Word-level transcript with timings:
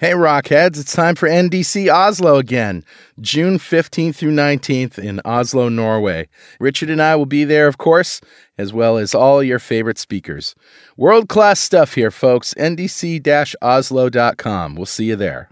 Hey, 0.00 0.12
Rockheads, 0.12 0.80
it's 0.80 0.94
time 0.94 1.14
for 1.14 1.28
NDC 1.28 1.92
Oslo 1.92 2.36
again, 2.36 2.86
June 3.20 3.58
15th 3.58 4.16
through 4.16 4.32
19th 4.32 4.98
in 4.98 5.20
Oslo, 5.26 5.68
Norway. 5.68 6.26
Richard 6.58 6.88
and 6.88 7.02
I 7.02 7.16
will 7.16 7.26
be 7.26 7.44
there, 7.44 7.66
of 7.66 7.76
course, 7.76 8.18
as 8.56 8.72
well 8.72 8.96
as 8.96 9.14
all 9.14 9.42
your 9.42 9.58
favorite 9.58 9.98
speakers. 9.98 10.54
World 10.96 11.28
class 11.28 11.60
stuff 11.60 11.96
here, 11.96 12.10
folks. 12.10 12.54
NDC 12.54 13.20
Oslo.com. 13.60 14.74
We'll 14.74 14.86
see 14.86 15.04
you 15.04 15.16
there. 15.16 15.50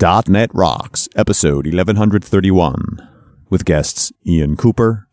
.NET 0.00 0.50
Rocks, 0.52 1.08
episode 1.14 1.64
1131, 1.66 3.08
with 3.50 3.64
guests 3.64 4.10
Ian 4.26 4.56
Cooper, 4.56 5.06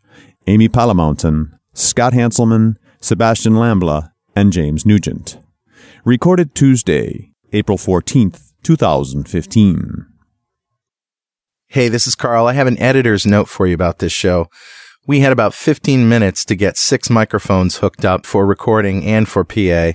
Amy 0.48 0.68
Palamountain, 0.68 1.56
Scott 1.74 2.12
Hanselman, 2.12 2.74
Sebastian 3.00 3.52
Lambla, 3.52 4.10
and 4.34 4.52
James 4.52 4.84
Nugent. 4.84 5.38
Recorded 6.04 6.56
Tuesday, 6.56 7.29
April 7.52 7.78
14th, 7.78 8.52
2015. 8.62 10.06
Hey, 11.66 11.88
this 11.88 12.06
is 12.06 12.14
Carl. 12.14 12.46
I 12.46 12.52
have 12.52 12.66
an 12.66 12.78
editor's 12.78 13.26
note 13.26 13.48
for 13.48 13.66
you 13.66 13.74
about 13.74 13.98
this 13.98 14.12
show. 14.12 14.48
We 15.06 15.20
had 15.20 15.32
about 15.32 15.54
15 15.54 16.08
minutes 16.08 16.44
to 16.44 16.54
get 16.54 16.76
six 16.76 17.08
microphones 17.08 17.78
hooked 17.78 18.04
up 18.04 18.26
for 18.26 18.46
recording 18.46 19.04
and 19.06 19.26
for 19.26 19.44
PA. 19.44 19.92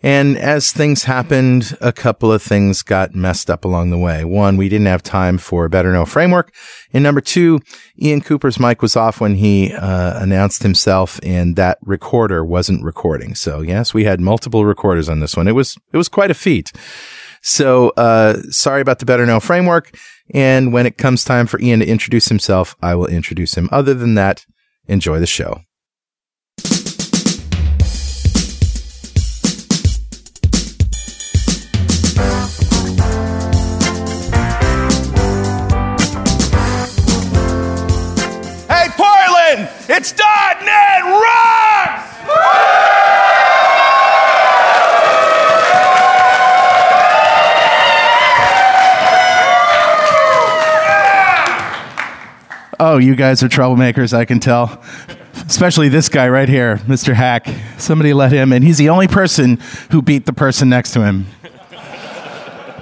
And 0.00 0.38
as 0.38 0.70
things 0.70 1.04
happened, 1.04 1.76
a 1.80 1.92
couple 1.92 2.32
of 2.32 2.40
things 2.40 2.82
got 2.82 3.14
messed 3.14 3.50
up 3.50 3.64
along 3.64 3.90
the 3.90 3.98
way. 3.98 4.24
One, 4.24 4.56
we 4.56 4.68
didn't 4.68 4.86
have 4.86 5.02
time 5.02 5.38
for 5.38 5.64
a 5.64 5.70
Better 5.70 5.92
Know 5.92 6.06
Framework. 6.06 6.54
And 6.92 7.02
number 7.02 7.20
two, 7.20 7.60
Ian 8.00 8.20
Cooper's 8.20 8.60
mic 8.60 8.80
was 8.80 8.96
off 8.96 9.20
when 9.20 9.34
he 9.34 9.72
uh, 9.72 10.22
announced 10.22 10.62
himself 10.62 11.18
and 11.24 11.56
that 11.56 11.78
recorder 11.82 12.44
wasn't 12.44 12.84
recording. 12.84 13.34
So 13.34 13.60
yes, 13.60 13.92
we 13.92 14.04
had 14.04 14.20
multiple 14.20 14.64
recorders 14.64 15.08
on 15.08 15.18
this 15.18 15.36
one. 15.36 15.48
It 15.48 15.52
was, 15.52 15.76
it 15.92 15.96
was 15.96 16.08
quite 16.08 16.30
a 16.30 16.34
feat. 16.34 16.70
So, 17.46 17.90
uh, 17.90 18.40
sorry 18.50 18.80
about 18.80 18.98
the 18.98 19.06
Better 19.06 19.26
Know 19.26 19.38
Framework. 19.38 19.96
And 20.32 20.72
when 20.72 20.86
it 20.86 20.96
comes 20.98 21.24
time 21.24 21.46
for 21.46 21.60
Ian 21.60 21.80
to 21.80 21.86
introduce 21.86 22.28
himself, 22.28 22.74
I 22.82 22.94
will 22.94 23.06
introduce 23.06 23.54
him. 23.54 23.68
Other 23.70 23.92
than 23.92 24.14
that, 24.14 24.46
Enjoy 24.86 25.18
the 25.18 25.26
show. 25.26 25.62
Hey, 38.68 38.88
Portland! 38.94 39.70
It's 39.88 40.12
.NET 40.12 40.93
Oh, 52.94 52.98
you 52.98 53.16
guys 53.16 53.42
are 53.42 53.48
troublemakers, 53.48 54.16
I 54.16 54.24
can 54.24 54.38
tell. 54.38 54.80
Especially 55.48 55.88
this 55.88 56.08
guy 56.08 56.28
right 56.28 56.48
here, 56.48 56.76
Mr. 56.86 57.12
Haack. 57.12 57.52
Somebody 57.76 58.14
let 58.14 58.30
him 58.30 58.52
in. 58.52 58.62
He's 58.62 58.78
the 58.78 58.88
only 58.88 59.08
person 59.08 59.58
who 59.90 60.00
beat 60.00 60.26
the 60.26 60.32
person 60.32 60.68
next 60.68 60.92
to 60.92 61.04
him. 61.04 61.26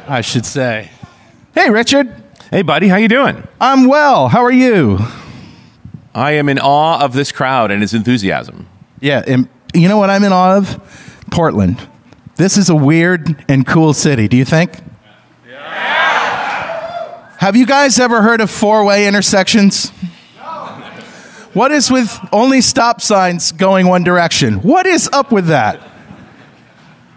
I 0.07 0.21
should 0.21 0.45
say. 0.45 0.91
Hey, 1.55 1.71
Richard. 1.71 2.15
Hey, 2.51 2.61
buddy, 2.61 2.89
how 2.89 2.97
you 2.97 3.09
doing? 3.09 3.49
I'm 3.59 3.87
well. 3.87 4.29
How 4.29 4.45
are 4.45 4.53
you? 4.53 4.99
I 6.15 6.33
am 6.33 6.51
in 6.51 6.59
awe 6.59 7.03
of 7.03 7.15
this 7.15 7.33
crowd 7.33 7.71
and 7.71 7.83
its 7.83 7.95
enthusiasm. 7.95 8.69
Yeah, 9.01 9.23
and 9.27 9.49
you 9.73 9.89
know 9.89 9.97
what 9.97 10.11
I'm 10.11 10.25
in 10.25 10.33
awe 10.35 10.59
of? 10.59 11.25
Portland. 11.31 11.89
This 12.37 12.59
is 12.59 12.69
a 12.69 12.77
weird 12.77 13.43
and 13.49 13.67
cool 13.67 13.95
city, 13.95 14.29
do 14.29 14.37
you 14.37 14.45
think? 14.45 14.73
Have 17.43 17.57
you 17.57 17.67
guys 17.67 17.99
ever 17.99 18.23
heard 18.23 18.41
of 18.41 18.53
four 18.53 18.85
way 18.85 19.09
intersections? 19.09 19.91
What 21.53 21.73
is 21.73 21.91
with 21.91 22.17
only 22.31 22.61
stop 22.61 23.01
signs 23.01 23.51
going 23.51 23.89
one 23.89 24.05
direction? 24.05 24.63
What 24.63 24.87
is 24.87 25.09
up 25.13 25.33
with 25.33 25.49
that? 25.49 25.81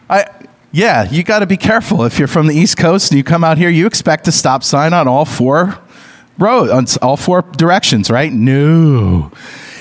I, 0.09 0.25
yeah, 0.72 1.08
you 1.12 1.22
got 1.22 1.40
to 1.40 1.46
be 1.46 1.58
careful. 1.58 2.06
If 2.06 2.18
you're 2.18 2.28
from 2.28 2.47
the 2.47 2.56
East 2.56 2.75
Coast 2.75 3.12
and 3.12 3.19
you 3.19 3.24
come 3.24 3.44
out 3.44 3.59
here, 3.59 3.69
you 3.69 3.85
expect 3.85 4.28
a 4.28 4.31
stop 4.31 4.64
sign 4.64 4.94
on 4.94 5.08
all 5.08 5.25
four 5.25 5.78
road, 6.40 6.72
on 6.72 6.88
all 7.03 7.18
four 7.18 7.44
directions, 7.44 8.09
right? 8.09 8.34
No. 8.34 9.31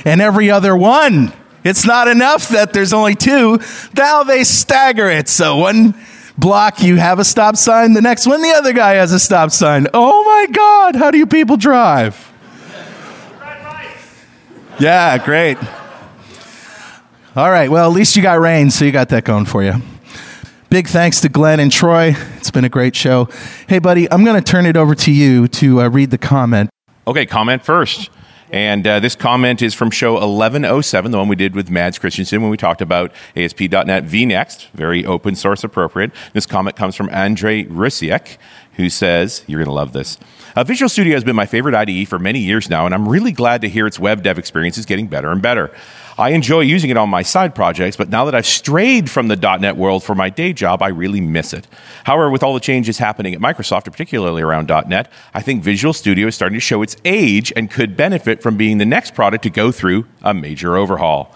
And 0.05 0.21
every 0.21 0.51
other 0.51 0.77
one. 0.77 1.33
It's 1.65 1.87
not 1.87 2.07
enough 2.07 2.51
that 2.51 2.75
there's 2.75 2.93
only 2.93 3.15
two. 3.15 3.61
Now 3.97 4.25
they 4.25 4.45
stagger 4.45 5.09
it. 5.09 5.31
So 5.31 5.57
one 5.57 5.95
block 6.39 6.83
you 6.83 6.97
have 6.97 7.19
a 7.19 7.25
stop 7.25 7.57
sign, 7.57 7.93
the 7.93 8.03
next 8.03 8.27
one 8.27 8.43
the 8.43 8.51
other 8.51 8.73
guy 8.73 8.95
has 8.95 9.13
a 9.13 9.19
stop 9.19 9.51
sign. 9.51 9.87
Oh 9.95 10.25
my 10.25 10.53
God, 10.53 10.97
how 10.97 11.11
do 11.11 11.19
you 11.19 11.27
people 11.27 11.57
drive? 11.57 12.33
Yeah, 14.79 15.19
great. 15.19 15.57
All 17.37 17.51
right, 17.51 17.71
well, 17.71 17.91
at 17.91 17.95
least 17.95 18.17
you 18.17 18.23
got 18.23 18.41
rain, 18.41 18.71
so 18.71 18.85
you 18.85 18.93
got 18.93 19.09
that 19.11 19.25
going 19.25 19.45
for 19.45 19.63
you. 19.63 19.75
Big 20.71 20.89
thanks 20.89 21.21
to 21.21 21.29
Glenn 21.29 21.61
and 21.61 21.71
Troy. 21.71 22.17
It's 22.37 22.51
been 22.51 22.65
a 22.65 22.69
great 22.69 22.97
show. 22.97 23.29
Hey, 23.69 23.79
buddy, 23.79 24.11
I'm 24.11 24.25
going 24.25 24.41
to 24.41 24.53
turn 24.53 24.67
it 24.67 24.77
over 24.77 24.95
to 24.97 25.13
you 25.13 25.47
to 25.49 25.83
uh, 25.83 25.89
read 25.89 26.11
the 26.11 26.19
comment. 26.19 26.71
Okay, 27.07 27.27
comment 27.27 27.65
first. 27.65 28.11
And 28.55 28.87
uh, 28.87 29.01
this 29.01 29.17
comment 29.17 29.63
is 29.63 29.75
from 29.75 29.91
show 29.91 30.13
1107, 30.13 31.11
the 31.11 31.19
one 31.19 31.27
we 31.27 31.35
did 31.35 31.57
with 31.57 31.71
Mads 31.71 31.99
Kristensen 31.99 32.41
when 32.41 32.51
we 32.51 32.57
talked 32.57 32.81
about 32.81 33.11
ASP.NET 33.35 34.05
VNext, 34.05 34.69
very 34.69 35.05
open 35.05 35.35
source 35.35 35.65
appropriate. 35.65 36.13
This 36.35 36.47
comment 36.47 36.77
comes 36.77 36.95
from 36.95 37.11
Andre 37.11 37.65
Rysiek, 37.65 38.37
who 38.75 38.89
says, 38.89 39.43
You're 39.49 39.59
going 39.59 39.67
to 39.67 39.73
love 39.73 39.93
this. 39.93 40.19
Uh, 40.55 40.63
Visual 40.63 40.89
Studio 40.89 41.15
has 41.15 41.25
been 41.25 41.35
my 41.35 41.47
favorite 41.47 41.75
IDE 41.75 42.07
for 42.07 42.21
many 42.21 42.39
years 42.39 42.71
now, 42.71 42.87
and 42.87 42.95
I'm 42.95 43.09
really 43.09 43.33
glad 43.33 43.61
to 43.63 43.69
hear 43.69 43.89
its 43.89 43.99
web 43.99 44.23
dev 44.23 44.39
experience 44.39 44.79
is 44.79 44.87
getting 44.87 45.09
better 45.09 45.33
and 45.33 45.43
better. 45.43 45.75
I 46.17 46.31
enjoy 46.31 46.61
using 46.61 46.91
it 46.91 46.97
on 46.97 47.09
my 47.09 47.23
side 47.23 47.57
projects, 47.57 47.97
but 47.97 48.09
now 48.09 48.25
that 48.27 48.37
I've 48.37 48.47
strayed 48.47 49.11
from 49.11 49.27
the 49.27 49.35
.NET 49.35 49.77
world 49.77 50.05
for 50.05 50.15
my 50.15 50.31
day 50.31 50.53
job, 50.53 50.81
I 50.81 50.89
really 50.89 51.21
miss 51.21 51.53
it. 51.53 51.67
However, 52.05 52.31
with 52.31 52.45
all 52.45 52.55
the 52.55 52.61
changes 52.61 52.99
happening 52.99 53.35
at 53.35 53.41
Microsoft, 53.41 53.85
particularly 53.85 54.41
around 54.41 54.69
.NET, 54.87 55.11
I 55.35 55.43
think 55.43 55.65
Visual 55.65 55.93
Studio 55.93 56.29
is 56.29 56.37
starting 56.37 56.57
to 56.57 56.61
show 56.61 56.83
its 56.83 56.97
age 57.05 57.53
and 57.57 57.69
could 57.69 57.97
benefit 57.97 58.43
from 58.43 58.57
being 58.57 58.79
the 58.79 58.87
next 58.87 59.15
product 59.15 59.43
to 59.43 59.51
go 59.51 59.73
through 59.73 60.07
a 60.23 60.33
major 60.33 60.77
overhaul. 60.77 61.35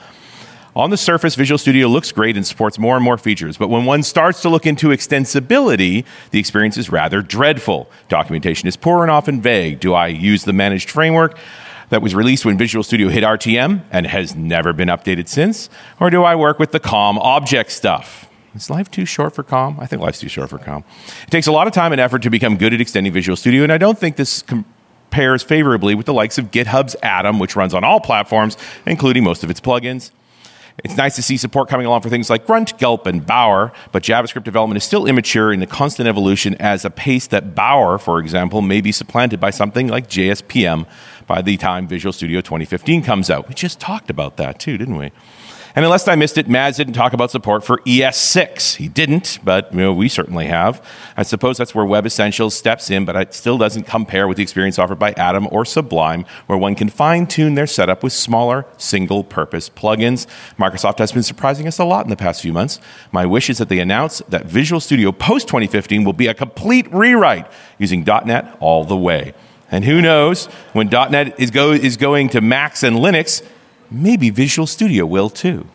On 0.77 0.91
the 0.91 0.97
surface, 0.97 1.35
Visual 1.35 1.59
Studio 1.59 1.89
looks 1.89 2.13
great 2.13 2.37
and 2.37 2.47
supports 2.47 2.79
more 2.79 2.95
and 2.95 3.05
more 3.05 3.19
features, 3.19 3.57
but 3.57 3.69
when 3.69 3.85
one 3.85 4.05
starts 4.05 4.43
to 4.43 4.49
look 4.49 4.65
into 4.65 4.89
extensibility, 4.91 6.05
the 6.31 6.39
experience 6.39 6.77
is 6.77 6.89
rather 6.89 7.21
dreadful. 7.21 7.91
Documentation 8.09 8.69
is 8.69 8.77
poor 8.77 9.03
and 9.03 9.11
often 9.11 9.41
vague. 9.41 9.81
Do 9.81 9.95
I 9.95 10.07
use 10.07 10.45
the 10.45 10.53
managed 10.53 10.91
framework? 10.91 11.37
That 11.91 12.03
was 12.03 12.15
released 12.15 12.45
when 12.45 12.59
Visual 12.59 12.83
Studio 12.83 13.09
hit 13.09 13.25
RTM 13.25 13.83
and 13.91 14.07
has 14.07 14.35
never 14.35 14.73
been 14.73 14.89
updated 14.89 15.29
since? 15.29 15.71
Or 16.01 16.11
do 16.11 16.25
I 16.25 16.35
work 16.35 16.59
with 16.59 16.73
the 16.73 16.81
COM 16.81 17.19
object 17.19 17.73
stuff? 17.73 18.29
Is 18.55 18.71
life 18.71 18.91
too 18.91 19.05
short 19.05 19.35
for 19.35 19.43
COM? 19.43 19.79
I 19.79 19.87
think 19.87 20.03
life's 20.03 20.21
too 20.21 20.29
short 20.29 20.51
for 20.51 20.59
COM. 20.59 20.85
It 21.23 21.31
takes 21.31 21.47
a 21.47 21.53
lot 21.53 21.67
of 21.67 21.73
time 21.73 21.93
and 21.93 22.01
effort 22.01 22.23
to 22.23 22.31
become 22.31 22.57
good 22.57 22.75
at 22.75 22.81
extending 22.81 23.13
Visual 23.13 23.37
Studio, 23.37 23.63
and 23.63 23.73
I 23.73 23.79
don't 23.79 23.99
think 23.99 24.17
this 24.17 24.43
compares 24.43 25.43
favorably 25.43 25.95
with 25.95 26.07
the 26.07 26.15
likes 26.15 26.39
of 26.39 26.51
GitHub's 26.51 26.97
Atom, 27.03 27.39
which 27.39 27.57
runs 27.57 27.75
on 27.75 27.85
all 27.85 28.01
platforms, 28.01 28.57
including 28.87 29.25
most 29.25 29.45
of 29.45 29.51
its 29.51 29.61
plugins. 29.61 30.11
It's 30.85 30.97
nice 30.97 31.17
to 31.17 31.23
see 31.23 31.37
support 31.37 31.69
coming 31.69 31.87
along 31.87 32.03
for 32.03 32.09
things 32.09 32.31
like 32.31 32.47
Grunt, 32.47 32.79
Gulp, 32.79 33.07
and 33.07 33.27
Bower, 33.27 33.73
but 33.91 34.03
JavaScript 34.05 34.45
development 34.45 34.77
is 34.77 34.85
still 34.85 35.07
immature 35.07 35.53
in 35.53 35.59
the 35.59 35.67
constant 35.67 36.09
evolution 36.09 36.55
as 36.61 36.85
a 36.85 36.91
pace 36.91 37.27
that 37.29 37.55
Bower, 37.57 37.99
for 37.99 38.21
example, 38.21 38.63
may 38.63 38.81
be 38.81 38.93
supplanted 38.93 39.41
by 39.41 39.51
something 39.51 39.89
like 39.89 40.09
JSPM 40.09 40.87
by 41.29 41.43
the 41.43 41.57
time 41.57 41.87
Visual 41.87 42.13
Studio 42.13 42.41
2015 42.41 43.03
comes 43.05 43.31
out. 43.31 43.49
We 43.49 43.55
just 43.55 43.79
talked 43.79 44.11
about 44.11 44.39
that 44.39 44.59
too, 44.59 44.77
didn't 44.77 44.97
we? 44.97 45.13
And 45.77 45.85
unless 45.85 46.09
I 46.09 46.17
missed 46.17 46.39
it, 46.39 46.49
Mads 46.49 46.77
didn't 46.77 46.95
talk 46.95 47.13
about 47.13 47.31
support 47.31 47.63
for 47.63 47.79
ES6. 47.83 48.77
He 48.77 48.89
didn't, 48.89 49.39
but 49.45 49.73
you 49.73 49.79
know, 49.79 49.93
we 49.93 50.09
certainly 50.09 50.47
have. 50.47 50.85
I 51.17 51.23
suppose 51.23 51.57
that's 51.57 51.73
where 51.73 51.85
Web 51.85 52.05
Essentials 52.05 52.55
steps 52.55 52.91
in, 52.91 53.05
but 53.05 53.15
it 53.15 53.33
still 53.33 53.59
doesn't 53.59 53.85
compare 53.85 54.27
with 54.27 54.39
the 54.39 54.43
experience 54.43 54.79
offered 54.79 54.99
by 54.99 55.13
Atom 55.13 55.47
or 55.53 55.65
Sublime, 55.65 56.25
where 56.47 56.59
one 56.59 56.75
can 56.75 56.89
fine 56.89 57.29
tune 57.29 57.55
their 57.55 57.69
setup 57.69 58.03
with 58.03 58.13
smaller, 58.13 58.67
single 58.77 59.23
purpose 59.23 59.69
plugins. 59.69 60.27
Microsoft 60.59 60.99
has 60.99 61.13
been 61.13 61.23
surprising 61.23 61.69
us 61.69 61.79
a 61.79 61.85
lot 61.85 62.05
in 62.05 62.11
the 62.11 62.17
past 62.17 62.43
few 62.43 62.53
months. 62.53 62.81
My 63.13 63.25
wish 63.25 63.49
is 63.49 63.59
that 63.59 63.69
they 63.69 63.79
announce 63.79 64.19
that 64.29 64.47
Visual 64.47 64.81
Studio 64.81 65.13
post 65.13 65.47
2015 65.47 66.03
will 66.03 66.13
be 66.13 66.27
a 66.27 66.35
complete 66.35 66.93
rewrite 66.93 67.47
using 67.79 68.03
.NET 68.03 68.57
all 68.59 68.85
the 68.85 68.97
way. 68.97 69.35
And 69.71 69.85
who 69.85 70.01
knows, 70.01 70.47
when 70.73 70.89
.NET 70.89 71.39
is, 71.39 71.51
go, 71.51 71.73
is 71.73 71.97
going 71.97 72.31
to 72.31 72.41
Macs 72.41 72.83
and 72.83 72.97
Linux, 72.97 73.43
maybe 73.91 74.31
Visual 74.31 74.67
Studio 74.67 75.05
will 75.05 75.31
too. 75.31 75.67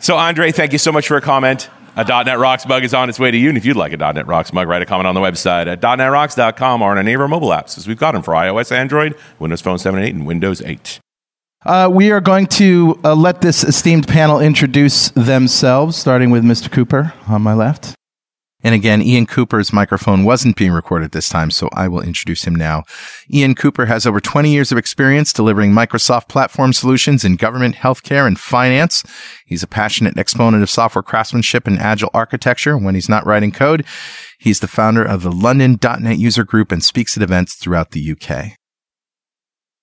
So, 0.00 0.16
Andre, 0.16 0.52
thank 0.52 0.72
you 0.72 0.78
so 0.78 0.92
much 0.92 1.08
for 1.08 1.16
a 1.16 1.20
comment. 1.20 1.70
A 1.94 2.04
.NET 2.04 2.38
Rocks 2.38 2.66
mug 2.66 2.84
is 2.84 2.94
on 2.94 3.10
its 3.10 3.18
way 3.18 3.30
to 3.30 3.36
you, 3.36 3.50
and 3.50 3.58
if 3.58 3.64
you'd 3.64 3.76
like 3.76 3.92
a 3.92 3.96
.NET 3.98 4.26
Rocks 4.26 4.52
mug, 4.52 4.66
write 4.66 4.80
a 4.82 4.86
comment 4.86 5.06
on 5.06 5.14
the 5.14 5.20
website 5.20 5.66
at 5.66 5.80
.NETRocks.com 5.80 6.80
or 6.80 6.90
on 6.90 6.98
any 6.98 7.12
of 7.12 7.20
our 7.20 7.28
mobile 7.28 7.50
apps, 7.50 7.76
as 7.76 7.86
we've 7.86 7.98
got 7.98 8.12
them 8.12 8.22
for 8.22 8.32
iOS, 8.32 8.72
Android, 8.72 9.14
Windows 9.38 9.60
Phone 9.60 9.78
7 9.78 9.98
and 9.98 10.08
8, 10.08 10.14
and 10.14 10.26
Windows 10.26 10.62
8. 10.62 11.00
Uh, 11.64 11.88
we 11.92 12.10
are 12.10 12.20
going 12.20 12.46
to 12.46 12.98
uh, 13.04 13.14
let 13.14 13.40
this 13.40 13.62
esteemed 13.62 14.08
panel 14.08 14.40
introduce 14.40 15.10
themselves, 15.10 15.96
starting 15.96 16.30
with 16.30 16.42
Mr. 16.42 16.72
Cooper 16.72 17.12
on 17.28 17.42
my 17.42 17.54
left. 17.54 17.94
And 18.64 18.74
again, 18.74 19.02
Ian 19.02 19.26
Cooper's 19.26 19.72
microphone 19.72 20.24
wasn't 20.24 20.56
being 20.56 20.72
recorded 20.72 21.10
this 21.10 21.28
time, 21.28 21.50
so 21.50 21.68
I 21.72 21.88
will 21.88 22.00
introduce 22.00 22.44
him 22.44 22.54
now. 22.54 22.84
Ian 23.32 23.54
Cooper 23.54 23.86
has 23.86 24.06
over 24.06 24.20
20 24.20 24.52
years 24.52 24.70
of 24.70 24.78
experience 24.78 25.32
delivering 25.32 25.72
Microsoft 25.72 26.28
platform 26.28 26.72
solutions 26.72 27.24
in 27.24 27.36
government, 27.36 27.76
healthcare, 27.76 28.26
and 28.26 28.38
finance. 28.38 29.02
He's 29.46 29.62
a 29.62 29.66
passionate 29.68 30.16
exponent 30.16 30.62
of 30.62 30.70
software 30.70 31.02
craftsmanship 31.02 31.66
and 31.66 31.78
agile 31.78 32.10
architecture 32.14 32.78
when 32.78 32.94
he's 32.94 33.08
not 33.08 33.26
writing 33.26 33.50
code. 33.52 33.84
He's 34.38 34.60
the 34.60 34.68
founder 34.68 35.04
of 35.04 35.22
the 35.22 35.32
London.NET 35.32 36.18
user 36.18 36.44
group 36.44 36.70
and 36.72 36.82
speaks 36.82 37.16
at 37.16 37.22
events 37.22 37.56
throughout 37.56 37.90
the 37.90 38.12
UK. 38.12 38.52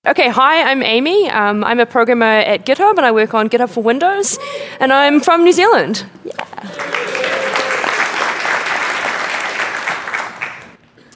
Okay, 0.07 0.29
hi, 0.29 0.63
I'm 0.71 0.81
Amy. 0.81 1.29
Um, 1.29 1.63
I'm 1.65 1.81
a 1.81 1.85
programmer 1.85 2.25
at 2.25 2.65
GitHub 2.65 2.95
and 2.95 3.05
I 3.05 3.11
work 3.11 3.33
on 3.33 3.49
GitHub 3.49 3.69
for 3.69 3.83
Windows, 3.83 4.39
and 4.79 4.93
I'm 4.93 5.19
from 5.19 5.43
New 5.43 5.51
Zealand. 5.51 6.05
Yeah. 6.23 7.18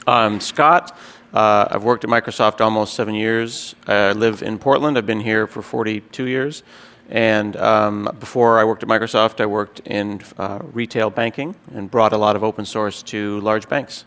I'm 0.05 0.41
Scott. 0.41 0.97
Uh, 1.33 1.65
I've 1.71 1.83
worked 1.83 2.03
at 2.03 2.09
Microsoft 2.09 2.59
almost 2.59 2.93
seven 2.93 3.15
years. 3.15 3.73
I 3.87 4.11
live 4.11 4.43
in 4.43 4.59
Portland. 4.59 4.97
I've 4.97 5.05
been 5.05 5.21
here 5.21 5.47
for 5.47 5.61
42 5.61 6.27
years. 6.27 6.63
And 7.09 7.55
um, 7.55 8.09
before 8.19 8.59
I 8.59 8.65
worked 8.65 8.83
at 8.83 8.89
Microsoft, 8.89 9.39
I 9.39 9.45
worked 9.45 9.79
in 9.85 10.21
uh, 10.37 10.59
retail 10.73 11.09
banking 11.09 11.55
and 11.73 11.89
brought 11.89 12.11
a 12.11 12.17
lot 12.17 12.35
of 12.35 12.43
open 12.43 12.65
source 12.65 13.01
to 13.03 13.39
large 13.39 13.69
banks. 13.69 14.03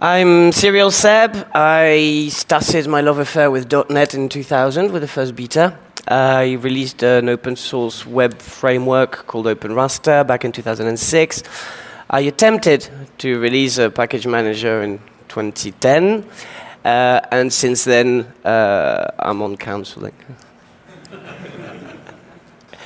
I'm 0.00 0.50
Serial 0.50 0.90
Seb. 0.90 1.48
I 1.54 2.30
started 2.32 2.88
my 2.88 3.00
love 3.00 3.20
affair 3.20 3.48
with 3.48 3.72
.NET 3.90 4.14
in 4.14 4.28
2000 4.28 4.90
with 4.90 5.02
the 5.02 5.08
first 5.08 5.36
beta. 5.36 5.78
I 6.08 6.54
released 6.54 7.04
an 7.04 7.28
open 7.28 7.54
source 7.54 8.04
web 8.04 8.40
framework 8.40 9.26
called 9.28 9.46
OpenRasta 9.46 10.26
back 10.26 10.44
in 10.44 10.50
2006. 10.50 11.42
I 12.10 12.20
attempted 12.20 12.88
to 13.18 13.38
release 13.38 13.76
a 13.76 13.90
package 13.90 14.26
manager 14.26 14.82
in 14.82 14.98
2010, 15.28 16.24
uh, 16.84 17.20
and 17.30 17.52
since 17.52 17.84
then 17.84 18.32
uh, 18.46 19.08
I'm 19.18 19.42
on 19.42 19.58
counseling. 19.58 20.14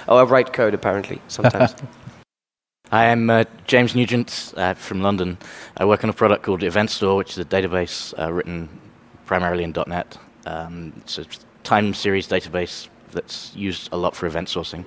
oh, 0.08 0.16
I 0.16 0.24
write 0.24 0.52
code 0.52 0.74
apparently 0.74 1.22
sometimes. 1.28 1.76
I 2.90 3.04
am 3.04 3.30
uh, 3.30 3.44
James 3.69 3.94
Nugent 3.94 4.54
uh, 4.56 4.74
from 4.74 5.02
London. 5.02 5.38
I 5.76 5.84
work 5.84 6.02
on 6.02 6.10
a 6.10 6.12
product 6.12 6.42
called 6.42 6.64
Event 6.64 6.90
Store, 6.90 7.16
which 7.16 7.30
is 7.30 7.38
a 7.38 7.44
database 7.44 8.12
uh, 8.20 8.32
written 8.32 8.69
primarily 9.24 9.62
in 9.62 9.72
.NET. 9.86 10.19
Um, 10.46 10.92
it's 10.96 11.19
a 11.19 11.26
time 11.62 11.94
series 11.94 12.26
database 12.26 12.88
that's 13.12 13.54
used 13.54 13.88
a 13.92 13.96
lot 13.96 14.16
for 14.16 14.26
event 14.26 14.48
sourcing. 14.48 14.84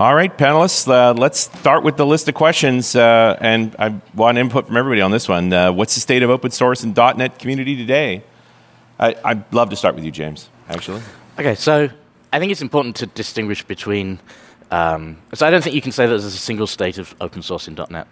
All 0.00 0.14
right, 0.14 0.38
panelists, 0.38 0.86
uh, 0.86 1.12
let's 1.14 1.40
start 1.40 1.82
with 1.82 1.96
the 1.96 2.06
list 2.06 2.28
of 2.28 2.36
questions. 2.36 2.94
Uh, 2.94 3.36
and 3.40 3.74
I 3.80 4.00
want 4.14 4.38
input 4.38 4.68
from 4.68 4.76
everybody 4.76 5.00
on 5.00 5.10
this 5.10 5.28
one. 5.28 5.52
Uh, 5.52 5.72
what's 5.72 5.96
the 5.96 6.00
state 6.00 6.22
of 6.22 6.30
open 6.30 6.52
source 6.52 6.84
and 6.84 6.96
.NET 6.96 7.40
community 7.40 7.74
today? 7.74 8.22
I, 9.00 9.34
would 9.34 9.44
love 9.50 9.70
to 9.70 9.76
start 9.76 9.96
with 9.96 10.04
you, 10.04 10.12
James, 10.12 10.50
actually. 10.68 11.02
Okay, 11.36 11.56
so 11.56 11.88
I 12.32 12.38
think 12.38 12.52
it's 12.52 12.62
important 12.62 12.94
to 12.96 13.06
distinguish 13.06 13.64
between. 13.64 14.20
Um, 14.70 15.18
so 15.34 15.44
I 15.44 15.50
don't 15.50 15.64
think 15.64 15.74
you 15.74 15.82
can 15.82 15.90
say 15.90 16.06
that 16.06 16.10
there's 16.10 16.24
a 16.24 16.30
single 16.30 16.68
state 16.68 16.98
of 16.98 17.12
open 17.20 17.42
source 17.42 17.66
in 17.66 17.74
.NET. 17.90 18.06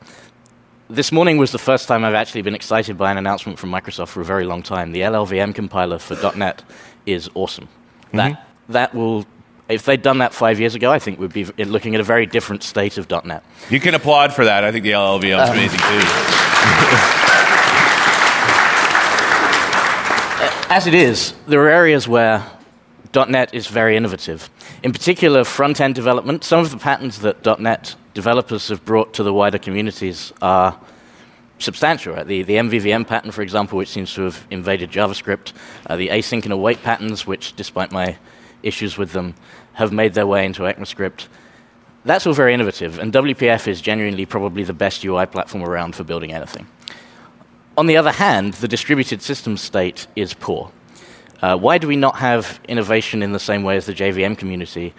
This 0.88 1.12
morning 1.12 1.38
was 1.38 1.52
the 1.52 1.58
first 1.58 1.86
time 1.86 2.04
I've 2.04 2.14
actually 2.14 2.42
been 2.42 2.56
excited 2.56 2.98
by 2.98 3.12
an 3.12 3.16
announcement 3.16 3.60
from 3.60 3.70
Microsoft 3.70 4.08
for 4.08 4.20
a 4.20 4.24
very 4.24 4.44
long 4.44 4.64
time. 4.64 4.90
The 4.90 5.02
LLVM 5.02 5.54
compiler 5.54 6.00
for 6.00 6.16
.NET 6.36 6.64
is 7.06 7.30
awesome. 7.34 7.68
Mm-hmm. 8.06 8.16
That, 8.16 8.46
that 8.70 8.94
will 8.94 9.24
if 9.68 9.84
they'd 9.84 10.02
done 10.02 10.18
that 10.18 10.32
five 10.32 10.60
years 10.60 10.74
ago, 10.74 10.92
I 10.92 10.98
think 10.98 11.18
we'd 11.18 11.32
be 11.32 11.44
looking 11.64 11.94
at 11.94 12.00
a 12.00 12.04
very 12.04 12.26
different 12.26 12.62
state 12.62 12.98
of 12.98 13.10
.NET. 13.24 13.42
You 13.68 13.80
can 13.80 13.94
applaud 13.94 14.32
for 14.32 14.44
that. 14.44 14.64
I 14.64 14.72
think 14.72 14.84
the 14.84 14.92
LLVM 14.92 15.42
is 15.42 15.50
um, 15.50 15.56
amazing 15.56 15.80
too. 15.80 17.12
As 20.68 20.86
it 20.86 20.94
is, 20.94 21.32
there 21.46 21.62
are 21.62 21.68
areas 21.68 22.08
where 22.08 22.44
.NET 23.14 23.54
is 23.54 23.66
very 23.66 23.96
innovative. 23.96 24.50
In 24.82 24.92
particular, 24.92 25.44
front-end 25.44 25.94
development. 25.94 26.44
Some 26.44 26.60
of 26.60 26.70
the 26.70 26.76
patterns 26.76 27.20
that 27.20 27.60
.NET 27.60 27.96
developers 28.14 28.68
have 28.68 28.84
brought 28.84 29.14
to 29.14 29.22
the 29.22 29.32
wider 29.32 29.58
communities 29.58 30.32
are 30.42 30.78
substantial. 31.58 32.14
Right? 32.14 32.26
The, 32.26 32.42
the 32.42 32.54
MVVM 32.54 33.06
pattern, 33.06 33.30
for 33.30 33.42
example, 33.42 33.78
which 33.78 33.88
seems 33.88 34.12
to 34.14 34.22
have 34.22 34.46
invaded 34.50 34.90
JavaScript, 34.90 35.52
uh, 35.86 35.96
the 35.96 36.08
async 36.08 36.44
and 36.44 36.52
await 36.52 36.82
patterns, 36.82 37.26
which, 37.26 37.54
despite 37.56 37.90
my 37.92 38.18
issues 38.66 38.98
with 38.98 39.12
them 39.12 39.34
have 39.74 39.92
made 39.92 40.14
their 40.14 40.26
way 40.26 40.44
into 40.44 40.62
ECMAScript. 40.62 41.28
That's 42.04 42.26
all 42.26 42.32
very 42.32 42.54
innovative, 42.54 42.98
and 42.98 43.12
WPF 43.12 43.66
is 43.66 43.80
genuinely 43.80 44.26
probably 44.26 44.62
the 44.62 44.72
best 44.72 45.04
UI 45.04 45.26
platform 45.26 45.64
around 45.64 45.96
for 45.96 46.04
building 46.04 46.32
anything. 46.32 46.66
On 47.76 47.86
the 47.86 47.96
other 47.96 48.12
hand, 48.12 48.54
the 48.54 48.68
distributed 48.68 49.20
system 49.22 49.56
state 49.56 50.06
is 50.16 50.32
poor. 50.32 50.70
Uh, 51.42 51.56
why 51.56 51.78
do 51.78 51.86
we 51.86 51.96
not 51.96 52.16
have 52.16 52.60
innovation 52.68 53.22
in 53.22 53.32
the 53.32 53.38
same 53.38 53.62
way 53.62 53.76
as 53.76 53.86
the 53.86 53.92
JVM 53.92 54.38
community? 54.38 54.94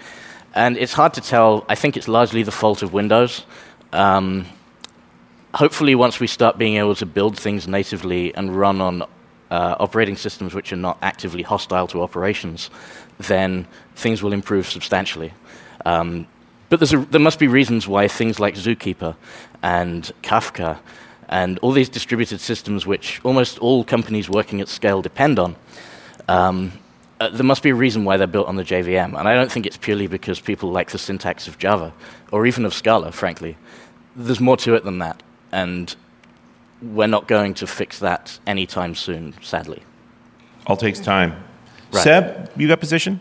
And 0.53 0.77
it's 0.77 0.93
hard 0.93 1.13
to 1.15 1.21
tell. 1.21 1.65
I 1.67 1.75
think 1.75 1.97
it's 1.97 2.07
largely 2.07 2.43
the 2.43 2.51
fault 2.51 2.83
of 2.83 2.93
Windows. 2.93 3.45
Um, 3.93 4.45
hopefully, 5.53 5.95
once 5.95 6.19
we 6.19 6.27
start 6.27 6.57
being 6.57 6.75
able 6.75 6.95
to 6.95 7.05
build 7.05 7.37
things 7.37 7.67
natively 7.67 8.33
and 8.35 8.55
run 8.55 8.81
on 8.81 9.01
uh, 9.49 9.75
operating 9.79 10.15
systems 10.15 10.53
which 10.53 10.71
are 10.71 10.77
not 10.77 10.97
actively 11.01 11.41
hostile 11.41 11.87
to 11.87 12.01
operations, 12.01 12.69
then 13.19 13.67
things 13.95 14.21
will 14.21 14.33
improve 14.33 14.67
substantially. 14.67 15.33
Um, 15.85 16.27
but 16.69 16.81
a, 16.81 16.97
there 16.97 17.21
must 17.21 17.39
be 17.39 17.47
reasons 17.47 17.87
why 17.87 18.07
things 18.07 18.39
like 18.39 18.55
Zookeeper 18.55 19.15
and 19.63 20.11
Kafka 20.21 20.79
and 21.29 21.59
all 21.59 21.71
these 21.71 21.89
distributed 21.89 22.39
systems, 22.39 22.85
which 22.85 23.21
almost 23.23 23.59
all 23.59 23.83
companies 23.83 24.29
working 24.29 24.61
at 24.61 24.67
scale 24.67 25.01
depend 25.01 25.39
on, 25.39 25.55
um, 26.27 26.71
uh, 27.19 27.29
there 27.29 27.43
must 27.43 27.63
be 27.63 27.69
a 27.69 27.75
reason 27.75 28.05
why 28.05 28.17
they're 28.17 28.27
built 28.27 28.47
on 28.47 28.55
the 28.55 28.63
JVM. 28.63 29.17
And 29.17 29.27
I 29.27 29.33
don't 29.33 29.51
think 29.51 29.65
it's 29.65 29.77
purely 29.77 30.07
because 30.07 30.39
people 30.39 30.71
like 30.71 30.91
the 30.91 30.97
syntax 30.97 31.47
of 31.47 31.57
Java 31.57 31.93
or 32.31 32.45
even 32.45 32.65
of 32.65 32.73
Scala, 32.73 33.11
frankly. 33.11 33.57
There's 34.15 34.39
more 34.39 34.57
to 34.57 34.75
it 34.75 34.83
than 34.83 34.99
that. 34.99 35.23
And 35.51 35.95
we're 36.81 37.07
not 37.07 37.27
going 37.27 37.55
to 37.55 37.67
fix 37.67 37.99
that 37.99 38.39
anytime 38.45 38.93
soon, 38.93 39.33
sadly. 39.41 39.81
All 40.67 40.77
takes 40.77 40.99
time. 40.99 41.43
Right. 41.91 42.03
Seb, 42.03 42.51
you 42.57 42.67
got 42.67 42.79
position? 42.79 43.19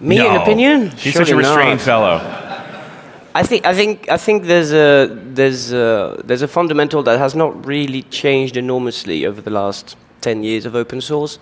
Me, 0.00 0.16
no. 0.16 0.30
an 0.30 0.40
opinion? 0.40 0.90
He's 0.90 1.12
Surely 1.12 1.26
such 1.26 1.30
a 1.30 1.36
restrained 1.36 1.78
not. 1.78 1.80
fellow. 1.80 2.46
I 3.34 3.42
think 3.44 3.64
I 3.64 3.74
think 3.74 4.08
I 4.08 4.16
think 4.16 4.44
there's 4.44 4.72
a 4.72 5.06
there's 5.34 5.72
a, 5.72 6.20
there's 6.24 6.42
a 6.42 6.48
fundamental 6.48 7.02
that 7.04 7.18
has 7.18 7.34
not 7.34 7.64
really 7.64 8.02
changed 8.02 8.56
enormously 8.56 9.24
over 9.24 9.40
the 9.40 9.50
last 9.50 9.96
ten 10.20 10.42
years 10.42 10.66
of 10.66 10.74
open 10.74 11.00
source. 11.00 11.38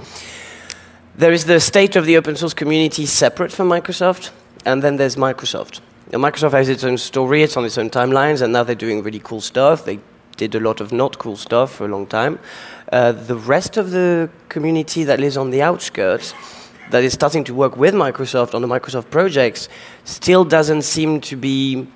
There 1.17 1.33
is 1.33 1.47
the 1.47 1.61
state 1.61 1.97
of 1.97 2.05
the 2.05 2.17
open 2.17 2.37
source 2.37 2.55
community 2.55 3.07
separate 3.07 3.53
from 3.53 3.69
Microsoft, 3.69 4.31
and 4.65 4.83
then 4.83 4.97
there's 4.97 5.17
Microsoft. 5.17 5.81
Now, 6.13 6.19
Microsoft 6.19 6.53
has 6.53 6.69
its 6.69 6.85
own 6.85 6.97
story, 6.97 7.43
it's 7.43 7.57
on 7.57 7.65
its 7.65 7.77
own 7.77 7.91
timelines, 7.91 8.41
and 8.41 8.53
now 8.53 8.63
they're 8.63 8.75
doing 8.75 9.03
really 9.03 9.19
cool 9.19 9.41
stuff. 9.41 9.85
They 9.85 9.99
did 10.37 10.55
a 10.55 10.61
lot 10.61 10.81
of 10.81 10.93
not 10.93 11.19
cool 11.19 11.37
stuff 11.37 11.75
for 11.75 11.85
a 11.85 11.89
long 11.89 12.07
time. 12.07 12.39
Uh, 12.93 13.13
the 13.13 13.37
rest 13.37 13.77
of 13.77 13.91
the 13.91 14.31
community 14.49 15.05
that 15.05 15.21
lives 15.21 15.37
on 15.37 15.51
the 15.51 15.63
outskirts, 15.63 16.35
that 16.91 17.05
is 17.05 17.13
starting 17.13 17.45
to 17.45 17.55
work 17.55 17.77
with 17.77 17.95
Microsoft 17.95 18.55
on 18.55 18.63
the 18.63 18.69
Microsoft 18.69 19.11
projects, 19.11 19.69
still 20.05 20.45
doesn't 20.45 20.83
seem 20.83 21.21
to 21.21 21.37
be 21.37 21.87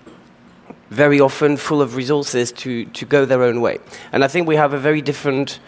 very 0.91 1.19
often 1.19 1.57
full 1.57 1.81
of 1.81 1.97
resources 1.97 2.53
to, 2.53 2.85
to 2.87 3.07
go 3.07 3.25
their 3.25 3.43
own 3.43 3.63
way. 3.63 3.79
And 4.13 4.23
I 4.23 4.29
think 4.29 4.47
we 4.47 4.57
have 4.57 4.75
a 4.75 4.79
very 4.79 5.01
different, 5.01 5.61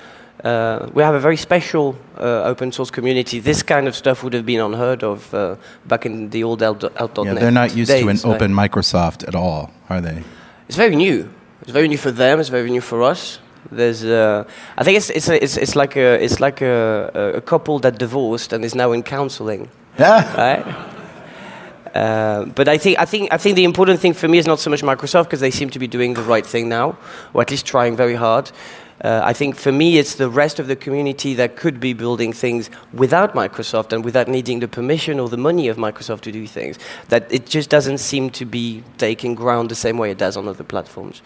uh, 0.45 0.91
we 0.93 1.03
have 1.03 1.15
a 1.15 1.21
very 1.21 1.39
special 1.39 1.97
uh, 2.19 2.43
open 2.45 2.71
source 2.71 2.91
community. 2.91 3.41
This 3.41 3.63
kind 3.63 3.89
of 3.89 3.97
stuff 3.97 4.23
would 4.23 4.35
have 4.35 4.45
been 4.45 4.61
unheard 4.61 5.03
of 5.03 5.33
uh, 5.33 5.57
back 5.87 6.05
in 6.05 6.29
the 6.29 6.45
old 6.45 6.63
Alt.NET. 6.63 7.17
Yeah, 7.25 7.35
they're 7.35 7.51
not 7.51 7.75
used 7.75 7.91
days, 7.91 8.03
to 8.03 8.09
an 8.11 8.17
right? 8.17 8.43
open 8.43 8.53
Microsoft 8.53 9.27
at 9.27 9.35
all, 9.35 9.71
are 9.89 10.03
they? 10.03 10.23
It's 10.69 10.77
very 10.77 10.97
new. 10.97 11.31
It's 11.63 11.71
very 11.71 11.89
new 11.89 11.99
for 11.99 12.11
them. 12.11 12.41
It's 12.41 12.51
very 12.51 12.71
new 12.71 12.83
for 12.83 13.03
us. 13.03 13.39
There's, 13.71 14.05
uh, 14.05 14.45
I 14.77 14.85
think 14.85 14.97
it's 14.97 15.11
it's 15.11 15.29
it's, 15.29 15.57
it's 15.57 15.77
like 15.77 15.97
a 15.97 16.23
it's 16.23 16.41
like 16.41 16.61
a, 16.61 17.35
a 17.37 17.41
couple 17.41 17.79
that 17.81 17.99
divorced 17.99 18.53
and 18.53 18.65
is 18.65 18.75
now 18.75 18.93
in 18.93 19.03
counseling. 19.03 19.69
Yeah. 19.99 20.37
Right. 20.37 20.91
Uh, 21.95 22.45
but 22.47 22.69
I 22.69 22.77
think 22.77 22.99
I 22.99 23.05
think 23.05 23.33
I 23.33 23.39
think 23.39 23.57
the 23.57 23.65
important 23.65 24.01
thing 24.01 24.15
for 24.15 24.29
me 24.29 24.39
is 24.39 24.47
not 24.47 24.59
so 24.59 24.69
much 24.71 24.83
Microsoft 24.83 25.25
because 25.25 25.41
they 25.41 25.53
seem 25.53 25.71
to 25.71 25.79
be 25.79 25.87
doing 25.87 26.15
the 26.15 26.23
right 26.23 26.45
thing 26.45 26.69
now, 26.69 26.97
or 27.33 27.43
at 27.43 27.51
least 27.51 27.67
trying 27.67 27.97
very 27.97 28.17
hard. 28.17 28.51
Uh, 29.01 29.21
I 29.23 29.33
think 29.33 29.57
for 29.57 29.73
me, 29.73 29.99
it's 29.99 30.15
the 30.15 30.29
rest 30.29 30.59
of 30.59 30.67
the 30.67 30.77
community 30.77 31.35
that 31.35 31.57
could 31.57 31.79
be 31.79 31.93
building 31.93 32.33
things 32.33 32.71
without 32.93 33.35
Microsoft 33.35 33.93
and 33.93 34.05
without 34.05 34.29
needing 34.29 34.61
the 34.61 34.69
permission 34.69 35.21
or 35.21 35.29
the 35.29 35.37
money 35.37 35.69
of 35.69 35.77
Microsoft 35.77 36.23
to 36.23 36.33
do 36.33 36.47
things. 36.47 36.79
That 37.09 37.31
it 37.31 37.47
just 37.47 37.71
doesn't 37.71 37.99
seem 37.99 38.31
to 38.31 38.45
be 38.45 38.83
taking 38.97 39.35
ground 39.35 39.71
the 39.71 39.75
same 39.75 39.99
way 39.99 40.11
it 40.11 40.19
does 40.19 40.37
on 40.37 40.49
other 40.49 40.65
platforms. 40.65 41.23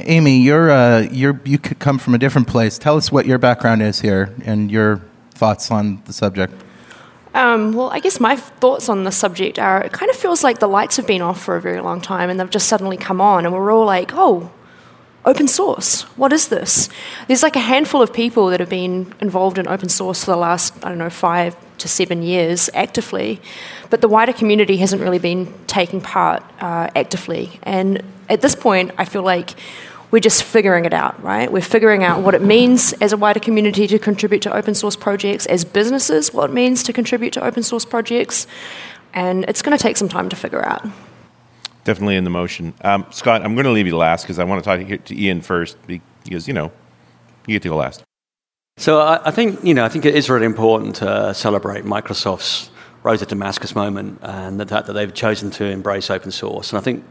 Amy, 0.00 0.40
you're, 0.40 0.70
uh, 0.70 1.00
you're, 1.10 1.40
you 1.44 1.58
could 1.58 1.78
come 1.78 1.98
from 1.98 2.14
a 2.14 2.18
different 2.18 2.48
place. 2.48 2.78
Tell 2.78 2.96
us 2.96 3.12
what 3.12 3.26
your 3.26 3.38
background 3.38 3.82
is 3.82 4.00
here 4.00 4.34
and 4.44 4.70
your 4.70 5.02
thoughts 5.32 5.70
on 5.70 6.02
the 6.06 6.12
subject. 6.12 6.54
Um, 7.32 7.72
well, 7.72 7.90
I 7.90 8.00
guess 8.00 8.18
my 8.18 8.36
thoughts 8.36 8.88
on 8.88 9.04
the 9.04 9.12
subject 9.12 9.58
are 9.58 9.82
it 9.82 9.92
kind 9.92 10.10
of 10.10 10.16
feels 10.16 10.42
like 10.42 10.58
the 10.58 10.66
lights 10.66 10.96
have 10.96 11.06
been 11.06 11.22
off 11.22 11.40
for 11.40 11.56
a 11.56 11.60
very 11.60 11.80
long 11.80 12.00
time 12.00 12.28
and 12.28 12.40
they've 12.40 12.50
just 12.50 12.68
suddenly 12.68 12.96
come 12.96 13.20
on, 13.20 13.46
and 13.46 13.54
we're 13.54 13.72
all 13.72 13.86
like, 13.86 14.10
oh, 14.14 14.50
open 15.24 15.46
source. 15.46 16.02
What 16.16 16.32
is 16.32 16.48
this? 16.48 16.88
There's 17.28 17.42
like 17.42 17.56
a 17.56 17.60
handful 17.60 18.00
of 18.00 18.12
people 18.12 18.46
that 18.48 18.60
have 18.60 18.70
been 18.70 19.14
involved 19.20 19.58
in 19.58 19.68
open 19.68 19.88
source 19.88 20.24
for 20.24 20.30
the 20.30 20.36
last, 20.36 20.74
I 20.84 20.88
don't 20.88 20.98
know, 20.98 21.10
five 21.10 21.56
to 21.78 21.88
seven 21.88 22.22
years 22.22 22.70
actively, 22.74 23.40
but 23.90 24.00
the 24.00 24.08
wider 24.08 24.32
community 24.32 24.76
hasn't 24.78 25.02
really 25.02 25.18
been 25.18 25.52
taking 25.66 26.00
part 26.00 26.42
uh, 26.60 26.88
actively. 26.96 27.58
And 27.62 28.02
at 28.28 28.40
this 28.40 28.54
point, 28.54 28.92
I 28.96 29.04
feel 29.04 29.22
like 29.22 29.54
we're 30.10 30.20
just 30.20 30.42
figuring 30.42 30.84
it 30.86 30.92
out, 30.92 31.22
right? 31.22 31.50
We're 31.52 31.60
figuring 31.60 32.02
out 32.02 32.22
what 32.22 32.34
it 32.34 32.42
means 32.42 32.92
as 32.94 33.12
a 33.12 33.16
wider 33.16 33.40
community 33.40 33.86
to 33.86 33.98
contribute 33.98 34.42
to 34.42 34.54
open 34.54 34.74
source 34.74 34.96
projects, 34.96 35.46
as 35.46 35.64
businesses, 35.64 36.34
what 36.34 36.50
it 36.50 36.52
means 36.52 36.82
to 36.84 36.92
contribute 36.92 37.32
to 37.34 37.44
open 37.44 37.62
source 37.62 37.84
projects, 37.84 38.46
and 39.12 39.44
it's 39.48 39.62
going 39.62 39.76
to 39.76 39.82
take 39.82 39.96
some 39.96 40.08
time 40.08 40.28
to 40.28 40.36
figure 40.36 40.64
out. 40.64 40.84
Definitely 41.84 42.16
in 42.16 42.24
the 42.24 42.30
motion. 42.30 42.74
Um, 42.82 43.06
Scott, 43.10 43.42
I'm 43.42 43.54
going 43.54 43.64
to 43.64 43.70
leave 43.70 43.86
you 43.86 43.96
last 43.96 44.22
because 44.24 44.38
I 44.38 44.44
want 44.44 44.62
to 44.62 44.68
talk 44.68 45.04
to 45.06 45.18
Ian 45.18 45.40
first 45.40 45.76
because, 45.86 46.46
you 46.46 46.54
know, 46.54 46.70
you 47.46 47.54
get 47.54 47.62
to 47.62 47.68
go 47.68 47.76
last. 47.76 48.02
So 48.76 49.00
I, 49.00 49.20
I 49.28 49.30
think, 49.30 49.62
you 49.64 49.74
know, 49.74 49.84
I 49.84 49.88
think 49.88 50.04
it 50.04 50.14
is 50.14 50.30
really 50.30 50.46
important 50.46 50.96
to 50.96 51.34
celebrate 51.34 51.84
Microsoft's 51.84 52.70
Road 53.02 53.18
to 53.18 53.26
Damascus 53.26 53.74
moment 53.74 54.18
and 54.22 54.60
the 54.60 54.66
fact 54.66 54.86
that 54.86 54.92
they've 54.92 55.12
chosen 55.12 55.50
to 55.52 55.64
embrace 55.64 56.10
open 56.10 56.30
source. 56.30 56.70
And 56.70 56.78
I 56.78 56.82
think, 56.82 57.04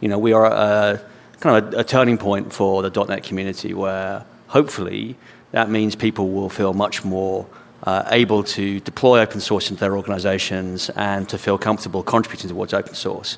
you 0.00 0.08
know, 0.08 0.18
we 0.18 0.32
are 0.32 0.46
a, 0.46 1.00
kind 1.40 1.64
of 1.64 1.74
a, 1.74 1.78
a 1.78 1.84
turning 1.84 2.16
point 2.16 2.52
for 2.52 2.82
the 2.82 3.04
.NET 3.04 3.24
community 3.24 3.74
where 3.74 4.24
hopefully 4.46 5.16
that 5.50 5.68
means 5.68 5.96
people 5.96 6.30
will 6.30 6.48
feel 6.48 6.74
much 6.74 7.04
more 7.04 7.46
uh, 7.84 8.04
able 8.10 8.44
to 8.44 8.78
deploy 8.80 9.20
open 9.20 9.40
source 9.40 9.68
into 9.70 9.80
their 9.80 9.96
organizations 9.96 10.90
and 10.90 11.28
to 11.28 11.36
feel 11.36 11.58
comfortable 11.58 12.02
contributing 12.02 12.48
towards 12.48 12.72
open 12.72 12.94
source. 12.94 13.36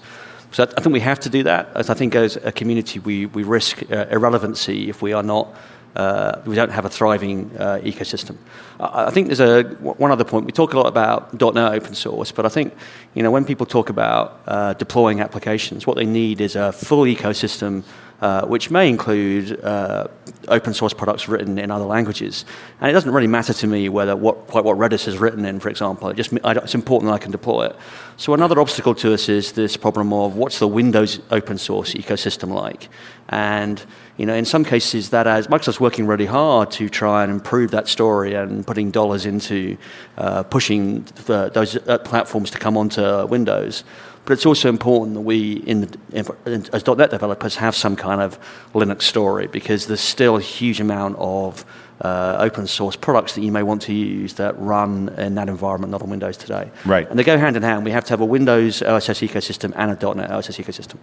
So 0.55 0.63
I 0.63 0.81
think 0.81 0.93
we 0.93 1.01
have 1.01 1.19
to 1.19 1.29
do 1.29 1.43
that. 1.43 1.71
As 1.75 1.91
I 1.91 1.95
think 1.95 2.15
as 2.15 2.37
a 2.37 2.53
community, 2.53 3.01
we, 3.01 3.27
we 3.27 3.43
risk 3.43 3.83
uh, 3.91 4.07
irrelevancy 4.09 4.89
if 4.89 5.03
we 5.03 5.13
are 5.13 5.23
not 5.23 5.49
uh, 5.97 6.41
we 6.47 6.55
don't 6.55 6.71
have 6.71 6.85
a 6.85 6.89
thriving 6.89 7.51
uh, 7.59 7.81
ecosystem. 7.83 8.37
I, 8.79 9.07
I 9.07 9.11
think 9.11 9.27
there's 9.27 9.41
a 9.41 9.65
one 9.81 10.13
other 10.13 10.25
point. 10.25 10.47
We 10.47 10.53
talk 10.53 10.73
a 10.73 10.77
lot 10.77 10.87
about 10.87 11.33
.NET 11.33 11.73
open 11.73 11.95
source, 11.95 12.31
but 12.31 12.47
I 12.47 12.49
think 12.49 12.73
you 13.15 13.23
know 13.25 13.33
when 13.33 13.45
people 13.45 13.67
talk 13.67 13.91
about 13.91 14.41
uh, 14.47 14.75
deploying 14.75 15.21
applications, 15.21 15.89
what 15.89 15.97
they 15.97 16.07
need 16.07 16.41
is 16.41 16.55
a 16.55 16.73
full 16.73 17.05
ecosystem 17.05 17.83
uh, 18.25 18.47
which 18.47 18.71
may 18.71 18.89
include 18.89 19.63
uh, 19.63 20.09
open 20.49 20.73
source 20.73 20.95
products 20.95 21.29
written 21.29 21.59
in 21.59 21.71
other 21.71 21.85
languages. 21.85 22.47
And 22.81 22.89
it 22.89 22.95
doesn't 22.95 23.11
really 23.11 23.27
matter 23.27 23.53
to 23.53 23.67
me 23.67 23.91
whether 23.91 24.17
what, 24.17 24.47
quite 24.47 24.65
what 24.65 24.79
Redis 24.79 25.07
is 25.07 25.19
written 25.19 25.45
in, 25.45 25.61
for 25.61 25.69
example. 25.69 26.09
It 26.09 26.17
just, 26.17 26.33
it's 26.33 26.75
important 26.75 27.11
that 27.11 27.17
I 27.17 27.19
can 27.19 27.33
deploy 27.33 27.67
it. 27.67 27.77
So 28.17 28.33
another 28.33 28.59
obstacle 28.59 28.95
to 28.95 29.13
us 29.13 29.29
is 29.29 29.53
this 29.53 29.77
problem 29.77 30.15
of 30.15 30.37
what's 30.37 30.59
the 30.59 30.67
Windows 30.67 31.21
open 31.31 31.59
source 31.59 31.93
ecosystem 31.93 32.49
like? 32.49 32.89
And 33.29 33.85
you 34.17 34.25
know, 34.25 34.35
in 34.35 34.47
some 34.47 34.65
cases, 34.65 35.11
that 35.11 35.27
as 35.27 35.49
Microsoft's 35.49 35.81
working 35.81 36.07
really 36.07 36.25
hard 36.25 36.71
to 36.73 36.89
try 36.89 37.25
and 37.25 37.33
improve 37.33 37.73
that 37.73 37.89
story 37.89 38.33
and 38.33 38.67
putting 38.67 38.91
dollars 38.91 39.27
into 39.27 39.77
uh, 40.17 40.45
pushing 40.45 41.03
those 41.27 41.77
uh, 41.77 41.99
platforms 41.99 42.51
to 42.53 42.59
come 42.59 42.79
onto 42.79 43.27
Windows. 43.27 43.85
But 44.25 44.33
it's 44.35 44.47
also 44.47 44.71
important 44.71 45.15
that 45.15 45.21
we, 45.21 45.55
in 45.55 45.83
the, 45.83 45.99
in, 46.13 46.67
as 46.73 46.87
.NET 46.87 47.11
developers, 47.11 47.57
have 47.57 47.77
some 47.77 47.95
kind 47.95 48.23
of 48.23 48.39
Linux 48.73 49.03
story 49.03 49.47
because 49.49 49.87
there's 49.87 50.01
still 50.01 50.37
a 50.37 50.41
huge 50.41 50.81
amount 50.81 51.17
of 51.19 51.65
uh, 52.01 52.37
open 52.41 52.67
source 52.67 52.97
products 52.97 53.35
that 53.35 53.43
you 53.43 53.53
may 53.53 53.63
want 53.63 53.83
to 53.83 53.93
use 53.93 54.35
that 54.35 54.59
run 54.59 55.11
in 55.19 55.35
that 55.35 55.49
environment, 55.49 55.91
not 55.91 56.03
on 56.03 56.09
Windows 56.09 56.39
today. 56.39 56.71
Right. 56.87 57.09
And 57.09 57.19
they 57.19 57.25
go 57.25 57.37
hand 57.37 57.57
in 57.57 57.63
hand. 57.63 57.85
We 57.85 57.91
have 57.91 58.05
to 58.05 58.11
have 58.11 58.21
a 58.21 58.25
Windows 58.25 58.83
OSS 58.83 59.21
ecosystem 59.21 59.73
and 59.77 59.91
a 59.91 60.15
.NET 60.15 60.31
OSS 60.31 60.57
ecosystem. 60.57 60.97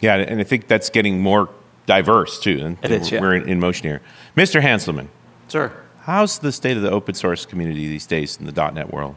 Yeah, 0.00 0.16
and 0.16 0.40
I 0.40 0.44
think 0.44 0.66
that's 0.66 0.90
getting 0.90 1.20
more 1.20 1.50
diverse 1.86 2.40
too. 2.40 2.58
And 2.62 2.78
it 2.82 2.90
is, 2.90 3.10
yeah. 3.10 3.20
We're 3.20 3.34
in, 3.34 3.48
in 3.48 3.60
motion 3.60 3.86
here. 3.86 4.00
Mr. 4.36 4.60
Hanselman. 4.60 5.08
Sir. 5.48 5.72
How's 6.00 6.38
the 6.38 6.52
state 6.52 6.76
of 6.76 6.82
the 6.82 6.90
open 6.90 7.14
source 7.14 7.46
community 7.46 7.86
these 7.86 8.06
days 8.06 8.38
in 8.38 8.46
the 8.46 8.70
.NET 8.72 8.92
world? 8.92 9.16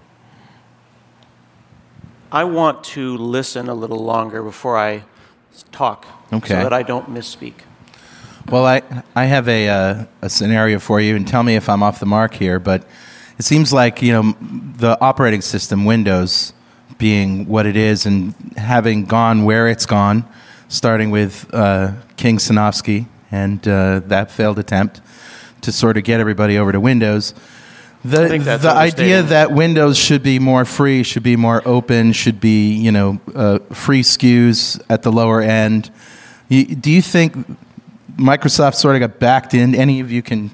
I 2.33 2.45
want 2.45 2.83
to 2.85 3.15
listen 3.15 3.69
a 3.69 3.75
little 3.75 4.03
longer 4.03 4.41
before 4.41 4.75
I 4.75 5.03
talk, 5.71 6.07
okay. 6.33 6.55
so 6.55 6.63
that 6.63 6.73
I 6.73 6.81
don't 6.81 7.07
misspeak. 7.07 7.53
Well, 8.49 8.65
I 8.65 8.81
I 9.15 9.25
have 9.25 9.47
a 9.47 9.69
uh, 9.69 10.05
a 10.23 10.29
scenario 10.31 10.79
for 10.79 10.99
you, 10.99 11.15
and 11.15 11.27
tell 11.27 11.43
me 11.43 11.55
if 11.55 11.69
I'm 11.69 11.83
off 11.83 11.99
the 11.99 12.07
mark 12.07 12.33
here. 12.33 12.57
But 12.57 12.87
it 13.37 13.43
seems 13.43 13.71
like 13.71 14.01
you 14.01 14.13
know 14.13 14.35
the 14.79 14.99
operating 14.99 15.41
system, 15.41 15.85
Windows, 15.85 16.53
being 16.97 17.47
what 17.47 17.67
it 17.67 17.75
is, 17.75 18.07
and 18.07 18.33
having 18.57 19.05
gone 19.05 19.45
where 19.45 19.67
it's 19.67 19.85
gone, 19.85 20.25
starting 20.69 21.11
with 21.11 21.47
uh, 21.53 21.91
King 22.17 22.39
Sinofsky 22.39 23.05
and 23.31 23.67
uh, 23.67 23.99
that 24.07 24.31
failed 24.31 24.57
attempt 24.57 25.01
to 25.61 25.71
sort 25.71 25.97
of 25.97 26.03
get 26.03 26.19
everybody 26.19 26.57
over 26.57 26.71
to 26.71 26.79
Windows 26.79 27.35
the 28.03 28.59
the 28.61 28.69
idea 28.69 29.23
that 29.23 29.51
Windows 29.53 29.97
should 29.97 30.23
be 30.23 30.37
more 30.37 30.65
free, 30.65 31.03
should 31.03 31.23
be 31.23 31.37
more 31.37 31.61
open, 31.65 32.11
should 32.11 32.41
be 32.41 32.73
you 32.73 32.91
know 32.91 33.21
uh, 33.33 33.59
free 33.73 34.01
SKUs 34.01 34.81
at 34.89 35.03
the 35.03 35.11
lower 35.11 35.41
end. 35.41 35.89
You, 36.49 36.65
do 36.65 36.91
you 36.91 37.01
think 37.01 37.35
Microsoft 38.17 38.75
sort 38.75 38.95
of 38.95 38.99
got 38.99 39.19
backed 39.19 39.53
in? 39.53 39.73
Any 39.73 40.01
of 40.01 40.11
you 40.11 40.21
can 40.21 40.51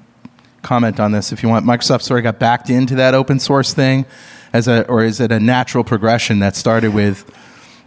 comment 0.61 0.99
on 0.99 1.11
this 1.11 1.31
if 1.31 1.41
you 1.41 1.49
want. 1.49 1.65
Microsoft 1.65 2.03
sort 2.03 2.19
of 2.19 2.23
got 2.23 2.37
backed 2.37 2.69
into 2.69 2.95
that 2.95 3.15
open 3.15 3.39
source 3.39 3.73
thing, 3.73 4.05
as 4.53 4.67
a 4.67 4.87
or 4.87 5.03
is 5.03 5.19
it 5.19 5.31
a 5.31 5.39
natural 5.39 5.83
progression 5.83 6.39
that 6.39 6.55
started 6.55 6.93
with? 6.93 7.25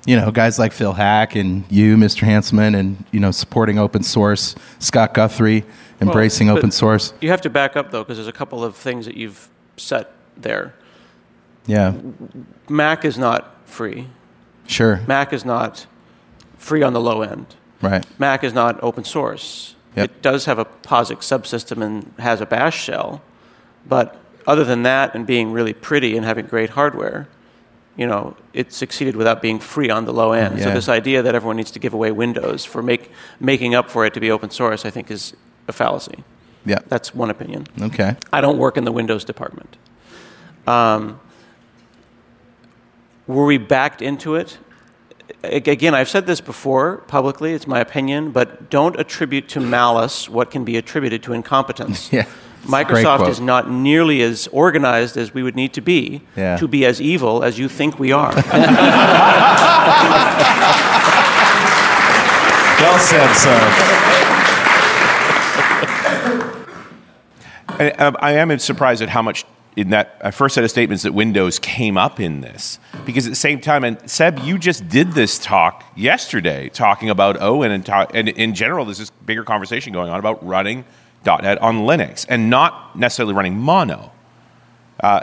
You 0.05 0.17
know, 0.17 0.33
guys 0.33 0.59
like 0.59 0.73
Phil 0.73 0.95
Haack 0.95 1.41
and 1.41 1.65
you, 1.71 1.97
Mr. 1.97 2.27
Hanselman, 2.27 2.77
and 2.77 3.05
you 3.13 3.21
know, 3.21 3.31
supporting 3.31 3.79
open 3.79 4.03
source. 4.03 4.57
Scott 4.81 5.15
Guthrie 5.15 5.63
embracing 6.01 6.49
well, 6.49 6.59
open 6.59 6.73
source. 6.73 7.15
You 7.21 7.31
have 7.31 7.43
to 7.43 7.51
back 7.51 7.77
up 7.77 7.93
though, 7.93 8.03
because 8.03 8.17
there's 8.17 8.27
a 8.27 8.33
couple 8.33 8.65
of 8.65 8.75
things 8.75 9.07
that 9.07 9.17
you've 9.17 9.49
set 9.77 10.13
there. 10.37 10.75
Yeah. 11.67 11.95
Mac 12.69 13.05
is 13.05 13.19
not 13.19 13.57
free. 13.67 14.09
Sure. 14.67 15.01
Mac 15.07 15.33
is 15.33 15.45
not 15.45 15.87
free 16.59 16.83
on 16.83 16.93
the 16.93 17.01
low 17.01 17.23
end. 17.23 17.55
Right. 17.81 18.05
Mac 18.19 18.45
is 18.45 18.53
not 18.53 18.83
open 18.83 19.05
source. 19.05 19.75
Yep. 19.97 20.05
It 20.11 20.23
does 20.23 20.47
have 20.47 20.59
a 20.59 20.65
POSIX 20.65 21.19
subsystem 21.19 21.83
and 21.83 22.15
has 22.19 22.41
a 22.41 22.47
bash 22.47 22.83
shell, 22.83 23.21
but 23.87 24.19
other 24.47 24.65
than 24.65 24.85
that 24.85 25.15
and 25.15 25.27
being 25.27 25.53
really 25.53 25.73
pretty 25.73 26.17
and 26.17 26.25
having 26.25 26.47
great 26.47 26.71
hardware, 26.71 27.29
you 27.97 28.07
know, 28.07 28.35
it 28.55 28.73
succeeded 28.73 29.17
without 29.17 29.43
being 29.43 29.59
free 29.59 29.91
on 29.91 30.07
the 30.07 30.13
low 30.13 30.33
end. 30.33 30.59
Yeah. 30.59 30.65
So 30.65 30.71
this 30.73 30.89
idea 30.89 31.23
that 31.23 31.35
everyone 31.35 31.57
needs 31.57 31.71
to 31.73 31.79
give 31.79 31.93
away 31.93 32.11
Windows 32.11 32.65
for 32.65 32.83
make, 32.83 33.11
making 33.39 33.75
up 33.75 33.91
for 33.91 34.07
it 34.07 34.15
to 34.15 34.21
be 34.21 34.31
open 34.31 34.51
source, 34.51 34.87
I 34.87 34.91
think, 34.91 35.11
is 35.11 35.35
a 35.69 35.73
fallacy. 35.73 36.25
Yeah. 36.65 36.79
That's 36.89 37.15
one 37.15 37.31
opinion. 37.31 37.67
Okay. 37.81 38.17
I 38.33 38.41
don't 38.41 38.59
work 38.59 38.77
in 38.77 38.85
the 38.85 38.93
Windows 38.93 39.25
department. 39.25 39.77
Um, 40.67 41.21
were 43.27 43.47
we 43.47 43.59
backed 43.59 44.03
into 44.03 44.37
it? 44.37 44.59
Again, 45.43 45.95
I've 45.95 46.09
said 46.09 46.27
this 46.27 46.41
before 46.41 46.99
publicly, 47.09 47.53
it's 47.53 47.67
my 47.67 47.81
opinion, 47.81 48.31
but 48.31 48.71
don't 48.71 48.99
attribute 48.99 49.49
to 49.51 49.61
malice 49.61 50.29
what 50.29 50.51
can 50.51 50.65
be 50.65 50.77
attributed 50.77 51.23
to 51.25 51.33
incompetence. 51.33 52.13
yeah. 52.13 52.27
Microsoft 52.65 53.29
is 53.29 53.41
not 53.41 53.71
nearly 53.71 54.23
as 54.23 54.47
organized 54.49 55.17
as 55.17 55.35
we 55.35 55.43
would 55.43 55.57
need 55.57 55.75
to 55.75 55.81
be 55.81 56.23
yeah. 56.37 56.57
to 56.57 56.69
be 56.69 56.87
as 56.87 57.01
evil 57.01 57.43
as 57.43 57.59
you 57.59 57.69
think 57.69 57.99
we 57.99 58.13
are. 58.13 58.33
well 58.33 58.45
said, 63.01 63.35
sir. 63.35 64.22
I, 67.83 67.91
um, 67.93 68.17
I 68.21 68.33
am 68.33 68.59
surprised 68.59 69.03
at 69.03 69.09
how 69.09 69.23
much 69.23 69.45
in 69.75 69.91
that 69.91 70.19
uh, 70.21 70.31
first 70.31 70.55
set 70.55 70.65
of 70.65 70.71
statements 70.71 71.03
that 71.03 71.13
Windows 71.13 71.59
came 71.59 71.97
up 71.97 72.21
in 72.21 72.43
this. 72.43 72.79
Because 73.07 73.27
at 73.27 73.31
the 73.31 73.37
same 73.37 73.61
time, 73.61 73.85
and 73.85 73.99
Seb, 74.11 74.39
you 74.41 74.59
just 74.59 74.89
did 74.89 75.13
this 75.13 75.39
talk 75.39 75.85
yesterday 75.97 76.69
talking 76.69 77.09
about 77.09 77.41
OWIN 77.41 77.71
and, 77.71 77.85
talk, 77.85 78.11
and 78.15 78.29
in 78.29 78.55
general, 78.55 78.85
there's 78.85 78.99
this 78.99 79.11
bigger 79.11 79.45
conversation 79.45 79.93
going 79.93 80.11
on 80.11 80.19
about 80.19 80.45
running 80.47 80.85
.NET 81.25 81.59
on 81.63 81.79
Linux 81.81 82.27
and 82.29 82.51
not 82.51 82.99
necessarily 82.99 83.35
running 83.35 83.57
Mono. 83.57 84.13
Uh, 85.01 85.21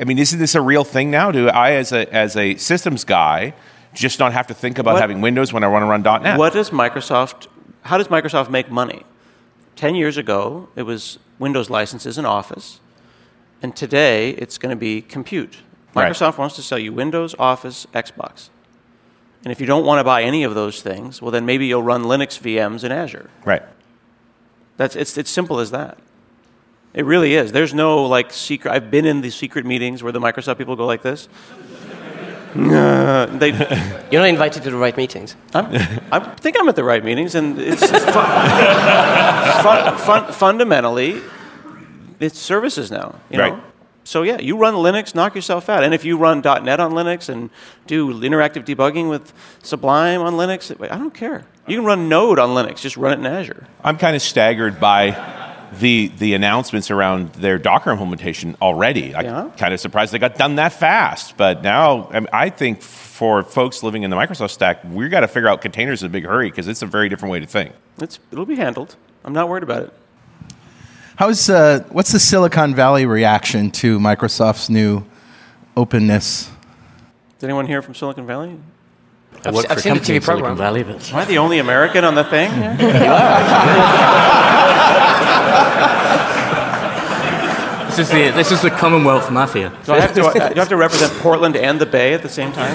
I 0.00 0.04
mean, 0.04 0.18
isn't 0.18 0.38
this 0.38 0.54
a 0.54 0.60
real 0.62 0.84
thing 0.84 1.10
now? 1.10 1.30
Do 1.30 1.48
I, 1.48 1.72
as 1.72 1.92
a, 1.92 2.12
as 2.14 2.36
a 2.36 2.56
systems 2.56 3.04
guy, 3.04 3.52
just 3.92 4.18
not 4.18 4.32
have 4.32 4.46
to 4.46 4.54
think 4.54 4.78
about 4.78 4.94
what, 4.94 5.02
having 5.02 5.20
Windows 5.20 5.52
when 5.52 5.62
I 5.62 5.68
want 5.68 5.82
to 5.82 5.86
run 5.86 6.22
.NET? 6.22 6.38
What 6.38 6.54
does 6.54 6.70
Microsoft, 6.70 7.48
how 7.82 7.98
does 7.98 8.08
Microsoft 8.08 8.48
make 8.48 8.70
money? 8.70 9.04
10 9.80 9.94
years 9.94 10.18
ago, 10.18 10.68
it 10.76 10.82
was 10.82 11.18
Windows 11.38 11.70
licenses 11.70 12.18
and 12.18 12.26
Office, 12.26 12.80
and 13.62 13.74
today 13.74 14.32
it's 14.32 14.58
going 14.58 14.68
to 14.68 14.76
be 14.76 15.00
compute. 15.00 15.56
Microsoft 15.96 16.32
right. 16.32 16.38
wants 16.40 16.56
to 16.56 16.62
sell 16.62 16.78
you 16.78 16.92
Windows, 16.92 17.34
Office, 17.38 17.86
Xbox. 17.94 18.50
And 19.42 19.50
if 19.50 19.58
you 19.58 19.66
don't 19.66 19.86
want 19.86 19.98
to 19.98 20.04
buy 20.04 20.22
any 20.22 20.42
of 20.42 20.54
those 20.54 20.82
things, 20.82 21.22
well, 21.22 21.30
then 21.30 21.46
maybe 21.46 21.64
you'll 21.64 21.82
run 21.82 22.02
Linux 22.02 22.38
VMs 22.38 22.84
in 22.84 22.92
Azure. 22.92 23.30
Right. 23.46 23.62
That's, 24.76 24.96
it's, 24.96 25.16
it's 25.16 25.30
simple 25.30 25.60
as 25.60 25.70
that. 25.70 25.96
It 26.92 27.06
really 27.06 27.34
is. 27.34 27.50
There's 27.50 27.72
no 27.72 28.04
like 28.04 28.34
secret. 28.34 28.72
I've 28.72 28.90
been 28.90 29.06
in 29.06 29.22
the 29.22 29.30
secret 29.30 29.64
meetings 29.64 30.02
where 30.02 30.12
the 30.12 30.20
Microsoft 30.20 30.58
people 30.58 30.76
go 30.76 30.84
like 30.84 31.00
this. 31.00 31.26
Uh, 32.54 33.26
they, 33.26 33.50
You're 34.10 34.20
not 34.20 34.28
invited 34.28 34.62
to 34.64 34.70
the 34.70 34.76
right 34.76 34.96
meetings. 34.96 35.36
I'm, 35.54 35.66
I 36.12 36.18
think 36.36 36.56
I'm 36.58 36.68
at 36.68 36.76
the 36.76 36.84
right 36.84 37.04
meetings, 37.04 37.34
and 37.34 37.58
it's 37.58 37.84
fun, 37.86 38.02
fun, 39.62 39.98
fun, 39.98 40.32
fundamentally, 40.32 41.20
it's 42.18 42.38
services 42.38 42.90
now. 42.90 43.18
You 43.30 43.38
know? 43.38 43.50
Right. 43.50 43.62
So 44.04 44.22
yeah, 44.22 44.40
you 44.40 44.56
run 44.56 44.74
Linux, 44.74 45.14
knock 45.14 45.34
yourself 45.34 45.68
out. 45.68 45.84
And 45.84 45.94
if 45.94 46.04
you 46.04 46.16
run 46.16 46.40
.NET 46.40 46.80
on 46.80 46.92
Linux 46.92 47.28
and 47.28 47.50
do 47.86 48.12
interactive 48.12 48.64
debugging 48.64 49.08
with 49.08 49.32
Sublime 49.62 50.20
on 50.20 50.34
Linux, 50.34 50.74
I 50.90 50.98
don't 50.98 51.14
care. 51.14 51.44
You 51.68 51.76
can 51.76 51.84
run 51.84 52.08
Node 52.08 52.38
on 52.38 52.50
Linux, 52.50 52.80
just 52.80 52.96
run 52.96 53.12
it 53.12 53.18
in 53.18 53.26
Azure. 53.26 53.68
I'm 53.84 53.98
kind 53.98 54.16
of 54.16 54.22
staggered 54.22 54.80
by 54.80 55.10
the 55.78 56.08
the 56.18 56.34
announcements 56.34 56.90
around 56.90 57.32
their 57.34 57.58
Docker 57.58 57.90
implementation 57.90 58.56
already. 58.60 59.14
I'm 59.14 59.24
Yeah. 59.24 59.50
kind 59.56 59.72
of 59.72 59.80
surprised 59.80 60.12
they 60.12 60.18
got 60.18 60.36
done 60.36 60.56
that 60.56 60.72
fast. 60.72 61.36
But 61.36 61.62
now, 61.62 62.08
I, 62.10 62.20
mean, 62.20 62.28
I 62.32 62.50
think 62.50 62.82
for 62.82 63.42
folks 63.42 63.82
living 63.82 64.02
in 64.02 64.10
the 64.10 64.16
Microsoft 64.16 64.50
stack, 64.50 64.80
we've 64.90 65.10
got 65.10 65.20
to 65.20 65.28
figure 65.28 65.48
out 65.48 65.60
containers 65.60 66.02
in 66.02 66.06
a 66.06 66.10
big 66.10 66.24
hurry 66.24 66.50
because 66.50 66.66
it's 66.68 66.82
a 66.82 66.86
very 66.86 67.08
different 67.08 67.30
way 67.32 67.40
to 67.40 67.46
think. 67.46 67.72
It's, 68.00 68.18
it'll 68.32 68.46
be 68.46 68.56
handled. 68.56 68.96
I'm 69.24 69.32
not 69.32 69.48
worried 69.48 69.62
about 69.62 69.82
it. 69.84 69.92
How's 71.16 71.50
uh, 71.50 71.84
what's 71.90 72.12
the 72.12 72.18
Silicon 72.18 72.74
Valley 72.74 73.04
reaction 73.04 73.70
to 73.72 73.98
Microsoft's 73.98 74.70
new 74.70 75.04
openness? 75.76 76.50
Is 77.38 77.44
anyone 77.44 77.66
here 77.66 77.82
from 77.82 77.94
Silicon 77.94 78.26
Valley? 78.26 78.56
I 79.44 79.48
I've 79.48 79.54
work 79.54 79.62
se- 79.64 79.68
I've 79.70 79.74
for 79.74 79.78
a 79.78 79.82
seen 79.82 79.92
the 79.94 79.98
company 80.00 80.16
in 80.16 80.22
TV 80.22 80.24
Silicon 80.24 80.42
program. 80.42 80.56
Valley, 80.56 80.82
but 80.84 81.10
Am 81.12 81.16
I 81.18 81.24
the 81.24 81.38
only 81.38 81.58
American 81.58 82.04
on 82.04 82.14
the 82.14 82.24
thing? 82.24 82.50
this 87.88 87.98
is 87.98 88.08
the 88.10 88.30
this 88.30 88.52
is 88.52 88.62
the 88.62 88.70
Commonwealth 88.70 89.30
Mafia. 89.30 89.72
Do 89.84 89.92
I 89.92 90.00
have 90.00 90.14
to, 90.14 90.20
do 90.22 90.28
I 90.28 90.52
have 90.54 90.68
to 90.68 90.76
represent 90.76 91.12
Portland 91.20 91.56
and 91.56 91.80
the 91.80 91.86
Bay 91.86 92.14
at 92.14 92.22
the 92.22 92.28
same 92.28 92.52
time? 92.52 92.72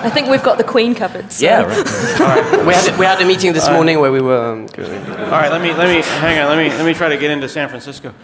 I 0.00 0.10
think 0.10 0.28
we've 0.28 0.42
got 0.42 0.58
the 0.58 0.64
Queen 0.64 0.94
covered. 0.94 1.30
So. 1.32 1.44
Yeah, 1.44 1.62
right. 1.62 2.66
We 2.66 2.72
had, 2.72 2.98
we 2.98 3.04
had 3.04 3.20
a 3.20 3.24
meeting 3.26 3.52
this 3.52 3.68
morning 3.68 3.98
where 4.00 4.12
we 4.12 4.20
were. 4.20 4.52
Um, 4.52 4.66
All 4.78 5.40
right, 5.42 5.50
let 5.50 5.60
me 5.60 5.72
let 5.74 5.88
me 5.88 6.02
hang 6.20 6.38
on. 6.38 6.48
Let 6.48 6.56
me 6.58 6.70
let 6.70 6.86
me 6.86 6.94
try 6.94 7.08
to 7.08 7.16
get 7.18 7.30
into 7.30 7.48
San 7.48 7.68
Francisco. 7.68 8.14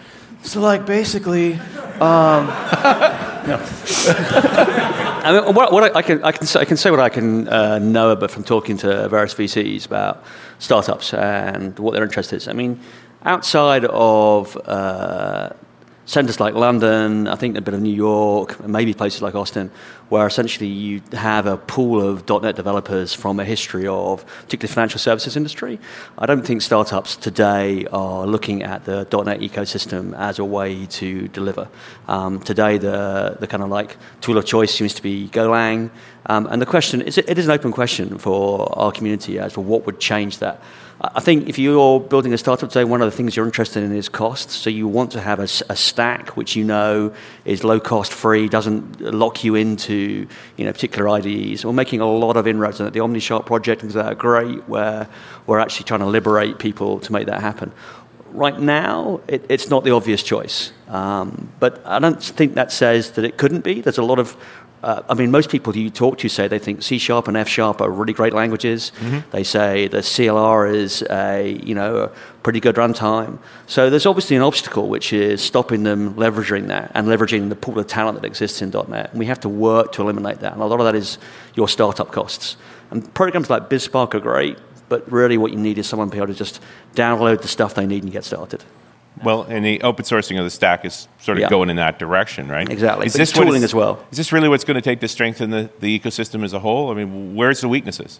So 0.45 0.61
like 0.61 0.85
basically, 0.85 1.53
um, 1.53 1.59
I 5.25 5.31
mean, 5.33 5.55
what, 5.55 5.71
what 5.71 5.83
I, 5.83 5.97
I 5.97 6.01
can, 6.03 6.23
I 6.23 6.31
can, 6.31 6.45
say, 6.45 6.59
I 6.59 6.65
can 6.65 6.77
say 6.77 6.91
what 6.91 6.99
I 6.99 7.09
can 7.09 7.47
uh, 7.47 7.79
know 7.79 8.11
about 8.11 8.29
from 8.29 8.43
talking 8.43 8.77
to 8.77 9.09
various 9.09 9.33
VCs 9.33 9.87
about 9.87 10.23
startups 10.59 11.15
and 11.15 11.79
what 11.79 11.95
their 11.95 12.03
interest 12.03 12.31
is. 12.31 12.47
I 12.47 12.53
mean, 12.53 12.79
outside 13.23 13.85
of 13.85 14.55
uh, 14.67 15.49
centers 16.05 16.39
like 16.39 16.53
London, 16.53 17.27
I 17.27 17.35
think 17.35 17.57
a 17.57 17.61
bit 17.61 17.73
of 17.73 17.81
New 17.81 17.93
York, 17.93 18.59
and 18.59 18.71
maybe 18.71 18.93
places 18.93 19.21
like 19.21 19.35
Austin, 19.35 19.71
where 20.09 20.27
essentially 20.27 20.67
you 20.67 21.01
have 21.13 21.47
a 21.47 21.57
pool 21.57 22.07
of 22.07 22.29
.NET 22.29 22.55
developers 22.55 23.13
from 23.13 23.39
a 23.39 23.45
history 23.45 23.87
of 23.87 24.23
particularly 24.43 24.73
financial 24.73 24.99
services 24.99 25.35
industry. 25.35 25.79
I 26.17 26.27
don't 26.27 26.45
think 26.45 26.61
startups 26.61 27.15
today 27.15 27.87
are 27.87 28.27
looking 28.27 28.61
at 28.61 28.85
the 28.85 29.07
.NET 29.25 29.39
ecosystem 29.39 30.15
as 30.17 30.37
a 30.37 30.45
way 30.45 30.85
to 30.85 31.27
deliver. 31.29 31.67
Um, 32.07 32.39
today, 32.39 32.77
the, 32.77 33.37
the 33.39 33.47
kind 33.47 33.63
of 33.63 33.69
like 33.69 33.97
tool 34.21 34.37
of 34.37 34.45
choice 34.45 34.75
seems 34.75 34.93
to 34.93 35.01
be 35.01 35.27
Golang. 35.29 35.89
Um, 36.27 36.47
and 36.47 36.61
the 36.61 36.65
question 36.65 37.01
is, 37.01 37.17
it 37.17 37.37
is 37.37 37.45
an 37.45 37.51
open 37.51 37.71
question 37.71 38.17
for 38.19 38.77
our 38.77 38.91
community 38.91 39.39
as 39.39 39.53
to 39.53 39.61
what 39.61 39.85
would 39.85 39.99
change 39.99 40.37
that. 40.39 40.61
I 41.01 41.19
think 41.19 41.49
if 41.49 41.59
you're 41.59 41.99
building 41.99 42.33
a 42.33 42.37
startup 42.37 42.69
today, 42.69 42.85
one 42.85 43.01
of 43.01 43.11
the 43.11 43.15
things 43.15 43.35
you're 43.35 43.45
interested 43.45 43.83
in 43.83 43.93
is 43.93 44.07
cost. 44.07 44.49
So 44.49 44.69
you 44.69 44.87
want 44.87 45.11
to 45.11 45.21
have 45.21 45.39
a 45.39 45.47
stack 45.47 46.37
which 46.37 46.55
you 46.55 46.63
know 46.63 47.13
is 47.43 47.65
low 47.65 47.81
cost, 47.81 48.13
free, 48.13 48.47
doesn't 48.47 49.01
lock 49.01 49.43
you 49.43 49.55
into 49.55 50.25
you 50.55 50.65
know 50.65 50.71
particular 50.71 51.09
IDEs. 51.09 51.65
We're 51.65 51.73
making 51.73 51.99
a 51.99 52.07
lot 52.07 52.37
of 52.37 52.47
inroads 52.47 52.79
it. 52.79 52.93
The 52.93 52.99
OmniSharp 52.99 53.45
project 53.45 53.83
is 53.83 53.93
that 53.95 54.17
great, 54.17 54.69
where 54.69 55.09
we're 55.47 55.59
actually 55.59 55.83
trying 55.83 55.99
to 55.99 56.05
liberate 56.05 56.59
people 56.59 57.01
to 57.01 57.11
make 57.11 57.27
that 57.27 57.41
happen. 57.41 57.73
Right 58.31 58.59
now, 58.59 59.19
it, 59.27 59.45
it's 59.49 59.69
not 59.69 59.83
the 59.83 59.91
obvious 59.91 60.23
choice, 60.23 60.71
um, 60.87 61.49
but 61.59 61.85
I 61.85 61.99
don't 61.99 62.21
think 62.23 62.55
that 62.55 62.71
says 62.71 63.11
that 63.11 63.25
it 63.25 63.37
couldn't 63.37 63.65
be. 63.65 63.81
There's 63.81 63.97
a 63.97 64.03
lot 64.03 64.19
of 64.19 64.37
uh, 64.85 65.01
I 65.09 65.15
mean, 65.15 65.31
most 65.31 65.49
people 65.49 65.75
you 65.75 65.89
talk 65.89 66.19
to 66.19 66.29
say 66.29 66.47
they 66.47 66.59
think 66.59 66.83
C 66.83 66.99
sharp 66.99 67.27
and 67.27 67.35
F 67.35 67.47
sharp 67.47 67.81
are 67.81 67.89
really 67.89 68.13
great 68.13 68.33
languages. 68.33 68.91
They 69.31 69.43
say 69.43 69.87
the 69.87 69.97
CLR 69.97 70.71
is 70.71 71.01
a 71.09 71.59
you 71.63 71.73
know 71.73 71.97
a 71.97 72.07
pretty 72.43 72.59
good 72.59 72.75
runtime. 72.75 73.39
So 73.65 73.89
there's 73.89 74.05
obviously 74.05 74.35
an 74.35 74.43
obstacle 74.43 74.87
which 74.87 75.11
is 75.11 75.41
stopping 75.41 75.81
them 75.81 76.13
leveraging 76.13 76.67
that 76.67 76.91
and 76.93 77.07
leveraging 77.07 77.49
the 77.49 77.55
pool 77.55 77.79
of 77.79 77.87
talent 77.87 78.21
that 78.21 78.27
exists 78.27 78.61
in 78.61 78.69
.NET. 78.69 79.09
And 79.09 79.17
we 79.17 79.25
have 79.25 79.39
to 79.39 79.49
work 79.49 79.91
to 79.93 80.03
eliminate 80.03 80.41
that. 80.41 80.53
And 80.53 80.61
a 80.61 80.65
lot 80.65 80.79
of 80.79 80.85
that 80.85 80.93
is 80.93 81.17
your 81.55 81.67
startup 81.67 82.11
costs. 82.11 82.55
And 82.91 83.11
programs 83.15 83.49
like 83.49 83.71
BizSpark 83.71 84.13
are 84.13 84.19
great, 84.19 84.59
but 84.87 85.11
really 85.11 85.39
what 85.39 85.51
you 85.51 85.57
need 85.57 85.79
is 85.79 85.87
someone 85.87 86.09
to 86.09 86.11
be 86.11 86.19
able 86.19 86.27
to 86.27 86.35
just 86.35 86.61
download 86.93 87.41
the 87.41 87.47
stuff 87.47 87.73
they 87.73 87.87
need 87.87 88.03
and 88.03 88.11
get 88.11 88.23
started. 88.23 88.63
Well, 89.23 89.43
and 89.43 89.65
the 89.65 89.81
open 89.81 90.03
sourcing 90.03 90.37
of 90.37 90.43
the 90.43 90.49
stack 90.49 90.83
is 90.85 91.07
sort 91.19 91.37
of 91.37 91.43
Yeah. 91.43 91.49
going 91.49 91.69
in 91.69 91.77
that 91.77 91.99
direction, 91.99 92.49
right? 92.49 92.69
Exactly. 92.69 93.05
Is 93.05 93.13
But 93.13 93.19
this 93.19 93.31
tooling 93.31 93.63
as 93.63 93.73
well. 93.73 93.99
Is 94.11 94.17
this 94.17 94.31
really 94.31 94.49
what's 94.49 94.65
going 94.65 94.75
to 94.75 94.81
take 94.81 94.99
to 94.99 95.07
strengthen 95.07 95.51
the, 95.51 95.69
the 95.79 95.97
ecosystem 95.99 96.43
as 96.43 96.53
a 96.53 96.59
whole? 96.59 96.91
I 96.91 96.95
mean, 96.95 97.35
where's 97.35 97.61
the 97.61 97.69
weaknesses? 97.69 98.19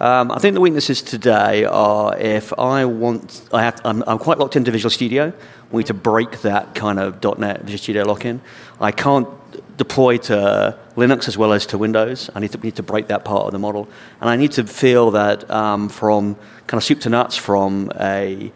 Um, 0.00 0.30
I 0.30 0.38
think 0.38 0.54
the 0.54 0.62
weaknesses 0.62 1.02
today 1.02 1.64
are 1.66 2.16
if 2.16 2.58
I 2.58 2.86
want, 2.86 3.46
I 3.52 3.62
have, 3.64 3.82
I'm, 3.84 4.02
I'm 4.06 4.18
quite 4.18 4.38
locked 4.38 4.56
into 4.56 4.70
Visual 4.70 4.88
Studio. 4.88 5.34
We 5.70 5.80
need 5.80 5.88
to 5.88 5.94
break 5.94 6.40
that 6.40 6.74
kind 6.74 6.98
of 6.98 7.22
.NET 7.38 7.60
Visual 7.62 7.78
Studio 7.78 8.04
lock-in. 8.04 8.40
I 8.80 8.92
can't 8.92 9.28
deploy 9.76 10.16
to 10.16 10.78
Linux 10.96 11.28
as 11.28 11.36
well 11.36 11.52
as 11.52 11.66
to 11.66 11.76
Windows. 11.76 12.30
I 12.34 12.40
need 12.40 12.52
to, 12.52 12.58
need 12.58 12.76
to 12.76 12.82
break 12.82 13.08
that 13.08 13.26
part 13.26 13.44
of 13.44 13.52
the 13.52 13.58
model. 13.58 13.88
And 14.22 14.30
I 14.30 14.36
need 14.36 14.52
to 14.52 14.64
feel 14.64 15.10
that 15.10 15.50
um, 15.50 15.90
from 15.90 16.36
kind 16.66 16.78
of 16.78 16.84
soup 16.84 17.00
to 17.00 17.10
nuts, 17.10 17.36
from 17.36 17.92
a 18.00 18.50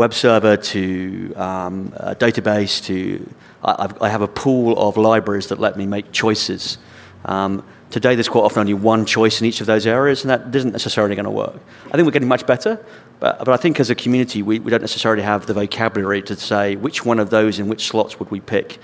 web 0.00 0.14
server 0.14 0.56
to 0.56 1.34
um, 1.36 1.92
a 1.98 2.16
database 2.16 2.82
to, 2.82 3.28
I, 3.62 3.92
I 4.00 4.08
have 4.08 4.22
a 4.22 4.28
pool 4.28 4.78
of 4.78 4.96
libraries 4.96 5.48
that 5.48 5.60
let 5.60 5.76
me 5.76 5.84
make 5.84 6.10
choices. 6.10 6.78
Um, 7.26 7.62
today, 7.90 8.14
there's 8.14 8.30
quite 8.30 8.40
often 8.40 8.60
only 8.60 8.72
one 8.72 9.04
choice 9.04 9.42
in 9.42 9.46
each 9.46 9.60
of 9.60 9.66
those 9.66 9.86
areas, 9.86 10.22
and 10.22 10.30
that 10.30 10.56
isn't 10.56 10.72
necessarily 10.72 11.14
going 11.16 11.26
to 11.26 11.30
work. 11.30 11.60
I 11.88 11.92
think 11.96 12.06
we're 12.06 12.12
getting 12.12 12.28
much 12.28 12.46
better, 12.46 12.82
but, 13.18 13.40
but 13.40 13.50
I 13.50 13.58
think 13.58 13.78
as 13.78 13.90
a 13.90 13.94
community, 13.94 14.42
we, 14.42 14.58
we 14.58 14.70
don't 14.70 14.80
necessarily 14.80 15.22
have 15.22 15.44
the 15.44 15.52
vocabulary 15.52 16.22
to 16.22 16.34
say 16.34 16.76
which 16.76 17.04
one 17.04 17.18
of 17.20 17.28
those 17.28 17.58
in 17.58 17.68
which 17.68 17.86
slots 17.88 18.18
would 18.18 18.30
we 18.30 18.40
pick 18.40 18.78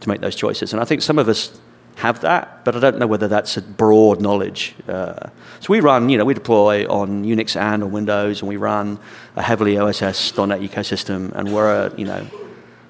to 0.00 0.08
make 0.08 0.22
those 0.22 0.34
choices. 0.34 0.72
And 0.72 0.80
I 0.80 0.86
think 0.86 1.02
some 1.02 1.18
of 1.18 1.28
us 1.28 1.60
have 1.96 2.20
that, 2.20 2.64
but 2.64 2.74
I 2.74 2.80
don't 2.80 2.98
know 2.98 3.06
whether 3.06 3.28
that's 3.28 3.56
a 3.56 3.62
broad 3.62 4.20
knowledge. 4.20 4.74
Uh, 4.88 5.28
so 5.60 5.66
we 5.68 5.80
run, 5.80 6.08
you 6.08 6.18
know, 6.18 6.24
we 6.24 6.34
deploy 6.34 6.86
on 6.88 7.24
Unix 7.24 7.54
and 7.54 7.82
on 7.82 7.92
Windows, 7.92 8.40
and 8.40 8.48
we 8.48 8.56
run 8.56 8.98
a 9.36 9.42
heavily 9.42 9.78
OSS.NET 9.78 10.60
ecosystem, 10.60 11.32
and 11.32 11.54
we're 11.54 11.86
a, 11.86 11.94
you 11.96 12.04
know, 12.04 12.26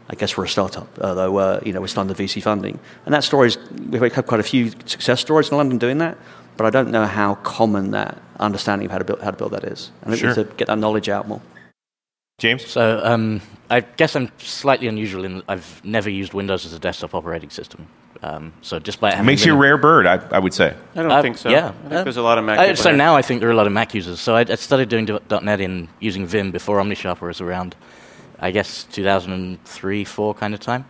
I 0.08 0.14
guess 0.14 0.36
we're 0.36 0.44
a 0.44 0.48
startup, 0.48 0.98
although 1.00 1.36
uh, 1.38 1.60
you 1.64 1.72
know 1.72 1.80
we're 1.80 1.86
still 1.86 2.02
under 2.02 2.14
VC 2.14 2.42
funding. 2.42 2.78
And 3.06 3.14
that 3.14 3.24
story's 3.24 3.56
we've 3.88 4.12
had 4.12 4.26
quite 4.26 4.40
a 4.40 4.44
few 4.44 4.70
success 4.84 5.20
stories 5.20 5.48
in 5.50 5.56
London 5.56 5.78
doing 5.78 5.98
that, 5.98 6.18
but 6.56 6.66
I 6.66 6.70
don't 6.70 6.90
know 6.90 7.06
how 7.06 7.36
common 7.36 7.92
that 7.92 8.20
understanding 8.38 8.86
of 8.86 8.92
how 8.92 8.98
to 8.98 9.04
build 9.04 9.20
how 9.22 9.30
to 9.30 9.36
build 9.36 9.52
that 9.52 9.64
is. 9.64 9.90
And 10.02 10.12
I 10.12 10.16
think 10.16 10.28
we 10.28 10.34
Sure. 10.34 10.44
need 10.44 10.50
to 10.50 10.56
get 10.56 10.66
that 10.68 10.78
knowledge 10.78 11.08
out 11.08 11.28
more. 11.28 11.40
James? 12.38 12.66
So 12.66 13.00
um, 13.04 13.40
I 13.70 13.80
guess 13.80 14.16
I'm 14.16 14.30
slightly 14.38 14.88
unusual 14.88 15.24
in 15.24 15.36
that 15.36 15.44
I've 15.48 15.80
never 15.84 16.10
used 16.10 16.34
Windows 16.34 16.66
as 16.66 16.72
a 16.72 16.78
desktop 16.78 17.14
operating 17.14 17.50
system. 17.50 17.86
Um, 18.24 18.52
so 18.62 18.78
despite 18.78 19.14
having 19.14 19.26
Makes 19.26 19.44
you 19.44 19.54
a 19.54 19.56
rare 19.56 19.76
bird, 19.76 20.06
I, 20.06 20.14
I 20.30 20.38
would 20.38 20.54
say. 20.54 20.74
I 20.94 21.02
don't 21.02 21.10
Uh, 21.10 21.22
think 21.22 21.38
so. 21.38 21.48
Yeah, 21.50 21.68
I 21.68 21.88
think 21.88 22.04
there's 22.04 22.16
a 22.18 22.22
lot 22.22 22.38
of 22.38 22.44
Mac. 22.44 22.58
Uh, 22.58 22.74
so 22.76 22.92
now 22.94 23.16
I 23.16 23.22
think 23.22 23.40
there 23.40 23.48
are 23.48 23.52
a 23.52 23.56
lot 23.56 23.66
of 23.66 23.72
Mac 23.72 23.94
users. 23.94 24.20
So 24.20 24.36
I, 24.36 24.40
I 24.48 24.54
started 24.54 24.88
doing 24.88 25.06
.NET 25.42 25.60
in 25.60 25.88
using 25.98 26.24
Vim 26.26 26.52
before 26.52 26.78
OmniSharp 26.80 27.20
was 27.20 27.40
around. 27.40 27.74
I 28.38 28.50
guess 28.52 28.84
2003, 28.84 30.04
four 30.04 30.34
kind 30.34 30.54
of 30.54 30.60
time. 30.60 30.84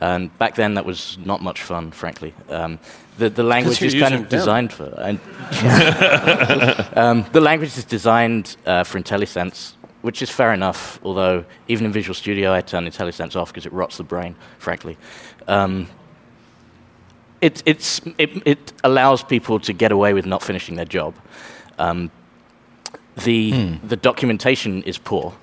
And 0.00 0.36
back 0.38 0.54
then, 0.56 0.74
that 0.74 0.84
was 0.84 1.16
not 1.24 1.40
much 1.42 1.62
fun, 1.62 1.90
frankly. 1.92 2.34
Um, 2.50 2.78
the, 3.16 3.30
the 3.30 3.42
language 3.42 3.80
is 3.80 3.94
kind 3.94 4.14
of 4.14 4.20
Vim. 4.22 4.28
designed 4.28 4.72
for. 4.74 4.92
And, 4.98 5.18
um, 6.96 7.24
the 7.32 7.40
language 7.40 7.76
is 7.78 7.84
designed 7.84 8.56
uh, 8.66 8.84
for 8.84 9.00
IntelliSense, 9.00 9.72
which 10.02 10.20
is 10.22 10.30
fair 10.30 10.52
enough. 10.52 11.00
Although 11.02 11.44
even 11.68 11.86
in 11.86 11.92
Visual 11.92 12.14
Studio, 12.14 12.52
I 12.52 12.60
turn 12.60 12.84
IntelliSense 12.86 13.36
off 13.36 13.48
because 13.52 13.66
it 13.66 13.72
rots 13.72 13.96
the 13.96 14.04
brain, 14.04 14.36
frankly. 14.58 14.96
Um, 15.48 15.88
it, 17.46 17.62
it's, 17.64 18.00
it, 18.18 18.30
it 18.44 18.72
allows 18.82 19.22
people 19.22 19.60
to 19.60 19.72
get 19.72 19.92
away 19.92 20.14
with 20.14 20.26
not 20.26 20.42
finishing 20.42 20.74
their 20.76 20.90
job. 20.98 21.14
Um, 21.78 22.10
the, 23.24 23.78
the 23.92 23.96
documentation 23.96 24.82
is 24.82 24.98
poor. 24.98 25.34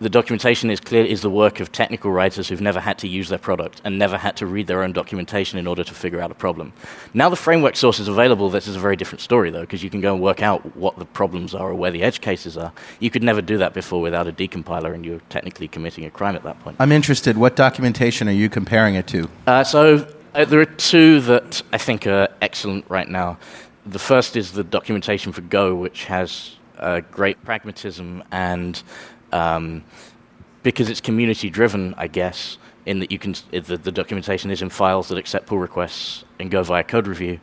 the 0.00 0.08
documentation 0.08 0.70
is 0.70 0.80
clear 0.80 1.04
is 1.04 1.20
the 1.20 1.30
work 1.30 1.60
of 1.60 1.70
technical 1.70 2.10
writers 2.10 2.48
who've 2.48 2.60
never 2.60 2.80
had 2.80 2.96
to 2.98 3.06
use 3.06 3.28
their 3.28 3.38
product 3.38 3.82
and 3.84 3.98
never 3.98 4.16
had 4.16 4.34
to 4.36 4.46
read 4.46 4.66
their 4.66 4.82
own 4.82 4.92
documentation 4.92 5.58
in 5.58 5.66
order 5.66 5.84
to 5.84 5.94
figure 5.94 6.20
out 6.20 6.30
a 6.30 6.34
problem. 6.34 6.72
Now 7.12 7.28
the 7.28 7.36
framework 7.36 7.76
source 7.76 7.98
is 8.00 8.08
available, 8.08 8.48
this 8.48 8.66
is 8.66 8.76
a 8.76 8.80
very 8.80 8.96
different 8.96 9.20
story 9.20 9.50
though, 9.50 9.60
because 9.60 9.84
you 9.84 9.90
can 9.90 10.00
go 10.00 10.14
and 10.14 10.22
work 10.22 10.42
out 10.42 10.74
what 10.74 10.98
the 10.98 11.04
problems 11.04 11.54
are 11.54 11.70
or 11.70 11.74
where 11.74 11.90
the 11.90 12.02
edge 12.02 12.20
cases 12.22 12.56
are. 12.56 12.72
You 12.98 13.10
could 13.10 13.22
never 13.22 13.42
do 13.42 13.58
that 13.58 13.74
before 13.74 14.00
without 14.00 14.26
a 14.26 14.32
decompiler, 14.32 14.94
and 14.94 15.04
you're 15.04 15.20
technically 15.28 15.68
committing 15.68 16.06
a 16.06 16.10
crime 16.10 16.34
at 16.34 16.44
that 16.44 16.58
point. 16.60 16.76
I'm 16.80 16.92
interested. 16.92 17.36
What 17.36 17.54
documentation 17.54 18.26
are 18.28 18.38
you 18.42 18.48
comparing 18.48 18.94
it 18.94 19.06
to? 19.08 19.28
Uh, 19.46 19.64
so 19.64 20.08
uh, 20.34 20.44
there 20.44 20.60
are 20.60 20.64
two 20.64 21.20
that 21.22 21.62
I 21.72 21.78
think 21.78 22.06
are 22.06 22.28
excellent 22.40 22.84
right 22.88 23.08
now. 23.08 23.38
The 23.86 23.98
first 23.98 24.36
is 24.36 24.52
the 24.52 24.64
documentation 24.64 25.32
for 25.32 25.40
Go, 25.40 25.74
which 25.74 26.04
has 26.04 26.56
uh, 26.78 27.00
great 27.10 27.42
pragmatism 27.44 28.22
and 28.30 28.82
um, 29.32 29.84
because 30.62 30.88
it's 30.88 31.00
community 31.00 31.50
driven, 31.50 31.94
I 31.96 32.06
guess, 32.06 32.58
in 32.86 33.00
that 33.00 33.12
you 33.12 33.18
can 33.18 33.34
the, 33.50 33.76
the, 33.76 33.92
documentation 33.92 34.50
is 34.50 34.62
in 34.62 34.70
files 34.70 35.08
that 35.08 35.18
accept 35.18 35.46
pull 35.46 35.58
requests 35.58 36.24
and 36.38 36.50
go 36.50 36.62
via 36.62 36.84
code 36.84 37.06
review. 37.06 37.40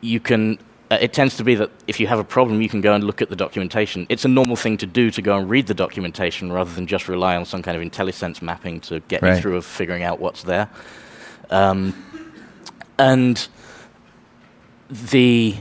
You 0.00 0.20
can. 0.20 0.58
Uh, 0.90 0.98
it 1.00 1.12
tends 1.14 1.38
to 1.38 1.44
be 1.44 1.54
that 1.54 1.70
if 1.86 1.98
you 1.98 2.06
have 2.06 2.18
a 2.18 2.24
problem, 2.24 2.60
you 2.60 2.68
can 2.68 2.82
go 2.82 2.92
and 2.92 3.02
look 3.02 3.22
at 3.22 3.30
the 3.30 3.36
documentation. 3.36 4.06
It's 4.10 4.24
a 4.26 4.28
normal 4.28 4.56
thing 4.56 4.76
to 4.78 4.86
do 4.86 5.10
to 5.10 5.22
go 5.22 5.38
and 5.38 5.48
read 5.48 5.66
the 5.66 5.74
documentation 5.74 6.52
rather 6.52 6.72
than 6.72 6.86
just 6.86 7.08
rely 7.08 7.34
on 7.36 7.46
some 7.46 7.62
kind 7.62 7.80
of 7.80 7.82
IntelliSense 7.82 8.42
mapping 8.42 8.80
to 8.82 9.00
get 9.00 9.22
right. 9.22 9.36
you 9.36 9.40
through 9.40 9.56
of 9.56 9.64
figuring 9.64 10.02
out 10.02 10.20
what's 10.20 10.42
there. 10.42 10.68
Um, 11.52 11.94
and 12.98 13.46
the 14.90 15.54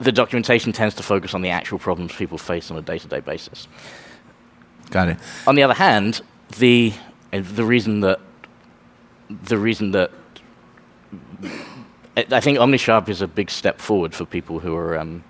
the 0.00 0.12
documentation 0.12 0.72
tends 0.72 0.94
to 0.94 1.02
focus 1.02 1.34
on 1.34 1.42
the 1.42 1.48
actual 1.48 1.78
problems 1.78 2.14
people 2.14 2.38
face 2.38 2.70
on 2.70 2.76
a 2.76 2.82
day-to-day 2.82 3.18
basis. 3.18 3.66
Got 4.90 5.08
it. 5.08 5.16
On 5.46 5.56
the 5.56 5.62
other 5.64 5.74
hand, 5.74 6.20
the 6.58 6.92
the 7.30 7.64
reason 7.64 8.00
that 8.00 8.20
the 9.28 9.58
reason 9.58 9.90
that 9.92 10.10
I 12.16 12.40
think 12.40 12.58
OmniSharp 12.58 13.08
is 13.08 13.22
a 13.22 13.28
big 13.28 13.50
step 13.50 13.80
forward 13.80 14.14
for 14.14 14.24
people 14.24 14.58
who 14.58 14.74
are 14.74 14.98
um, 14.98 15.24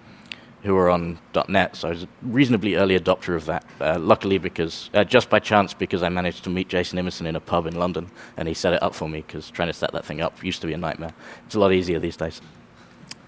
who 0.63 0.77
are 0.77 0.91
on 0.91 1.19
.NET. 1.49 1.77
So 1.77 1.89
I 1.89 1.91
was 1.93 2.03
a 2.03 2.09
reasonably 2.23 2.75
early 2.75 2.99
adopter 2.99 3.37
of 3.37 3.47
that. 3.47 3.65
Uh, 3.81 3.99
luckily, 3.99 4.39
because 4.39 4.91
uh, 4.95 5.05
just 5.05 5.31
by 5.31 5.39
chance, 5.39 5.73
because 5.73 6.03
I 6.03 6.09
managed 6.09 6.45
to 6.45 6.51
meet 6.51 6.69
Jason 6.69 6.99
Imison 6.99 7.27
in 7.27 7.37
a 7.37 7.41
pub 7.41 7.67
in 7.67 7.77
London, 7.77 8.11
and 8.37 8.49
he 8.49 8.55
set 8.55 8.73
it 8.73 8.83
up 8.83 8.95
for 8.95 9.09
me. 9.09 9.23
Because 9.27 9.51
trying 9.51 9.69
to 9.69 9.75
set 9.75 9.93
that 9.93 10.05
thing 10.05 10.21
up 10.21 10.43
used 10.43 10.61
to 10.61 10.67
be 10.67 10.73
a 10.73 10.79
nightmare. 10.79 11.13
It's 11.47 11.55
a 11.55 11.61
lot 11.61 11.73
easier 11.73 11.99
these 11.99 12.17
days. 12.17 12.41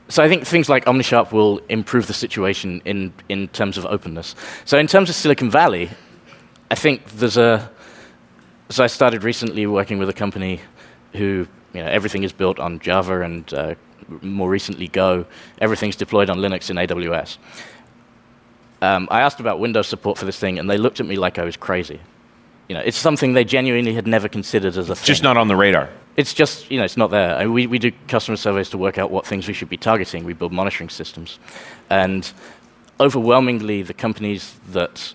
So 0.09 0.25
I 0.25 0.29
think 0.29 0.45
things 0.45 0.69
like 0.69 0.87
OmniSharp 0.87 1.31
will 1.31 1.61
improve 1.69 2.09
the 2.09 2.15
situation 2.15 2.83
in 2.85 3.13
in 3.29 3.47
terms 3.49 3.79
of 3.79 3.87
openness. 3.87 4.35
So 4.65 4.77
in 4.77 4.89
terms 4.89 5.09
of 5.09 5.15
Silicon 5.15 5.51
Valley, 5.51 5.91
I 6.71 6.75
think 6.75 7.05
there's 7.11 7.37
a. 7.37 7.71
So 8.71 8.83
I 8.83 8.89
started 8.89 9.23
recently 9.23 9.67
working 9.67 9.99
with 9.99 10.09
a 10.09 10.13
company 10.13 10.61
who, 11.13 11.47
you 11.75 11.83
know, 11.83 11.89
everything 11.89 12.25
is 12.25 12.33
built 12.33 12.59
on 12.59 12.79
Java 12.79 13.23
and 13.23 13.55
uh, 13.55 13.75
more 14.23 14.49
recently 14.49 14.89
Go. 14.89 15.27
Everything's 15.61 15.97
deployed 15.97 16.31
on 16.31 16.39
Linux 16.39 16.71
in 16.71 16.77
AWS. 16.77 17.39
Um, 18.83 19.09
I 19.11 19.21
asked 19.21 19.41
about 19.41 19.61
Windows 19.61 19.89
support 19.89 20.19
for 20.19 20.25
this 20.25 20.39
thing, 20.39 20.59
and 20.59 20.69
they 20.69 20.79
looked 20.79 21.01
at 21.01 21.07
me 21.07 21.17
like 21.17 21.39
I 21.39 21.45
was 21.45 21.57
crazy. 21.57 22.01
You 22.69 22.75
know, 22.75 22.83
it's 22.83 22.97
something 22.97 23.33
they 23.33 23.45
genuinely 23.45 23.95
had 23.95 24.07
never 24.07 24.29
considered 24.29 24.77
as 24.77 24.89
a 24.89 24.93
it's 24.93 25.01
thing. 25.01 25.07
Just 25.07 25.23
not 25.23 25.37
on 25.37 25.49
the 25.49 25.57
radar. 25.57 25.91
It's 26.17 26.33
just, 26.33 26.71
you 26.71 26.79
know, 26.79 26.85
it's 26.85 26.97
not 26.97 27.11
there. 27.11 27.37
I 27.37 27.45
mean, 27.45 27.53
we, 27.53 27.67
we 27.67 27.79
do 27.79 27.93
customer 28.09 28.37
surveys 28.37 28.71
to 28.71 28.79
work 28.79 28.97
out 28.97 29.11
what 29.11 29.27
things 29.27 29.49
we 29.49 29.55
should 29.55 29.69
be 29.69 29.77
targeting. 29.77 30.25
We 30.25 30.35
build 30.35 30.53
monitoring 30.53 30.89
systems. 30.89 31.39
And 31.89 32.31
overwhelmingly, 33.01 33.83
the 33.83 33.95
companies 33.95 34.55
that 34.69 35.15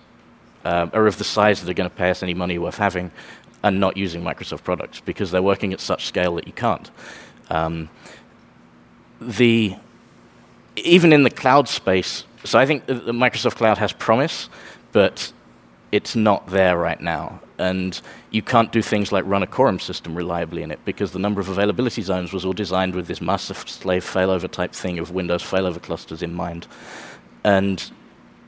uh, 0.64 0.88
are 0.92 1.06
of 1.06 1.16
the 1.18 1.24
size 1.24 1.60
that 1.62 1.70
are 1.70 1.74
going 1.74 1.88
to 1.88 1.96
pay 1.96 2.10
us 2.10 2.22
any 2.22 2.34
money 2.34 2.58
worth 2.58 2.76
having 2.76 3.10
are 3.64 3.70
not 3.70 3.96
using 3.96 4.22
Microsoft 4.22 4.64
products 4.64 5.00
because 5.00 5.30
they're 5.30 5.42
working 5.42 5.72
at 5.72 5.80
such 5.80 6.06
scale 6.06 6.34
that 6.34 6.46
you 6.46 6.52
can't. 6.52 6.90
Um, 7.50 7.88
the 9.20 9.76
even 10.76 11.12
in 11.12 11.22
the 11.22 11.30
cloud 11.30 11.68
space, 11.68 12.24
so 12.44 12.58
I 12.58 12.66
think 12.66 12.86
the 12.86 12.94
Microsoft 12.94 13.56
Cloud 13.56 13.78
has 13.78 13.92
promise, 13.92 14.50
but 14.92 15.32
it's 15.90 16.14
not 16.14 16.46
there 16.48 16.76
right 16.76 17.00
now. 17.00 17.40
And 17.58 17.98
you 18.30 18.42
can't 18.42 18.70
do 18.70 18.82
things 18.82 19.12
like 19.12 19.24
run 19.24 19.42
a 19.42 19.46
quorum 19.46 19.80
system 19.80 20.14
reliably 20.14 20.62
in 20.62 20.70
it 20.70 20.78
because 20.84 21.12
the 21.12 21.18
number 21.18 21.40
of 21.40 21.48
availability 21.48 22.02
zones 22.02 22.32
was 22.32 22.44
all 22.44 22.52
designed 22.52 22.94
with 22.94 23.06
this 23.06 23.22
master 23.22 23.54
slave 23.54 24.04
failover 24.04 24.50
type 24.50 24.72
thing 24.72 24.98
of 24.98 25.10
Windows 25.10 25.42
failover 25.42 25.80
clusters 25.80 26.22
in 26.22 26.34
mind. 26.34 26.66
And 27.44 27.82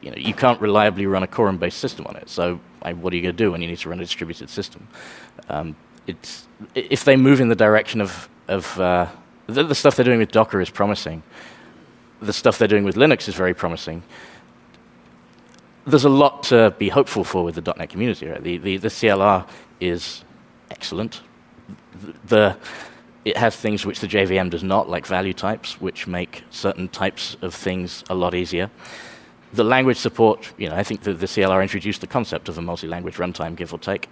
you 0.02 0.10
know, 0.10 0.16
you 0.16 0.34
can't 0.34 0.60
reliably 0.60 1.06
run 1.06 1.22
a 1.22 1.26
quorum-based 1.26 1.78
system 1.78 2.06
on 2.06 2.16
it. 2.16 2.28
So 2.28 2.60
what 2.82 3.12
are 3.12 3.16
you 3.16 3.22
going 3.22 3.36
to 3.36 3.44
do 3.44 3.50
when 3.50 3.62
you 3.62 3.68
need 3.68 3.78
to 3.78 3.88
run 3.88 3.98
a 3.98 4.02
distributed 4.02 4.50
system? 4.50 4.86
Um, 5.48 5.74
it's, 6.06 6.46
if 6.74 7.04
they 7.04 7.16
move 7.16 7.40
in 7.40 7.48
the 7.48 7.56
direction 7.56 8.00
of, 8.00 8.28
of 8.46 8.78
uh, 8.78 9.06
the, 9.48 9.64
the, 9.64 9.74
stuff 9.74 9.96
they're 9.96 10.04
doing 10.04 10.20
with 10.20 10.30
Docker 10.30 10.60
is 10.60 10.70
promising. 10.70 11.22
The 12.20 12.32
stuff 12.32 12.58
they're 12.58 12.68
doing 12.68 12.84
with 12.84 12.94
Linux 12.94 13.28
is 13.28 13.34
very 13.34 13.54
promising. 13.54 14.02
There's 15.86 16.04
a 16.04 16.10
lot 16.10 16.44
to 16.44 16.74
be 16.78 16.88
hopeful 16.88 17.24
for 17.24 17.42
with 17.44 17.54
the 17.54 17.74
.NET 17.76 17.88
community. 17.88 18.28
Right? 18.28 18.42
The, 18.42 18.58
the, 18.58 18.76
the 18.76 18.88
CLR 18.88 19.48
is 19.80 20.24
excellent. 20.70 21.22
The, 22.26 22.56
it 23.24 23.36
has 23.36 23.56
things 23.56 23.84
which 23.84 24.00
the 24.00 24.06
JVM 24.06 24.50
does 24.50 24.62
not, 24.62 24.88
like 24.88 25.06
value 25.06 25.34
types, 25.34 25.80
which 25.80 26.06
make 26.06 26.44
certain 26.50 26.88
types 26.88 27.36
of 27.42 27.54
things 27.54 28.04
a 28.08 28.14
lot 28.14 28.34
easier 28.34 28.70
the 29.52 29.64
language 29.64 29.96
support, 29.96 30.52
you 30.58 30.68
know, 30.68 30.76
I 30.76 30.82
think 30.82 31.02
the, 31.02 31.14
the 31.14 31.26
CLR 31.26 31.62
introduced 31.62 32.00
the 32.00 32.06
concept 32.06 32.48
of 32.48 32.58
a 32.58 32.62
multi-language 32.62 33.16
runtime, 33.16 33.56
give 33.56 33.72
or 33.72 33.78
take, 33.78 34.08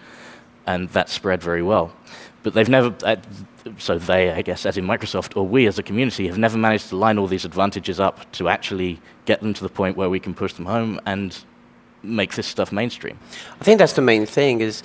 and 0.67 0.89
that 0.91 1.09
spread 1.09 1.43
very 1.43 1.63
well. 1.63 1.93
But 2.47 2.55
they've 2.55 2.69
never, 2.69 2.95
uh, 3.03 3.17
so 3.77 3.99
they, 3.99 4.31
I 4.31 4.41
guess, 4.41 4.67
as 4.67 4.79
in 4.79 4.87
Microsoft, 4.87 5.37
or 5.37 5.45
we 5.45 5.67
as 5.67 5.81
a 5.81 5.83
community, 5.83 6.29
have 6.29 6.39
never 6.39 6.57
managed 6.57 6.91
to 6.91 6.97
line 6.97 7.19
all 7.19 7.27
these 7.27 7.45
advantages 7.45 7.99
up 7.99 8.31
to 8.35 8.49
actually 8.49 9.01
get 9.25 9.41
them 9.41 9.53
to 9.53 9.65
the 9.65 9.69
point 9.69 9.97
where 9.97 10.09
we 10.09 10.21
can 10.21 10.33
push 10.33 10.53
them 10.53 10.67
home 10.67 11.01
and 11.07 11.45
make 12.05 12.37
this 12.37 12.47
stuff 12.47 12.71
mainstream. 12.71 13.19
I 13.61 13.65
think 13.65 13.81
that's 13.81 13.95
the 13.95 14.01
main 14.01 14.27
thing. 14.27 14.61
Is 14.61 14.85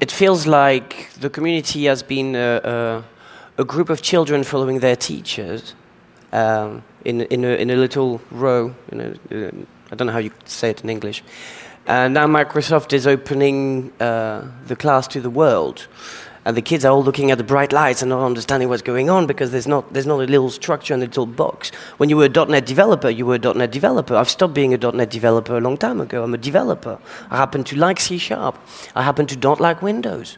it 0.00 0.10
feels 0.10 0.46
like 0.46 1.10
the 1.20 1.28
community 1.28 1.84
has 1.84 2.02
been 2.02 2.34
a, 2.34 3.04
a, 3.58 3.60
a 3.60 3.64
group 3.66 3.90
of 3.90 4.00
children 4.00 4.42
following 4.42 4.80
their 4.80 4.96
teachers 4.96 5.74
um, 6.32 6.82
in 7.04 7.20
in 7.20 7.44
a, 7.44 7.60
in 7.60 7.68
a 7.68 7.76
little 7.76 8.22
row, 8.30 8.74
in 8.90 9.66
I 9.90 9.96
don't 9.96 10.06
know 10.06 10.14
how 10.14 10.18
you 10.18 10.30
say 10.46 10.70
it 10.70 10.82
in 10.82 10.88
English. 10.88 11.22
And 11.86 12.14
now 12.14 12.26
Microsoft 12.26 12.94
is 12.94 13.06
opening 13.06 13.92
uh, 14.00 14.50
the 14.66 14.76
class 14.76 15.06
to 15.08 15.20
the 15.20 15.28
world. 15.28 15.88
And 16.44 16.56
the 16.56 16.62
kids 16.62 16.84
are 16.84 16.92
all 16.92 17.04
looking 17.04 17.30
at 17.30 17.38
the 17.38 17.44
bright 17.44 17.72
lights 17.72 18.02
and 18.02 18.08
not 18.08 18.24
understanding 18.24 18.68
what's 18.68 18.82
going 18.82 19.08
on 19.08 19.26
because 19.26 19.52
there's 19.52 19.68
not, 19.68 19.92
there's 19.92 20.06
not 20.06 20.20
a 20.20 20.24
little 20.24 20.50
structure 20.50 20.92
and 20.92 21.02
a 21.02 21.06
little 21.06 21.26
box. 21.26 21.70
When 21.98 22.08
you 22.08 22.16
were 22.16 22.24
a 22.24 22.46
.NET 22.46 22.66
developer, 22.66 23.08
you 23.08 23.26
were 23.26 23.36
a 23.36 23.54
.NET 23.54 23.70
developer. 23.70 24.16
I've 24.16 24.28
stopped 24.28 24.54
being 24.54 24.74
a 24.74 24.92
.NET 24.92 25.08
developer 25.10 25.56
a 25.56 25.60
long 25.60 25.76
time 25.76 26.00
ago. 26.00 26.24
I'm 26.24 26.34
a 26.34 26.38
developer. 26.38 26.98
I 27.30 27.36
happen 27.36 27.62
to 27.64 27.76
like 27.76 28.00
C 28.00 28.18
Sharp. 28.18 28.58
I 28.96 29.02
happen 29.02 29.26
to 29.26 29.36
don't 29.36 29.60
like 29.60 29.82
Windows. 29.82 30.36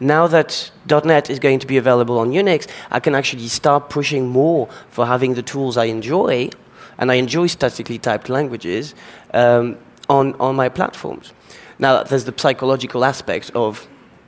Now 0.00 0.26
that 0.26 0.70
.NET 0.88 1.30
is 1.30 1.38
going 1.38 1.60
to 1.60 1.66
be 1.66 1.76
available 1.76 2.18
on 2.18 2.32
Unix, 2.32 2.68
I 2.90 3.00
can 3.00 3.14
actually 3.14 3.48
start 3.48 3.88
pushing 3.88 4.26
more 4.28 4.68
for 4.90 5.06
having 5.06 5.34
the 5.34 5.42
tools 5.42 5.76
I 5.76 5.84
enjoy 5.84 6.50
and 6.98 7.12
I 7.12 7.14
enjoy 7.14 7.46
statically 7.46 7.98
typed 7.98 8.28
languages 8.28 8.94
um, 9.32 9.78
on, 10.08 10.34
on 10.34 10.56
my 10.56 10.68
platforms. 10.68 11.32
Now, 11.78 12.02
there's 12.02 12.24
the 12.24 12.34
psychological 12.36 13.04
aspect 13.04 13.50
of 13.54 13.86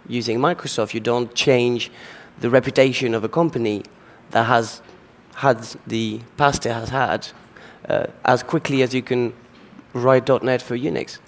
using 0.09 0.38
Microsoft. 0.38 0.94
You 0.94 1.01
don't 1.01 1.35
change 1.35 1.90
the 2.40 2.51
reputation 2.51 3.14
of 3.14 3.25
a 3.25 3.29
company 3.29 3.85
that 4.31 4.44
has 4.44 4.83
had 5.37 5.66
the 5.87 6.21
past 6.37 6.66
it 6.66 6.73
has 6.73 6.88
had 6.88 7.29
uh, 7.88 8.07
as 8.25 8.42
quickly 8.42 8.83
as 8.83 8.94
you 8.94 9.03
can 9.03 9.33
write 9.92 10.29
.NET 10.42 10.61
for 10.62 10.77
Unix. 10.77 11.18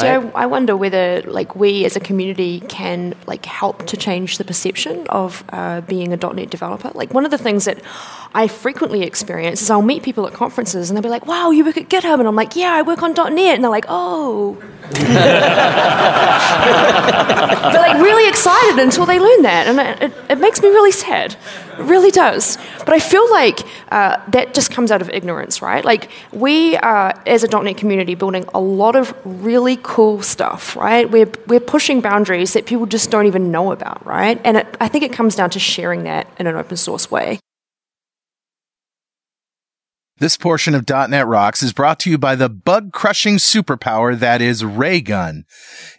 So 0.00 0.20
right? 0.20 0.34
I, 0.34 0.42
I, 0.42 0.46
wonder 0.46 0.76
whether, 0.76 1.22
like, 1.22 1.56
we 1.56 1.84
as 1.84 1.96
a 1.96 2.00
community 2.00 2.60
can 2.60 3.14
like 3.26 3.44
help 3.44 3.86
to 3.86 3.96
change 3.96 4.38
the 4.38 4.44
perception 4.44 5.06
of 5.08 5.44
uh, 5.50 5.80
being 5.82 6.12
a 6.12 6.16
.NET 6.16 6.50
developer. 6.50 6.90
Like, 6.94 7.14
one 7.14 7.24
of 7.24 7.30
the 7.30 7.38
things 7.38 7.64
that 7.64 7.82
I 8.34 8.46
frequently 8.46 9.02
experience 9.02 9.62
is 9.62 9.70
I'll 9.70 9.80
meet 9.80 10.02
people 10.02 10.26
at 10.26 10.34
conferences 10.34 10.90
and 10.90 10.96
they'll 10.96 11.02
be 11.02 11.08
like, 11.08 11.26
"Wow, 11.26 11.50
you 11.50 11.64
work 11.64 11.78
at 11.78 11.88
GitHub," 11.88 12.18
and 12.18 12.28
I'm 12.28 12.36
like, 12.36 12.56
"Yeah, 12.56 12.72
I 12.72 12.82
work 12.82 13.02
on 13.02 13.14
.NET," 13.14 13.54
and 13.54 13.64
they're 13.64 13.70
like, 13.70 13.86
"Oh." 13.88 14.62
they're 14.90 15.12
like 17.80 18.00
really 18.00 18.28
excited 18.28 18.78
until 18.78 19.06
they 19.06 19.18
learn 19.18 19.42
that, 19.42 19.66
and 19.66 19.80
it, 19.80 20.02
it, 20.02 20.12
it 20.30 20.38
makes 20.38 20.62
me 20.62 20.68
really 20.68 20.92
sad. 20.92 21.36
It 21.78 21.82
really 21.82 22.10
does. 22.10 22.58
But 22.80 22.90
I 22.90 23.00
feel 23.00 23.28
like 23.30 23.60
uh, 23.90 24.20
that 24.28 24.54
just 24.54 24.70
comes 24.70 24.90
out 24.90 25.00
of 25.00 25.10
ignorance, 25.10 25.62
right? 25.62 25.84
Like 25.84 26.10
we 26.32 26.76
are, 26.76 27.14
as 27.26 27.44
a 27.44 27.62
.NET 27.62 27.76
community, 27.76 28.14
building 28.14 28.44
a 28.52 28.60
lot 28.60 28.94
of 28.96 29.14
really 29.24 29.76
cool 29.88 30.22
stuff, 30.22 30.76
right? 30.76 31.10
We're, 31.10 31.32
we're 31.46 31.60
pushing 31.60 32.02
boundaries 32.02 32.52
that 32.52 32.66
people 32.66 32.84
just 32.84 33.10
don't 33.10 33.26
even 33.26 33.50
know 33.50 33.72
about, 33.72 34.04
right? 34.04 34.38
And 34.44 34.58
it, 34.58 34.76
I 34.80 34.86
think 34.86 35.02
it 35.02 35.14
comes 35.14 35.34
down 35.34 35.48
to 35.50 35.58
sharing 35.58 36.04
that 36.04 36.28
in 36.38 36.46
an 36.46 36.54
open 36.54 36.76
source 36.76 37.10
way. 37.10 37.40
This 40.18 40.36
portion 40.36 40.74
of 40.74 40.84
.NET 40.88 41.26
Rocks 41.26 41.62
is 41.62 41.72
brought 41.72 42.00
to 42.00 42.10
you 42.10 42.18
by 42.18 42.34
the 42.34 42.48
bug-crushing 42.48 43.36
superpower 43.36 44.18
that 44.18 44.42
is 44.42 44.64
Raygun. 44.64 45.44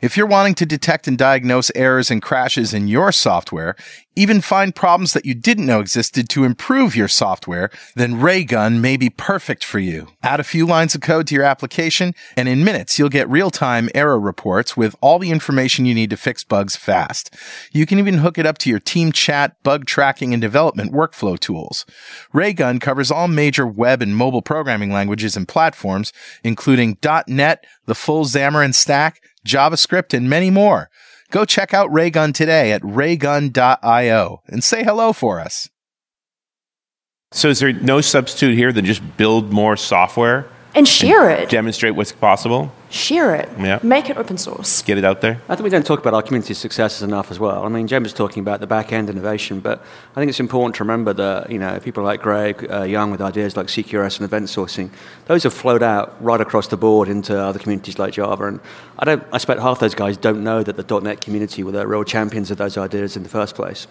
If 0.01 0.17
you're 0.17 0.27
wanting 0.27 0.55
to 0.55 0.65
detect 0.65 1.07
and 1.07 1.17
diagnose 1.17 1.71
errors 1.73 2.11
and 2.11 2.21
crashes 2.21 2.73
in 2.73 2.89
your 2.89 3.11
software, 3.13 3.75
even 4.19 4.41
find 4.41 4.75
problems 4.75 5.13
that 5.13 5.25
you 5.25 5.33
didn't 5.33 5.65
know 5.65 5.79
existed 5.79 6.27
to 6.27 6.43
improve 6.43 6.93
your 6.93 7.07
software, 7.07 7.71
then 7.95 8.19
Raygun 8.19 8.81
may 8.81 8.97
be 8.97 9.09
perfect 9.09 9.63
for 9.63 9.79
you. 9.79 10.09
Add 10.21 10.41
a 10.41 10.43
few 10.43 10.67
lines 10.67 10.93
of 10.93 10.99
code 10.99 11.27
to 11.27 11.35
your 11.35 11.45
application, 11.45 12.13
and 12.35 12.49
in 12.49 12.65
minutes 12.65 12.99
you'll 12.99 13.07
get 13.07 13.29
real-time 13.29 13.89
error 13.95 14.19
reports 14.19 14.75
with 14.75 14.93
all 14.99 15.19
the 15.19 15.31
information 15.31 15.85
you 15.85 15.93
need 15.93 16.09
to 16.09 16.17
fix 16.17 16.43
bugs 16.43 16.75
fast. 16.75 17.33
You 17.71 17.85
can 17.85 17.97
even 17.97 18.15
hook 18.17 18.37
it 18.37 18.45
up 18.45 18.57
to 18.57 18.69
your 18.69 18.79
team 18.79 19.13
chat, 19.13 19.55
bug 19.63 19.85
tracking, 19.85 20.33
and 20.33 20.41
development 20.41 20.91
workflow 20.91 21.39
tools. 21.39 21.85
Raygun 22.33 22.79
covers 22.79 23.11
all 23.11 23.29
major 23.29 23.65
web 23.65 24.01
and 24.01 24.17
mobile 24.17 24.41
programming 24.41 24.91
languages 24.91 25.37
and 25.37 25.47
platforms, 25.47 26.11
including 26.43 26.97
.NET, 27.27 27.65
the 27.85 27.95
full 27.95 28.25
Xamarin 28.25 28.75
stack, 28.75 29.21
JavaScript, 29.47 30.13
and 30.13 30.29
many 30.29 30.49
more. 30.49 30.89
Go 31.31 31.45
check 31.45 31.73
out 31.73 31.91
Raygun 31.93 32.33
today 32.33 32.71
at 32.71 32.81
raygun.io 32.83 34.41
and 34.47 34.63
say 34.63 34.83
hello 34.83 35.13
for 35.13 35.39
us. 35.39 35.69
So 37.31 37.49
is 37.49 37.59
there 37.59 37.71
no 37.71 38.01
substitute 38.01 38.55
here 38.55 38.71
than 38.71 38.85
just 38.85 39.17
build 39.17 39.51
more 39.51 39.77
software? 39.77 40.47
And 40.73 40.87
share 40.87 41.29
it. 41.29 41.49
Demonstrate 41.49 41.95
what's 41.95 42.11
possible? 42.11 42.71
Share 42.89 43.35
it. 43.35 43.49
Yeah. 43.59 43.79
Make 43.83 44.09
it 44.09 44.17
open 44.17 44.37
source. 44.37 44.81
Get 44.81 44.97
it 44.97 45.05
out 45.05 45.21
there? 45.21 45.39
I 45.47 45.55
think 45.55 45.63
we 45.63 45.69
don't 45.69 45.85
talk 45.85 45.99
about 45.99 46.15
our 46.15 46.23
community 46.23 46.55
successes 46.55 47.03
enough 47.03 47.29
as 47.29 47.39
well. 47.39 47.63
I 47.63 47.69
mean, 47.69 47.87
James 47.87 48.05
was 48.05 48.13
talking 48.13 48.41
about 48.41 48.61
the 48.61 48.67
back 48.67 48.91
end 48.91 49.11
innovation, 49.11 49.59
but 49.59 49.83
I 50.15 50.19
think 50.19 50.29
it's 50.29 50.39
important 50.39 50.75
to 50.77 50.83
remember 50.83 51.13
that 51.13 51.51
you 51.51 51.59
know 51.59 51.79
people 51.79 52.03
like 52.03 52.21
Greg 52.21 52.65
uh, 52.71 52.83
Young 52.83 53.11
with 53.11 53.21
ideas 53.21 53.55
like 53.55 53.67
CQRS 53.67 54.17
and 54.17 54.25
event 54.25 54.45
sourcing, 54.45 54.89
those 55.25 55.43
have 55.43 55.53
flowed 55.53 55.83
out 55.83 56.15
right 56.23 56.41
across 56.41 56.67
the 56.67 56.77
board 56.77 57.09
into 57.09 57.39
other 57.39 57.59
communities 57.59 57.99
like 57.99 58.13
Java. 58.13 58.47
And 58.47 58.59
I 58.97 59.05
don't, 59.05 59.23
I 59.31 59.35
expect 59.35 59.61
half 59.61 59.79
those 59.79 59.93
guys 59.93 60.17
don't 60.17 60.43
know 60.43 60.63
that 60.63 60.75
the 60.75 60.99
.NET 60.99 61.21
community 61.21 61.63
were 61.63 61.71
the 61.71 61.85
real 61.85 62.03
champions 62.03 62.49
of 62.49 62.57
those 62.57 62.75
ideas 62.75 63.15
in 63.15 63.21
the 63.21 63.29
first 63.29 63.53
place. 63.53 63.85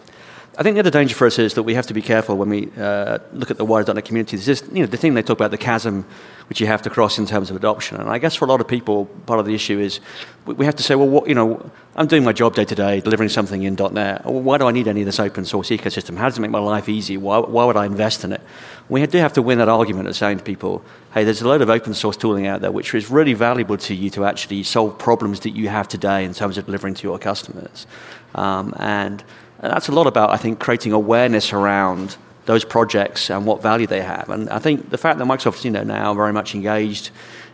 I 0.57 0.63
think 0.65 0.75
the 0.75 0.81
other 0.81 0.91
danger 0.91 1.15
for 1.15 1.27
us 1.27 1.39
is 1.39 1.55
that 1.55 1.63
we 1.63 1.75
have 1.75 1.87
to 1.87 1.95
be 1.95 2.03
careful 2.03 2.37
when 2.37 2.49
we 2.49 2.69
uh, 2.77 3.19
look 3.33 3.51
at 3.51 3.59
the 3.59 3.65
wider 3.65 3.95
.NET 3.95 4.05
community. 4.05 4.37
There's 4.37 4.47
just, 4.47 4.73
you 4.73 4.81
know, 4.81 4.87
the 4.87 4.97
thing 4.97 5.15
they 5.15 5.23
talk 5.23 5.39
about, 5.39 5.53
the 5.53 5.59
chasm, 5.59 6.05
which 6.49 6.61
you 6.61 6.67
have 6.67 6.83
to 6.83 6.91
cross 6.91 7.17
in 7.17 7.27
terms 7.27 7.51
of 7.51 7.57
adoption. 7.57 7.97
And 8.01 8.09
I 8.09 8.19
guess 8.19 8.35
for 8.35 8.45
a 8.45 8.49
lot 8.49 8.61
of 8.61 8.67
people, 8.67 9.05
part 9.27 9.39
of 9.39 9.47
the 9.47 9.55
issue 9.55 9.79
is 9.79 10.01
we 10.47 10.65
have 10.65 10.75
to 10.75 10.83
say, 10.83 10.97
well, 10.97 11.09
what, 11.09 11.29
you 11.29 11.35
know, 11.35 11.71
I'm 11.95 12.09
doing 12.09 12.25
my 12.25 12.33
job 12.33 12.57
day 12.57 12.65
to 12.65 12.75
day, 12.75 13.01
delivering 13.01 13.29
something 13.29 13.63
in 13.63 13.77
.NET. 13.77 14.25
Why 14.25 14.59
do 14.59 14.67
I 14.67 14.73
need 14.73 14.89
any 14.89 15.03
of 15.03 15.07
this 15.07 15.21
open 15.21 15.45
source 15.45 15.69
ecosystem? 15.69 16.17
How 16.17 16.25
does 16.25 16.39
it 16.39 16.41
make 16.41 16.51
my 16.51 16.59
life 16.59 16.89
easy? 16.89 17.17
Why, 17.17 17.39
why 17.39 17.65
would 17.65 17.77
I 17.77 17.87
invest 17.87 18.25
in 18.25 18.33
it? 18.33 18.41
We 18.89 19.07
do 19.07 19.19
have 19.19 19.35
to 19.35 19.43
win 19.43 19.59
that 19.59 19.69
argument 19.69 20.09
of 20.09 20.17
saying 20.17 20.39
to 20.39 20.45
people, 20.45 20.83
hey, 21.15 21.23
there's 21.23 21.43
a 21.43 21.47
load 21.47 21.63
of 21.63 21.71
open 21.71 21.95
source 21.95 22.17
tooling 22.17 22.49
out 22.49 22.63
there 22.63 22.73
which 22.73 22.93
is 22.95 23.11
really 23.11 23.35
valuable 23.35 23.77
to 23.77 23.95
you 23.95 24.11
to 24.11 24.25
actually 24.25 24.65
solve 24.65 24.99
problems 24.99 25.41
that 25.41 25.51
you 25.51 25.69
have 25.69 25.87
today 25.87 26.25
in 26.25 26.35
terms 26.35 26.59
of 26.59 26.65
delivering 26.65 26.95
to 26.95 27.07
your 27.07 27.19
customers. 27.19 27.87
Um, 28.35 28.75
and 28.79 29.23
and 29.61 29.73
that's 29.73 29.89
a 29.89 29.93
lot 29.93 30.07
about, 30.07 30.31
I 30.31 30.37
think, 30.37 30.61
creating 30.61 30.93
awareness 30.93 31.53
around 31.53 32.17
those 32.47 32.65
projects 32.65 33.29
and 33.29 33.45
what 33.45 33.61
value 33.61 33.87
they 33.87 34.01
have. 34.01 34.31
And 34.31 34.49
I 34.51 34.59
think 34.59 34.91
the 34.91 34.99
fact 34.99 35.19
that 35.19 35.27
Microsoft's 35.27 35.65
you 35.65 35.71
know, 35.71 35.83
now 35.83 36.15
very 36.15 36.33
much 36.33 36.55
engaged 36.55 37.11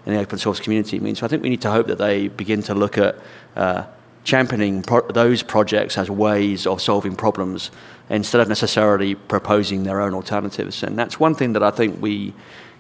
in 0.07 0.15
the 0.15 0.21
open 0.21 0.39
source 0.39 0.61
community 0.61 1.01
means 1.01 1.23
I 1.23 1.29
think 1.29 1.43
we 1.43 1.49
need 1.49 1.63
to 1.63 1.71
hope 1.71 1.87
that 1.89 1.99
they 1.99 2.29
begin 2.29 2.63
to 2.65 2.75
look 2.75 2.99
at 2.99 3.17
uh, 3.57 3.85
championing 4.23 4.83
pro- 4.83 5.07
those 5.09 5.43
projects 5.43 5.97
as 5.99 6.11
ways 6.11 6.67
of 6.67 6.81
solving 6.81 7.17
problems 7.17 7.71
instead 8.11 8.41
of 8.41 8.49
necessarily 8.49 9.15
proposing 9.15 9.85
their 9.85 10.01
own 10.01 10.15
alternatives. 10.15 10.83
And 10.83 10.99
that's 10.99 11.19
one 11.19 11.35
thing 11.35 11.55
that 11.55 11.63
I 11.63 11.71
think 11.71 12.01
we, 12.01 12.35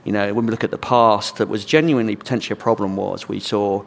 you 0.04 0.12
know, 0.12 0.34
when 0.34 0.46
we 0.46 0.50
look 0.50 0.64
at 0.64 0.70
the 0.70 0.78
past, 0.78 1.38
that 1.38 1.48
was 1.48 1.64
genuinely 1.64 2.14
potentially 2.14 2.58
a 2.58 2.62
problem 2.62 2.94
was 2.94 3.28
we 3.28 3.40
saw 3.40 3.84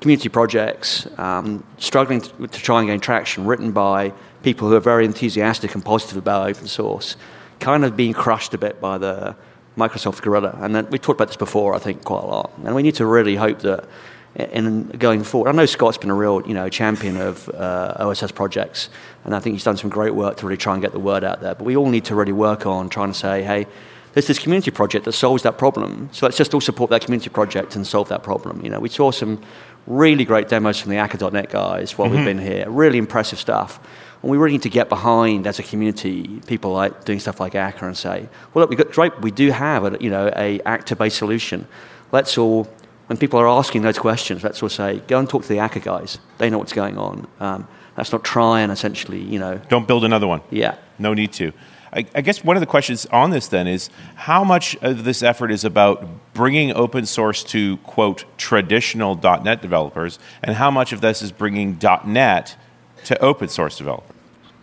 community 0.00 0.28
projects 0.28 1.06
um, 1.16 1.64
struggling 1.78 2.20
to, 2.20 2.46
to 2.48 2.60
try 2.60 2.80
and 2.80 2.88
gain 2.88 3.00
traction 3.00 3.46
written 3.46 3.72
by 3.72 4.12
people 4.44 4.68
who 4.68 4.76
are 4.76 4.80
very 4.80 5.04
enthusiastic 5.04 5.74
and 5.74 5.84
positive 5.84 6.16
about 6.16 6.48
open 6.48 6.68
source, 6.68 7.16
kind 7.58 7.84
of 7.84 7.96
being 7.96 8.12
crushed 8.12 8.54
a 8.54 8.58
bit 8.58 8.80
by 8.80 8.98
the 8.98 9.34
Microsoft 9.76 10.22
gorilla. 10.22 10.56
And 10.60 10.74
then, 10.74 10.88
we 10.90 10.98
talked 10.98 11.18
about 11.18 11.28
this 11.28 11.36
before, 11.36 11.74
I 11.74 11.78
think, 11.78 12.04
quite 12.04 12.22
a 12.22 12.26
lot. 12.26 12.52
And 12.64 12.74
we 12.74 12.82
need 12.82 12.94
to 12.96 13.06
really 13.06 13.34
hope 13.34 13.60
that 13.60 13.88
in 14.36 14.88
going 14.88 15.22
forward, 15.22 15.48
I 15.48 15.52
know 15.52 15.66
Scott's 15.66 15.98
been 15.98 16.10
a 16.10 16.14
real, 16.14 16.42
you 16.46 16.54
know, 16.54 16.68
champion 16.68 17.16
of 17.16 17.48
uh, 17.50 17.94
OSS 17.98 18.32
projects, 18.32 18.90
and 19.24 19.34
I 19.34 19.38
think 19.40 19.54
he's 19.54 19.64
done 19.64 19.76
some 19.76 19.90
great 19.90 20.14
work 20.14 20.36
to 20.38 20.46
really 20.46 20.56
try 20.56 20.74
and 20.74 20.82
get 20.82 20.92
the 20.92 20.98
word 20.98 21.24
out 21.24 21.40
there. 21.40 21.54
But 21.54 21.64
we 21.64 21.76
all 21.76 21.88
need 21.88 22.04
to 22.06 22.14
really 22.14 22.32
work 22.32 22.66
on 22.66 22.88
trying 22.88 23.12
to 23.12 23.18
say, 23.18 23.42
hey, 23.42 23.66
there's 24.12 24.26
this 24.26 24.38
community 24.38 24.70
project 24.70 25.04
that 25.04 25.12
solves 25.12 25.42
that 25.42 25.58
problem. 25.58 26.08
So 26.12 26.26
let's 26.26 26.36
just 26.36 26.54
all 26.54 26.60
support 26.60 26.90
that 26.90 27.02
community 27.02 27.30
project 27.30 27.76
and 27.76 27.86
solve 27.86 28.08
that 28.08 28.22
problem. 28.22 28.64
You 28.64 28.70
know, 28.70 28.80
we 28.80 28.88
saw 28.88 29.10
some 29.10 29.40
really 29.86 30.24
great 30.24 30.48
demos 30.48 30.80
from 30.80 30.90
the 30.90 30.98
Akka.net 30.98 31.50
guys 31.50 31.98
while 31.98 32.08
mm-hmm. 32.08 32.16
we've 32.16 32.24
been 32.24 32.38
here. 32.38 32.68
Really 32.70 32.98
impressive 32.98 33.38
stuff. 33.38 33.80
And 34.24 34.30
we 34.30 34.38
really 34.38 34.52
need 34.52 34.62
to 34.62 34.70
get 34.70 34.88
behind 34.88 35.46
as 35.46 35.58
a 35.58 35.62
community 35.62 36.40
people 36.46 36.72
like 36.72 37.04
doing 37.04 37.20
stuff 37.20 37.40
like 37.40 37.54
Akka 37.54 37.84
and 37.84 37.94
say, 37.94 38.26
well, 38.54 38.62
look, 38.62 38.70
we 38.70 38.76
got 38.76 38.96
right, 38.96 39.20
we 39.20 39.30
do 39.30 39.50
have 39.50 39.84
a 39.84 39.98
you 40.00 40.08
know 40.08 40.32
a 40.34 40.62
actor-based 40.62 41.18
solution. 41.18 41.68
Let's 42.10 42.38
all 42.38 42.66
when 43.08 43.18
people 43.18 43.38
are 43.38 43.46
asking 43.46 43.82
those 43.82 43.98
questions, 43.98 44.42
let's 44.42 44.62
all 44.62 44.70
say, 44.70 45.00
go 45.08 45.18
and 45.18 45.28
talk 45.28 45.42
to 45.42 45.48
the 45.48 45.58
Akka 45.58 45.80
guys. 45.80 46.18
They 46.38 46.48
know 46.48 46.56
what's 46.56 46.72
going 46.72 46.96
on. 46.96 47.26
Um, 47.38 47.68
let's 47.98 48.12
not 48.12 48.24
try 48.24 48.60
and 48.60 48.72
essentially, 48.72 49.20
you 49.20 49.38
know. 49.38 49.60
Don't 49.68 49.86
build 49.86 50.06
another 50.06 50.26
one. 50.26 50.40
Yeah. 50.48 50.78
No 50.98 51.12
need 51.12 51.34
to. 51.34 51.52
I, 51.92 52.06
I, 52.14 52.22
guess 52.22 52.42
one 52.42 52.56
of 52.56 52.60
the 52.62 52.66
questions 52.66 53.04
on 53.12 53.28
this 53.28 53.48
then 53.48 53.66
is 53.66 53.90
how 54.14 54.42
much 54.42 54.74
of 54.76 55.04
this 55.04 55.22
effort 55.22 55.50
is 55.50 55.66
about 55.66 56.08
bringing 56.32 56.72
open 56.72 57.04
source 57.04 57.44
to, 57.44 57.76
quote, 57.78 58.24
traditional 58.38 59.16
.NET 59.16 59.60
developers, 59.60 60.18
and 60.42 60.56
how 60.56 60.70
much 60.70 60.94
of 60.94 61.02
this 61.02 61.20
is 61.20 61.30
bringing 61.30 61.78
.NET 62.06 62.56
to 63.04 63.22
open 63.22 63.48
source 63.48 63.76
developers? 63.76 64.13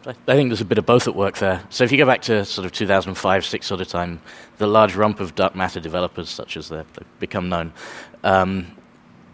I 0.06 0.14
think 0.14 0.50
there's 0.50 0.62
a 0.62 0.66
bit 0.66 0.80
of 0.80 0.86
both 0.86 1.08
at 1.08 1.16
work 1.16 1.38
there. 1.38 1.62
So 1.70 1.84
if 1.84 1.92
you 1.92 1.98
go 1.98 2.08
back 2.08 2.24
to 2.24 2.44
sort 2.44 2.66
of 2.66 2.72
2005, 2.72 3.46
six 3.46 3.68
sort 3.68 3.82
of 3.82 3.88
time, 3.88 4.20
the 4.58 4.66
large 4.66 4.96
rump 4.96 5.20
of 5.20 5.36
dark 5.36 5.56
matter 5.56 5.80
developers, 5.80 6.30
such 6.30 6.58
as 6.58 6.70
they've 6.70 6.86
become 7.20 7.50
known, 7.50 7.72
um, 8.24 8.76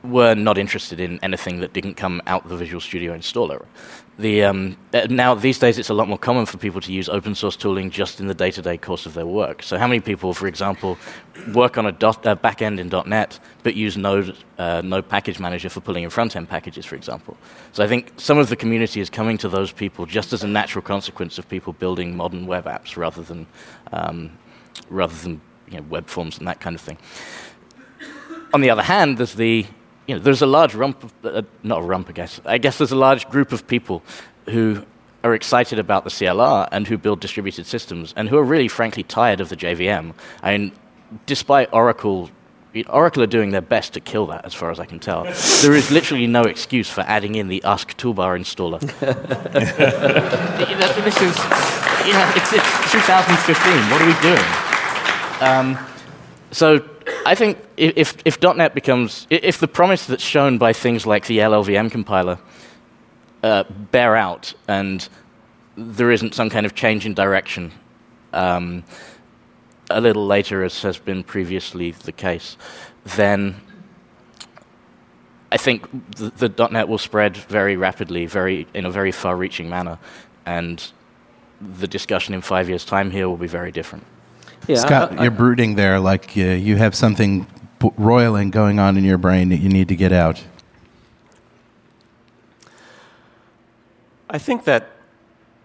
were 0.04 0.36
not 0.36 0.58
interested 0.58 1.00
in 1.00 1.20
anything 1.24 1.60
that 1.60 1.74
didn't 1.74 1.96
come 1.96 2.22
out 2.28 2.48
the 2.48 2.56
Visual 2.56 2.80
Studio 2.80 3.18
installer. 3.18 3.66
The, 4.20 4.46
um, 4.46 4.78
uh, 4.94 5.06
now, 5.12 5.36
these 5.36 5.60
days, 5.60 5.78
it's 5.78 5.90
a 5.90 5.94
lot 5.94 6.08
more 6.08 6.18
common 6.18 6.48
for 6.48 6.58
people 6.58 6.82
to 6.82 6.92
use 6.92 7.08
open 7.08 7.36
source 7.36 7.56
tooling 7.56 7.92
just 7.92 8.20
in 8.20 8.28
the 8.28 8.34
day 8.34 8.50
to 8.50 8.64
day 8.64 8.76
course 8.76 9.06
of 9.06 9.14
their 9.14 9.28
work. 9.28 9.62
So, 9.62 9.78
how 9.78 9.86
many 9.86 10.00
people, 10.00 10.34
for 10.34 10.48
example, 10.48 10.98
work 11.54 11.78
on 11.78 11.86
a 11.86 11.92
dot, 11.92 12.26
uh, 12.26 12.34
back 12.34 12.64
end 12.64 12.80
in 12.80 12.90
.NET 12.90 13.40
but 13.62 13.76
use 13.76 13.96
Node, 13.96 14.36
uh, 14.58 14.82
Node 14.84 15.08
Package 15.08 15.40
Manager 15.40 15.70
for 15.70 15.82
pulling 15.82 16.04
in 16.04 16.10
front 16.10 16.36
end 16.36 16.50
packages, 16.50 16.84
for 16.84 16.96
example? 16.96 17.38
So, 17.74 17.84
I 17.84 17.88
think 17.88 18.12
some 18.18 18.40
of 18.40 18.50
the 18.50 18.56
community 18.56 19.02
is 19.02 19.10
coming 19.10 19.38
to 19.38 19.50
those 19.50 19.72
people 19.72 20.08
just 20.08 20.34
as 20.34 20.44
a 20.44 20.48
natural 20.48 20.82
consequence 20.82 21.38
of 21.38 21.48
people 21.48 21.74
building 21.74 22.18
modern 22.18 22.48
web 22.48 22.66
apps 22.66 22.98
rather 22.98 23.22
than, 23.22 23.46
um, 23.94 24.32
rather 24.90 25.16
than 25.16 25.42
you 25.70 25.78
know, 25.78 25.86
web 25.90 26.08
forms 26.08 26.40
and 26.40 26.48
that 26.48 26.60
kind 26.60 26.76
of 26.76 26.82
thing. 26.82 26.98
On 28.52 28.62
the 28.62 28.72
other 28.72 28.84
hand, 28.84 29.20
there's 29.20 29.36
the 29.36 29.68
you 30.08 30.16
know, 30.16 30.22
there's 30.22 30.42
a 30.42 30.48
large 30.48 30.74
rump, 30.74 31.04
of, 31.04 31.14
uh, 31.24 31.42
not 31.64 31.80
a 31.80 31.84
rump, 31.84 32.10
I 32.10 32.14
guess. 32.14 32.40
I 32.46 32.58
guess 32.58 32.78
there's 32.78 32.94
a 32.94 32.98
large 32.98 33.30
group 33.30 33.52
of 33.52 33.68
people 33.68 34.02
who 34.50 34.86
are 35.24 35.36
excited 35.36 35.80
about 35.80 36.06
the 36.06 36.10
CLR 36.10 36.70
and 36.72 36.88
who 36.88 36.98
build 36.98 37.20
distributed 37.20 37.66
systems 37.66 38.14
and 38.16 38.30
who 38.30 38.38
are 38.38 38.44
really, 38.44 38.70
frankly, 38.70 39.04
tired 39.04 39.42
of 39.42 39.50
the 39.50 39.58
JVM. 39.58 40.14
I 40.42 40.58
mean, 40.58 40.72
despite 41.26 41.70
Oracle, 41.74 42.30
Oracle 42.88 43.24
are 43.24 43.28
doing 43.28 43.50
their 43.50 43.62
best 43.62 43.94
to 43.94 44.00
kill 44.00 44.28
that, 44.28 44.46
as 44.46 44.54
far 44.54 44.72
as 44.72 44.80
I 44.80 44.86
can 44.86 45.00
tell. 45.00 45.24
there 45.62 45.74
is 45.74 45.92
literally 45.92 46.28
no 46.28 46.44
excuse 46.44 46.90
for 46.90 47.02
adding 47.02 47.36
in 47.36 47.50
the 47.50 47.62
Ask 47.64 47.98
Toolbar 47.98 48.40
installer. 48.40 48.80
this 51.04 51.18
is, 51.18 51.38
you 52.08 52.14
know, 52.14 52.32
it's, 52.36 52.54
it's 52.54 52.92
2015. 52.94 53.92
What 53.92 54.02
are 54.02 54.08
we 54.08 54.16
doing? 54.22 54.46
Um, 55.42 55.78
so 56.52 56.80
I 57.26 57.36
think 57.36 57.58
if, 57.78 58.18
if 58.26 58.42
.NET 58.42 58.74
becomes, 58.74 59.28
if 59.30 59.60
the 59.60 59.68
promise 59.68 60.06
that's 60.06 60.24
shown 60.24 60.58
by 60.58 60.74
things 60.74 61.06
like 61.06 61.28
the 61.28 61.40
LLVM 61.40 61.92
compiler 61.92 62.40
uh, 63.44 63.64
bear 63.92 64.16
out 64.16 64.54
and 64.68 65.08
there 65.76 66.12
isn't 66.12 66.34
some 66.34 66.50
kind 66.50 66.66
of 66.66 66.74
change 66.74 67.06
in 67.06 67.14
direction 67.14 67.72
um, 68.34 68.84
a 69.90 70.02
little 70.02 70.26
later, 70.26 70.64
as 70.64 70.82
has 70.82 70.98
been 70.98 71.24
previously 71.24 71.92
the 71.92 72.12
case, 72.12 72.58
then 73.16 73.56
I 75.52 75.58
think 75.58 75.90
the, 76.18 76.50
the 76.50 76.68
.NET 76.70 76.88
will 76.88 76.98
spread 76.98 77.38
very 77.38 77.78
rapidly, 77.78 78.26
very 78.26 78.68
in 78.74 78.86
a 78.86 78.92
very 78.92 79.12
far-reaching 79.12 79.70
manner, 79.70 79.98
and 80.46 80.92
the 81.62 81.88
discussion 81.88 82.34
in 82.34 82.42
five 82.42 82.68
years' 82.68 82.86
time 82.86 83.12
here 83.12 83.30
will 83.30 83.38
be 83.38 83.48
very 83.48 83.72
different. 83.72 84.06
Yeah, 84.68 84.78
Scott, 84.78 85.14
I, 85.14 85.16
I, 85.16 85.22
you're 85.24 85.32
brooding 85.32 85.76
there 85.76 86.00
like 86.00 86.34
uh, 86.38 86.42
you 86.42 86.76
have 86.76 86.94
something 86.94 87.48
roiling 87.98 88.52
going 88.52 88.80
on 88.80 88.98
in 88.98 89.04
your 89.04 89.18
brain 89.18 89.50
that 89.50 89.58
you 89.58 89.70
need 89.70 89.88
to 89.88 89.96
get 89.96 90.12
out. 90.12 90.44
I 94.30 94.38
think 94.40 94.66
that 94.66 94.90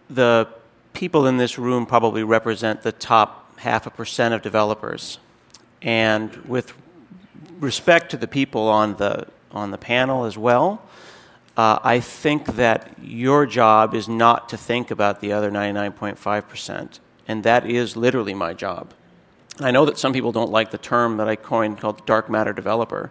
the 0.09 0.47
people 0.93 1.27
in 1.27 1.37
this 1.37 1.59
room 1.59 1.85
probably 1.85 2.23
represent 2.23 2.83
the 2.83 2.93
top 2.93 3.59
half 3.59 3.87
a 3.87 3.91
percent 3.91 4.35
of 4.35 4.43
developers. 4.43 5.19
And 5.81 6.35
with 6.45 6.73
respect 7.59 8.11
to 8.11 8.17
the 8.17 8.29
people 8.29 8.69
on 8.69 8.97
the, 8.97 9.27
on 9.51 9.71
the 9.71 9.79
panel 9.79 10.25
as 10.25 10.39
well, 10.39 10.83
uh, 11.57 11.79
I 11.83 12.01
think 12.01 12.47
that 12.57 12.93
your 13.03 13.47
job 13.47 13.95
is 13.95 14.09
not 14.09 14.49
to 14.51 14.57
think 14.57 14.91
about 14.91 15.21
the 15.21 15.33
other 15.33 15.51
99.5%, 15.51 16.99
and 17.29 17.45
that 17.45 17.69
is 17.69 17.97
literally 17.97 18.35
my 18.35 18.55
job. 18.55 18.93
I 19.61 19.71
know 19.71 19.85
that 19.85 19.99
some 19.99 20.13
people 20.13 20.33
don't 20.33 20.51
like 20.51 20.71
the 20.71 20.79
term 20.79 21.19
that 21.19 21.29
I 21.29 21.37
coined 21.37 21.81
called 21.81 22.05
dark 22.07 22.31
matter 22.31 22.53
developer, 22.53 23.11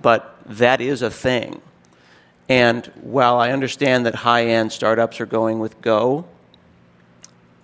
but 0.00 0.38
that 0.46 0.80
is 0.80 1.02
a 1.02 1.10
thing. 1.10 1.60
And 2.48 2.86
while 3.02 3.38
I 3.38 3.50
understand 3.50 4.06
that 4.06 4.14
high 4.16 4.46
end 4.46 4.72
startups 4.72 5.20
are 5.20 5.26
going 5.26 5.58
with 5.58 5.80
Go, 5.82 6.24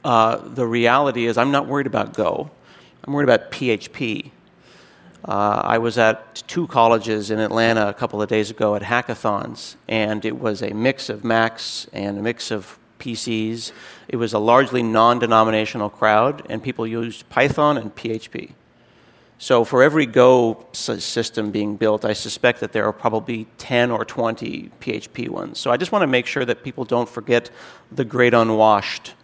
uh, 0.04 0.36
the 0.36 0.66
reality 0.66 1.26
is 1.26 1.38
I'm 1.38 1.50
not 1.50 1.66
worried 1.66 1.86
about 1.86 2.12
Go. 2.14 2.50
I'm 3.04 3.12
worried 3.12 3.28
about 3.28 3.50
PHP. 3.50 4.30
Uh, 5.26 5.62
I 5.64 5.78
was 5.78 5.96
at 5.96 6.42
two 6.46 6.66
colleges 6.66 7.30
in 7.30 7.38
Atlanta 7.38 7.88
a 7.88 7.94
couple 7.94 8.20
of 8.20 8.28
days 8.28 8.50
ago 8.50 8.74
at 8.74 8.82
hackathons, 8.82 9.76
and 9.88 10.22
it 10.24 10.38
was 10.38 10.62
a 10.62 10.74
mix 10.74 11.08
of 11.08 11.24
Macs 11.24 11.86
and 11.94 12.18
a 12.18 12.22
mix 12.22 12.50
of 12.50 12.78
PCs. 13.04 13.72
It 14.08 14.16
was 14.16 14.32
a 14.32 14.38
largely 14.38 14.82
non 14.82 15.18
denominational 15.18 15.90
crowd, 15.90 16.46
and 16.48 16.62
people 16.62 16.86
used 16.86 17.28
Python 17.28 17.76
and 17.76 17.94
PHP. 17.94 18.52
So, 19.36 19.64
for 19.64 19.82
every 19.82 20.06
Go 20.06 20.66
system 20.72 21.50
being 21.50 21.76
built, 21.76 22.04
I 22.04 22.14
suspect 22.14 22.60
that 22.60 22.72
there 22.72 22.86
are 22.86 22.92
probably 22.92 23.46
10 23.58 23.90
or 23.90 24.04
20 24.04 24.70
PHP 24.80 25.28
ones. 25.28 25.58
So, 25.58 25.70
I 25.70 25.76
just 25.76 25.92
want 25.92 26.02
to 26.02 26.06
make 26.06 26.26
sure 26.26 26.44
that 26.44 26.62
people 26.62 26.84
don't 26.84 27.08
forget 27.08 27.50
the 27.92 28.04
great 28.04 28.32
unwashed 28.32 29.14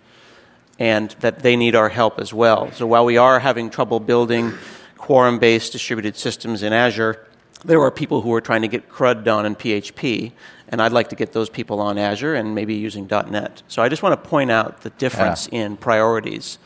and 0.79 1.11
that 1.21 1.41
they 1.41 1.57
need 1.57 1.75
our 1.75 1.89
help 1.89 2.19
as 2.19 2.35
well. 2.35 2.71
So, 2.73 2.87
while 2.87 3.05
we 3.05 3.17
are 3.17 3.39
having 3.39 3.71
trouble 3.71 4.01
building 4.01 4.53
quorum 4.99 5.39
based 5.39 5.73
distributed 5.73 6.17
systems 6.17 6.63
in 6.63 6.73
Azure, 6.73 7.27
there 7.65 7.81
are 7.81 7.91
people 7.91 8.23
who 8.23 8.33
are 8.35 8.41
trying 8.41 8.63
to 8.63 8.69
get 8.69 8.89
CRUD 8.89 9.25
done 9.25 9.47
in 9.47 9.55
PHP, 9.55 10.33
and 10.69 10.81
I'd 10.81 10.93
like 10.93 11.09
to 11.09 11.17
get 11.17 11.33
those 11.33 11.51
people 11.51 11.81
on 11.81 11.99
Azure 11.99 12.35
and 12.35 12.55
maybe 12.55 12.75
using 12.75 13.07
.NET. 13.07 13.63
So 13.69 13.83
I 13.83 13.89
just 13.89 14.03
want 14.03 14.23
to 14.23 14.29
point 14.29 14.51
out 14.51 14.83
the 14.83 14.91
difference 14.91 15.49
yeah. 15.53 15.61
in 15.61 15.77
priorities 15.77 16.59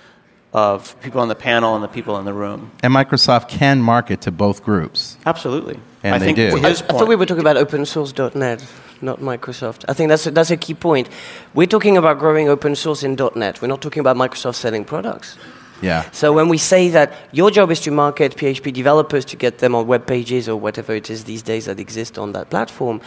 of 0.52 0.98
people 1.00 1.20
on 1.20 1.28
the 1.28 1.34
panel 1.34 1.74
and 1.74 1.82
the 1.82 1.88
people 1.88 2.16
in 2.18 2.24
the 2.24 2.32
room. 2.32 2.70
And 2.82 2.94
Microsoft 2.94 3.48
can 3.48 3.82
market 3.82 4.20
to 4.22 4.30
both 4.30 4.62
groups. 4.62 5.18
Absolutely. 5.26 5.80
And 6.04 6.14
I 6.14 6.18
they 6.18 6.32
do. 6.32 6.56
I, 6.62 6.68
I 6.68 6.74
thought 6.74 7.08
we 7.08 7.16
were 7.16 7.26
talking 7.26 7.40
about 7.40 7.56
open 7.56 7.84
source.net, 7.84 8.64
not 9.02 9.18
Microsoft. 9.18 9.84
I 9.88 9.94
think 9.94 10.10
that's 10.10 10.26
a, 10.26 10.30
that's 10.30 10.52
a 10.52 10.56
key 10.56 10.74
point. 10.74 11.08
We're 11.54 11.66
talking 11.66 11.96
about 11.96 12.20
growing 12.20 12.48
open 12.48 12.76
source 12.76 13.02
in 13.02 13.16
.NET. 13.34 13.60
We're 13.60 13.68
not 13.68 13.82
talking 13.82 14.00
about 14.00 14.16
Microsoft 14.16 14.54
selling 14.54 14.84
products. 14.84 15.36
Yeah. 15.84 16.10
So 16.10 16.32
when 16.32 16.48
we 16.48 16.58
say 16.58 16.88
that 16.90 17.12
your 17.32 17.50
job 17.50 17.70
is 17.70 17.80
to 17.80 17.90
market 17.90 18.36
PHP 18.36 18.72
developers 18.72 19.24
to 19.26 19.36
get 19.36 19.58
them 19.58 19.74
on 19.74 19.86
web 19.86 20.06
pages 20.06 20.48
or 20.48 20.56
whatever 20.56 20.94
it 20.94 21.10
is 21.10 21.24
these 21.24 21.42
days 21.42 21.66
that 21.66 21.78
exist 21.78 22.18
on 22.18 22.32
that 22.32 22.50
platform, 22.50 23.00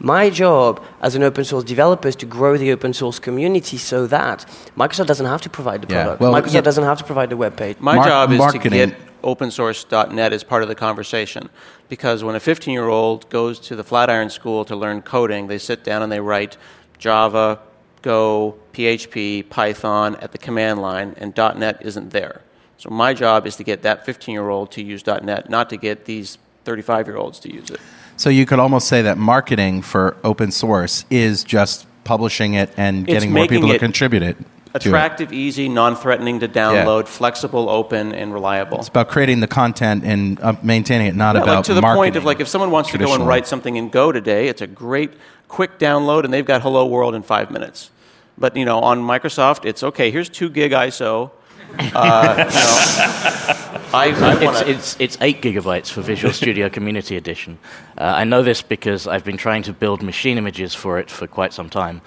my 0.00 0.30
job 0.30 0.82
as 1.00 1.14
an 1.14 1.22
open 1.22 1.44
source 1.44 1.64
developer 1.64 2.08
is 2.08 2.16
to 2.16 2.26
grow 2.26 2.56
the 2.56 2.72
open 2.72 2.92
source 2.92 3.18
community 3.18 3.78
so 3.78 4.06
that 4.08 4.44
Microsoft 4.76 5.06
doesn't 5.06 5.26
have 5.26 5.42
to 5.42 5.50
provide 5.50 5.80
the 5.82 5.86
product. 5.86 6.20
Yeah. 6.20 6.28
Well, 6.28 6.42
Microsoft 6.42 6.54
yeah. 6.54 6.60
doesn't 6.60 6.84
have 6.84 6.98
to 6.98 7.04
provide 7.04 7.30
the 7.30 7.36
web 7.36 7.56
page. 7.56 7.78
My 7.80 7.96
Mar- 7.96 8.08
job 8.08 8.32
is 8.32 8.38
marketing. 8.38 8.70
to 8.70 8.86
get 8.86 8.96
opensource.net 9.22 10.32
as 10.32 10.44
part 10.44 10.62
of 10.62 10.68
the 10.68 10.74
conversation 10.74 11.48
because 11.88 12.22
when 12.22 12.34
a 12.34 12.40
15 12.40 12.72
year 12.72 12.88
old 12.88 13.28
goes 13.30 13.58
to 13.60 13.76
the 13.76 13.84
Flatiron 13.84 14.30
School 14.30 14.64
to 14.64 14.76
learn 14.76 15.02
coding, 15.02 15.46
they 15.46 15.58
sit 15.58 15.84
down 15.84 16.02
and 16.02 16.12
they 16.12 16.20
write 16.20 16.56
Java, 16.98 17.60
Go, 18.04 18.56
PHP, 18.74 19.48
Python 19.48 20.16
at 20.16 20.32
the 20.32 20.36
command 20.36 20.82
line, 20.82 21.14
and 21.16 21.34
.NET 21.34 21.78
isn't 21.80 22.10
there. 22.10 22.42
So 22.76 22.90
my 22.90 23.14
job 23.14 23.46
is 23.46 23.56
to 23.56 23.64
get 23.64 23.80
that 23.80 24.04
15-year-old 24.06 24.72
to 24.72 24.82
use 24.82 25.06
.NET, 25.06 25.48
not 25.48 25.70
to 25.70 25.78
get 25.78 26.04
these 26.04 26.36
35-year-olds 26.66 27.38
to 27.40 27.50
use 27.50 27.70
it. 27.70 27.80
So 28.18 28.28
you 28.28 28.44
could 28.44 28.58
almost 28.58 28.88
say 28.88 29.00
that 29.00 29.16
marketing 29.16 29.80
for 29.80 30.18
open 30.22 30.50
source 30.50 31.06
is 31.08 31.44
just 31.44 31.86
publishing 32.04 32.52
it 32.52 32.70
and 32.76 33.06
getting 33.06 33.32
more 33.32 33.46
people 33.46 33.70
to 33.70 33.78
contribute 33.78 34.22
it. 34.22 34.36
Attractive, 34.74 35.32
it. 35.32 35.36
easy, 35.36 35.70
non-threatening 35.70 36.40
to 36.40 36.48
download, 36.48 37.04
yeah. 37.04 37.10
flexible, 37.10 37.70
open, 37.70 38.12
and 38.12 38.34
reliable. 38.34 38.80
It's 38.80 38.88
about 38.88 39.08
creating 39.08 39.40
the 39.40 39.46
content 39.46 40.04
and 40.04 40.38
uh, 40.40 40.56
maintaining 40.62 41.06
it, 41.06 41.14
not 41.14 41.36
yeah, 41.36 41.42
about 41.42 41.56
like 41.56 41.64
to 41.64 41.74
the 41.74 41.80
marketing. 41.80 42.02
point 42.02 42.16
of 42.16 42.24
like 42.24 42.40
if 42.40 42.48
someone 42.48 42.70
wants 42.70 42.90
to 42.90 42.98
go 42.98 43.14
and 43.14 43.26
write 43.26 43.46
something 43.46 43.76
in 43.76 43.88
Go 43.88 44.12
today, 44.12 44.48
it's 44.48 44.60
a 44.60 44.66
great 44.66 45.12
quick 45.48 45.78
download, 45.78 46.24
and 46.24 46.34
they've 46.34 46.44
got 46.44 46.60
Hello 46.60 46.84
World 46.84 47.14
in 47.14 47.22
five 47.22 47.50
minutes. 47.50 47.90
But 48.36 48.56
you 48.56 48.64
know, 48.64 48.80
on 48.80 49.00
Microsoft, 49.02 49.64
it's 49.64 49.82
okay. 49.82 50.10
Here's 50.10 50.28
two 50.28 50.50
gig 50.50 50.72
ISO. 50.72 51.30
Uh, 51.78 52.34
you 52.38 52.44
know, 52.44 53.80
I, 53.94 54.12
I 54.16 54.44
wanna... 54.44 54.60
it's, 54.60 54.62
it's, 54.62 54.96
it's, 55.00 55.18
eight 55.20 55.42
gigabytes 55.42 55.90
for 55.90 56.02
Visual 56.02 56.32
Studio 56.42 56.68
Community 56.68 57.16
Edition. 57.16 57.58
Uh, 57.98 58.04
I 58.04 58.24
know 58.24 58.42
this 58.42 58.62
because 58.62 59.06
I've 59.06 59.24
been 59.24 59.36
trying 59.36 59.64
to 59.64 59.72
build 59.72 60.02
machine 60.02 60.38
images 60.38 60.74
for 60.74 60.98
it 60.98 61.10
for 61.10 61.26
quite 61.26 61.52
some 61.52 61.70
time. 61.70 62.00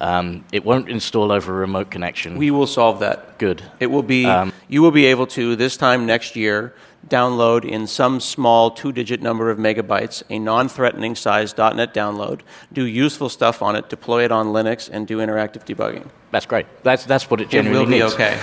Um, 0.00 0.44
it 0.52 0.64
won't 0.64 0.88
install 0.88 1.30
over 1.30 1.52
a 1.52 1.56
remote 1.56 1.90
connection. 1.90 2.38
We 2.38 2.50
will 2.50 2.66
solve 2.66 3.00
that. 3.00 3.38
Good. 3.38 3.62
It 3.80 3.88
will 3.88 4.02
be. 4.02 4.24
Um, 4.24 4.52
you 4.68 4.80
will 4.80 4.90
be 4.90 5.06
able 5.06 5.26
to 5.28 5.56
this 5.56 5.76
time 5.76 6.06
next 6.06 6.36
year 6.36 6.74
download 7.08 7.64
in 7.64 7.86
some 7.86 8.20
small 8.20 8.70
two-digit 8.70 9.22
number 9.22 9.50
of 9.50 9.58
megabytes 9.58 10.22
a 10.28 10.38
non-threatening 10.38 11.14
size 11.14 11.56
.NET 11.56 11.94
download, 11.94 12.40
do 12.72 12.84
useful 12.84 13.28
stuff 13.28 13.62
on 13.62 13.76
it, 13.76 13.88
deploy 13.88 14.24
it 14.24 14.32
on 14.32 14.48
Linux, 14.48 14.88
and 14.90 15.06
do 15.06 15.18
interactive 15.18 15.64
debugging. 15.64 16.08
That's 16.30 16.46
great. 16.46 16.66
That's 16.82 17.04
that's 17.04 17.30
what 17.30 17.40
it 17.40 17.48
genuinely 17.48 17.98
it 17.98 18.04
will 18.04 18.10
be 18.10 18.14
okay. 18.14 18.34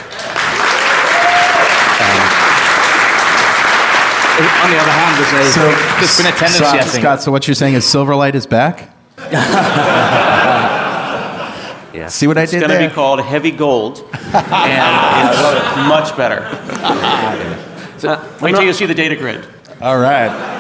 Um, 1.99 2.37
on 4.39 4.69
the 4.69 4.77
other 4.77 4.91
hand, 4.91 5.17
there's 5.17 5.33
a, 5.47 5.51
so, 5.51 5.61
there's 5.97 6.17
been 6.17 6.27
a 6.27 6.31
tendency, 6.31 6.57
Scott, 6.57 6.75
I 6.75 6.83
think. 6.83 7.01
Scott, 7.01 7.21
so 7.23 7.31
what 7.31 7.47
you're 7.47 7.55
saying 7.55 7.73
is 7.73 7.85
Silverlight 7.85 8.35
is 8.35 8.45
back? 8.45 8.93
yeah. 11.93 12.07
See 12.07 12.27
what 12.27 12.37
it's 12.37 12.53
I 12.53 12.57
did? 12.57 12.63
It's 12.63 12.71
going 12.71 12.83
to 12.83 12.89
be 12.89 12.93
called 12.93 13.19
Heavy 13.21 13.49
Gold, 13.49 14.07
and 14.13 15.29
it's 15.29 15.77
much 15.87 16.15
better. 16.15 17.63
So, 17.97 18.09
uh, 18.09 18.37
wait 18.41 18.51
till 18.55 18.63
you 18.63 18.73
see 18.73 18.85
the 18.85 18.93
data 18.93 19.15
grid. 19.15 19.47
All 19.81 19.97
right. 19.97 20.55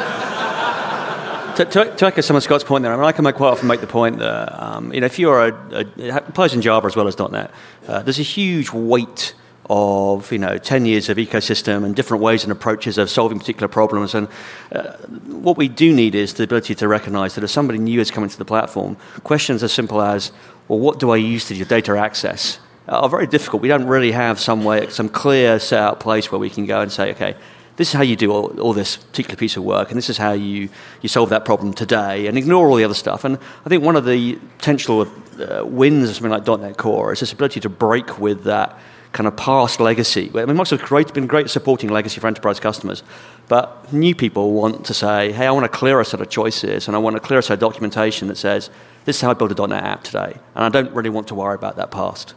To, 1.57 1.65
to, 1.65 1.95
to, 1.95 2.05
echo 2.05 2.21
some 2.21 2.35
of 2.35 2.43
Scott's 2.43 2.63
point 2.63 2.83
there, 2.83 2.93
I 2.93 2.95
mean, 2.95 3.05
I 3.05 3.11
can 3.11 3.23
quite 3.23 3.49
often 3.49 3.67
make 3.67 3.81
the 3.81 3.87
point 3.87 4.19
that 4.19 4.63
um, 4.63 4.93
you 4.93 4.99
know, 4.99 5.07
if 5.07 5.17
you're 5.17 5.47
a, 5.47 5.53
a 5.71 5.79
it 5.97 6.15
applies 6.27 6.53
in 6.53 6.61
Java 6.61 6.85
as 6.85 6.95
well 6.95 7.07
as 7.07 7.17
.NET, 7.17 7.49
uh, 7.87 8.03
there's 8.03 8.19
a 8.19 8.23
huge 8.23 8.71
weight 8.71 9.33
of 9.69 10.31
you 10.31 10.37
know 10.37 10.57
10 10.57 10.85
years 10.85 11.09
of 11.09 11.17
ecosystem 11.17 11.83
and 11.83 11.95
different 11.95 12.23
ways 12.23 12.43
and 12.43 12.51
approaches 12.51 12.97
of 12.97 13.09
solving 13.09 13.39
particular 13.39 13.67
problems. 13.67 14.13
And 14.13 14.27
uh, 14.71 14.93
what 15.25 15.57
we 15.57 15.67
do 15.67 15.93
need 15.93 16.15
is 16.15 16.35
the 16.35 16.43
ability 16.43 16.75
to 16.75 16.87
recognize 16.87 17.35
that 17.35 17.43
if 17.43 17.49
somebody 17.49 17.79
new 17.79 17.99
is 17.99 18.11
coming 18.11 18.29
to 18.29 18.37
the 18.37 18.45
platform, 18.45 18.95
questions 19.23 19.63
as 19.63 19.73
simple 19.73 20.01
as, 20.01 20.31
well, 20.67 20.79
what 20.79 20.99
do 20.99 21.09
I 21.09 21.17
use 21.17 21.47
to 21.47 21.55
do 21.55 21.65
data 21.65 21.97
access? 21.97 22.59
Are 22.87 23.09
very 23.09 23.27
difficult. 23.27 23.61
We 23.61 23.67
don't 23.67 23.87
really 23.87 24.11
have 24.11 24.39
some 24.39 24.63
way, 24.63 24.89
some 24.89 25.09
clear 25.09 25.59
set 25.59 25.79
out 25.79 25.99
place 25.99 26.31
where 26.31 26.39
we 26.39 26.49
can 26.49 26.65
go 26.65 26.81
and 26.81 26.91
say, 26.91 27.11
okay, 27.11 27.35
this 27.77 27.89
is 27.89 27.93
how 27.93 28.01
you 28.01 28.15
do 28.15 28.31
all, 28.31 28.59
all, 28.59 28.73
this 28.73 28.97
particular 28.97 29.37
piece 29.37 29.55
of 29.55 29.63
work, 29.63 29.89
and 29.89 29.97
this 29.97 30.09
is 30.09 30.17
how 30.17 30.31
you, 30.31 30.67
you 31.01 31.09
solve 31.09 31.29
that 31.29 31.45
problem 31.45 31.73
today, 31.73 32.25
and 32.25 32.37
ignore 32.37 32.67
all 32.67 32.75
the 32.75 32.83
other 32.83 32.95
stuff. 32.95 33.23
And 33.23 33.37
I 33.65 33.69
think 33.69 33.83
one 33.83 33.95
of 33.95 34.03
the 34.03 34.35
potential 34.57 35.01
uh, 35.39 35.63
wins 35.63 36.09
of 36.09 36.15
something 36.15 36.31
like 36.31 36.59
.NET 36.59 36.77
Core 36.77 37.13
is 37.13 37.19
this 37.19 37.31
ability 37.31 37.59
to 37.59 37.69
break 37.69 38.17
with 38.19 38.45
that 38.45 38.77
kind 39.11 39.27
of 39.27 39.37
past 39.37 39.79
legacy. 39.79 40.31
I 40.33 40.45
mean, 40.45 40.57
Microsoft's 40.57 40.83
great, 40.83 41.13
been 41.13 41.27
great 41.27 41.45
at 41.45 41.51
supporting 41.51 41.89
legacy 41.89 42.19
for 42.19 42.27
enterprise 42.27 42.59
customers, 42.59 43.03
but 43.47 43.93
new 43.93 44.15
people 44.15 44.53
want 44.53 44.85
to 44.87 44.93
say, 44.93 45.31
hey, 45.31 45.45
I 45.45 45.51
want 45.51 45.65
a 45.65 45.69
clearer 45.69 46.03
set 46.03 46.19
of 46.19 46.29
choices, 46.29 46.87
and 46.87 46.95
I 46.95 46.99
want 46.99 47.15
a 47.15 47.19
clearer 47.19 47.43
set 47.43 47.53
of 47.53 47.59
documentation 47.59 48.27
that 48.29 48.37
says, 48.37 48.71
this 49.05 49.17
is 49.17 49.21
how 49.21 49.29
I 49.29 49.33
build 49.35 49.57
a 49.57 49.67
.NET 49.67 49.83
app 49.83 50.03
today, 50.03 50.35
and 50.55 50.65
I 50.65 50.69
don't 50.69 50.91
really 50.93 51.11
want 51.11 51.27
to 51.27 51.35
worry 51.35 51.55
about 51.55 51.75
that 51.75 51.91
past. 51.91 52.33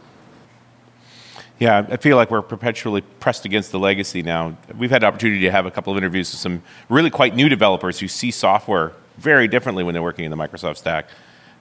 Yeah, 1.61 1.85
I 1.91 1.97
feel 1.97 2.17
like 2.17 2.31
we're 2.31 2.41
perpetually 2.41 3.01
pressed 3.01 3.45
against 3.45 3.71
the 3.71 3.77
legacy 3.77 4.23
now. 4.23 4.57
We've 4.79 4.89
had 4.89 5.03
the 5.03 5.05
opportunity 5.05 5.41
to 5.41 5.51
have 5.51 5.67
a 5.67 5.71
couple 5.71 5.93
of 5.93 5.97
interviews 5.97 6.31
with 6.31 6.39
some 6.39 6.63
really 6.89 7.11
quite 7.11 7.35
new 7.35 7.49
developers 7.49 7.99
who 7.99 8.07
see 8.07 8.31
software 8.31 8.93
very 9.19 9.47
differently 9.47 9.83
when 9.83 9.93
they're 9.93 10.01
working 10.01 10.25
in 10.25 10.31
the 10.31 10.37
Microsoft 10.37 10.77
stack. 10.77 11.07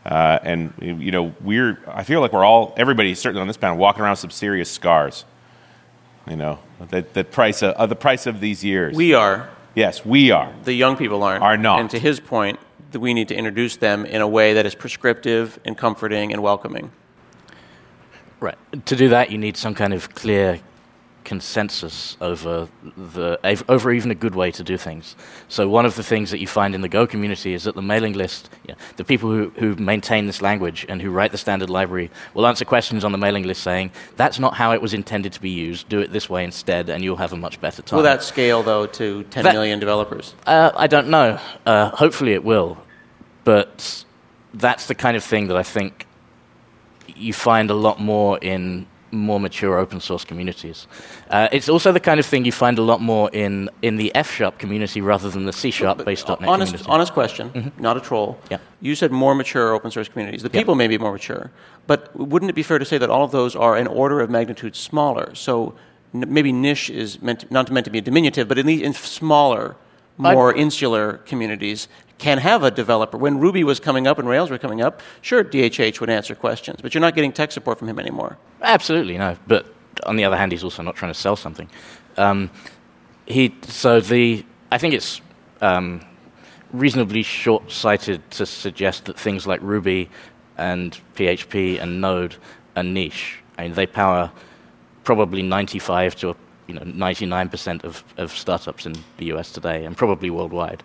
Uh, 0.06 0.38
and 0.42 0.72
you 0.80 1.10
know, 1.10 1.34
we're 1.42 1.78
I 1.86 2.04
feel 2.04 2.22
like 2.22 2.32
we're 2.32 2.46
all 2.46 2.72
everybody 2.78 3.14
certainly 3.14 3.42
on 3.42 3.46
this 3.46 3.58
panel 3.58 3.76
walking 3.76 4.02
around 4.02 4.12
with 4.12 4.20
some 4.20 4.30
serious 4.30 4.70
scars. 4.70 5.26
You 6.26 6.36
know, 6.36 6.60
the, 6.88 7.04
the 7.12 7.22
price 7.22 7.62
of 7.62 7.74
uh, 7.74 7.84
the 7.84 7.94
price 7.94 8.26
of 8.26 8.40
these 8.40 8.64
years. 8.64 8.96
We 8.96 9.12
are. 9.12 9.50
Yes, 9.74 10.06
we 10.06 10.30
are. 10.30 10.50
The 10.64 10.72
young 10.72 10.96
people 10.96 11.22
aren't. 11.22 11.42
Are 11.42 11.58
not. 11.58 11.78
And 11.78 11.90
to 11.90 11.98
his 11.98 12.20
point, 12.20 12.58
we 12.98 13.12
need 13.12 13.28
to 13.28 13.34
introduce 13.34 13.76
them 13.76 14.06
in 14.06 14.22
a 14.22 14.28
way 14.28 14.54
that 14.54 14.64
is 14.64 14.74
prescriptive 14.74 15.60
and 15.66 15.76
comforting 15.76 16.32
and 16.32 16.42
welcoming. 16.42 16.90
Right. 18.40 18.56
To 18.86 18.96
do 18.96 19.08
that, 19.10 19.30
you 19.30 19.38
need 19.38 19.56
some 19.56 19.74
kind 19.74 19.92
of 19.92 20.14
clear 20.14 20.60
consensus 21.22 22.16
over 22.20 22.66
the 22.96 23.38
over 23.68 23.92
even 23.92 24.10
a 24.10 24.14
good 24.14 24.34
way 24.34 24.50
to 24.50 24.64
do 24.64 24.76
things. 24.78 25.14
So 25.48 25.68
one 25.68 25.84
of 25.84 25.94
the 25.94 26.02
things 26.02 26.30
that 26.30 26.38
you 26.38 26.46
find 26.46 26.74
in 26.74 26.80
the 26.80 26.88
Go 26.88 27.06
community 27.06 27.52
is 27.52 27.64
that 27.64 27.74
the 27.74 27.82
mailing 27.82 28.14
list, 28.14 28.48
the 28.96 29.04
people 29.04 29.30
who, 29.30 29.50
who 29.50 29.76
maintain 29.76 30.26
this 30.26 30.40
language 30.42 30.86
and 30.88 31.00
who 31.00 31.10
write 31.10 31.30
the 31.30 31.38
standard 31.38 31.70
library 31.70 32.10
will 32.34 32.46
answer 32.46 32.64
questions 32.64 33.04
on 33.04 33.12
the 33.12 33.18
mailing 33.18 33.44
list 33.44 33.62
saying, 33.62 33.92
that's 34.16 34.38
not 34.38 34.54
how 34.54 34.72
it 34.72 34.80
was 34.80 34.94
intended 34.94 35.32
to 35.34 35.40
be 35.40 35.50
used, 35.50 35.88
do 35.88 36.00
it 36.00 36.10
this 36.10 36.28
way 36.30 36.42
instead 36.42 36.88
and 36.88 37.04
you'll 37.04 37.16
have 37.16 37.32
a 37.34 37.36
much 37.36 37.60
better 37.60 37.82
time. 37.82 37.98
Will 37.98 38.04
that 38.04 38.22
scale, 38.22 38.62
though, 38.62 38.86
to 38.86 39.22
ten 39.24 39.44
That- 39.44 39.52
million 39.52 39.78
developers? 39.78 40.34
Uh, 40.46 40.72
I 40.74 40.86
don't 40.86 41.08
know. 41.08 41.38
Uh, 41.66 41.90
hopefully 41.90 42.32
it 42.32 42.44
will. 42.44 42.78
But 43.44 44.04
that's 44.54 44.86
the 44.86 44.94
kind 44.94 45.16
of 45.16 45.22
thing 45.22 45.48
that 45.48 45.56
I 45.56 45.62
think 45.62 46.06
you 47.16 47.32
find 47.32 47.70
a 47.70 47.74
lot 47.74 48.00
more 48.00 48.38
in 48.38 48.86
more 49.12 49.40
mature 49.40 49.76
open 49.76 49.98
source 50.00 50.24
communities. 50.24 50.86
Uh, 51.30 51.48
it's 51.50 51.68
also 51.68 51.90
the 51.90 51.98
kind 51.98 52.20
of 52.20 52.26
thing 52.26 52.44
you 52.44 52.52
find 52.52 52.78
a 52.78 52.82
lot 52.82 53.00
more 53.00 53.28
in, 53.32 53.68
in 53.82 53.96
the 53.96 54.14
F 54.14 54.30
sharp 54.30 54.58
community 54.58 55.00
rather 55.00 55.28
than 55.28 55.46
the 55.46 55.52
C 55.52 55.72
sharp 55.72 56.04
based 56.04 56.28
.NET 56.28 56.42
honest, 56.48 56.72
community. 56.72 56.84
honest 56.90 57.12
question, 57.12 57.72
not 57.78 57.96
a 57.96 58.00
troll. 58.00 58.38
Yeah. 58.50 58.58
You 58.80 58.94
said 58.94 59.10
more 59.10 59.34
mature 59.34 59.72
open 59.74 59.90
source 59.90 60.08
communities. 60.08 60.42
The 60.42 60.50
people 60.50 60.76
may 60.76 60.86
be 60.86 60.96
more 60.96 61.10
mature, 61.12 61.50
but 61.88 62.14
wouldn't 62.16 62.50
it 62.50 62.54
be 62.54 62.62
fair 62.62 62.78
to 62.78 62.84
say 62.84 62.98
that 62.98 63.10
all 63.10 63.24
of 63.24 63.32
those 63.32 63.56
are 63.56 63.76
an 63.76 63.88
order 63.88 64.20
of 64.20 64.30
magnitude 64.30 64.76
smaller? 64.76 65.34
So 65.34 65.74
n- 66.14 66.32
maybe 66.32 66.52
niche 66.52 66.88
is 66.88 67.20
meant 67.20 67.40
to, 67.40 67.52
not 67.52 67.68
meant 67.72 67.86
to 67.86 67.90
be 67.90 67.98
a 67.98 68.02
diminutive, 68.02 68.46
but 68.46 68.58
at 68.58 68.66
least 68.66 68.84
in 68.84 68.92
smaller, 68.94 69.74
I- 70.20 70.34
more 70.34 70.54
insular 70.54 71.14
communities 71.26 71.88
can 72.20 72.38
have 72.38 72.62
a 72.62 72.70
developer. 72.70 73.16
When 73.16 73.40
Ruby 73.40 73.64
was 73.64 73.80
coming 73.80 74.06
up 74.06 74.18
and 74.18 74.28
Rails 74.28 74.50
were 74.50 74.58
coming 74.58 74.80
up, 74.80 75.00
sure, 75.22 75.42
DHH 75.42 76.00
would 76.00 76.10
answer 76.10 76.34
questions, 76.34 76.80
but 76.82 76.94
you're 76.94 77.00
not 77.00 77.14
getting 77.14 77.32
tech 77.32 77.50
support 77.50 77.78
from 77.78 77.88
him 77.88 77.98
anymore. 77.98 78.38
Absolutely 78.62 79.18
no. 79.18 79.36
But 79.46 79.66
on 80.04 80.16
the 80.16 80.24
other 80.24 80.36
hand, 80.36 80.52
he's 80.52 80.62
also 80.62 80.82
not 80.82 80.96
trying 80.96 81.12
to 81.12 81.18
sell 81.18 81.36
something. 81.36 81.68
Um, 82.16 82.50
he 83.26 83.54
so 83.62 84.00
the 84.00 84.44
I 84.70 84.78
think 84.78 84.94
it's 84.94 85.20
um, 85.60 86.00
reasonably 86.72 87.22
short-sighted 87.22 88.30
to 88.32 88.46
suggest 88.46 89.06
that 89.06 89.18
things 89.18 89.46
like 89.46 89.60
Ruby 89.62 90.08
and 90.56 90.98
PHP 91.16 91.80
and 91.80 92.00
Node 92.00 92.36
are 92.76 92.82
niche. 92.82 93.38
I 93.58 93.64
mean, 93.64 93.74
they 93.74 93.86
power 93.86 94.30
probably 95.04 95.42
95 95.42 96.16
to 96.16 96.36
you 96.66 96.74
know 96.74 96.82
99% 96.82 97.84
of, 97.84 98.04
of 98.16 98.30
startups 98.32 98.86
in 98.86 98.94
the 99.16 99.26
US 99.32 99.52
today, 99.52 99.84
and 99.84 99.96
probably 99.96 100.30
worldwide. 100.30 100.82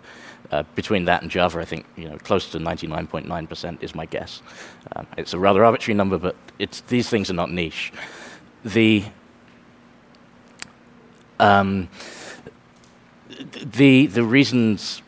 Uh, 0.50 0.62
between 0.74 1.04
that 1.06 1.22
and 1.22 1.30
Java, 1.30 1.60
I 1.60 1.64
think 1.64 1.86
you 1.96 2.08
know 2.08 2.18
close 2.18 2.50
to 2.52 2.58
99.9% 2.58 3.82
is 3.82 3.94
my 3.94 4.06
guess. 4.06 4.42
Um, 4.94 5.06
it's 5.16 5.32
a 5.32 5.38
rather 5.38 5.64
arbitrary 5.64 5.96
number, 5.96 6.18
but 6.18 6.36
it's, 6.58 6.80
these 6.82 7.08
things 7.08 7.30
are 7.30 7.34
not 7.34 7.50
niche. 7.50 7.92
The 8.64 9.04
um, 11.40 11.88
the 13.78 14.06
the 14.06 14.22
reasons. 14.22 15.02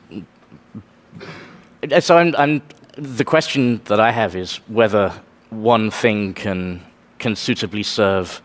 uh, 1.92 2.00
So 2.00 2.18
I'm, 2.18 2.34
I'm, 2.36 2.62
the 2.96 3.24
question 3.24 3.80
that 3.84 4.00
I 4.00 4.10
have 4.10 4.34
is 4.36 4.56
whether 4.68 5.12
one 5.50 5.90
thing 5.90 6.34
can 6.34 6.82
can 7.18 7.36
suitably 7.36 7.82
serve 7.82 8.42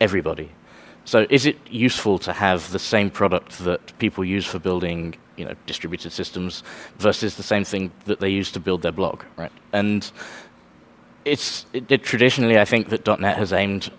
everybody. 0.00 0.50
So 1.04 1.26
is 1.28 1.46
it 1.46 1.58
useful 1.68 2.18
to 2.20 2.32
have 2.32 2.70
the 2.72 2.78
same 2.78 3.10
product 3.10 3.58
that 3.60 3.96
people 3.98 4.24
use 4.24 4.46
for 4.46 4.58
building, 4.58 5.14
you 5.36 5.44
know, 5.44 5.54
distributed 5.66 6.12
systems 6.12 6.62
versus 6.98 7.36
the 7.36 7.42
same 7.42 7.64
thing 7.64 7.90
that 8.04 8.20
they 8.20 8.28
use 8.28 8.52
to 8.52 8.60
build 8.60 8.82
their 8.82 8.92
blog, 8.92 9.22
right? 9.36 9.52
And 9.72 10.10
it's 11.24 11.66
it, 11.72 11.90
it 11.90 12.02
traditionally, 12.02 12.58
I 12.58 12.64
think 12.64 12.88
that 12.90 13.06
.NET 13.06 13.36
has 13.36 13.52
aimed 13.52 13.90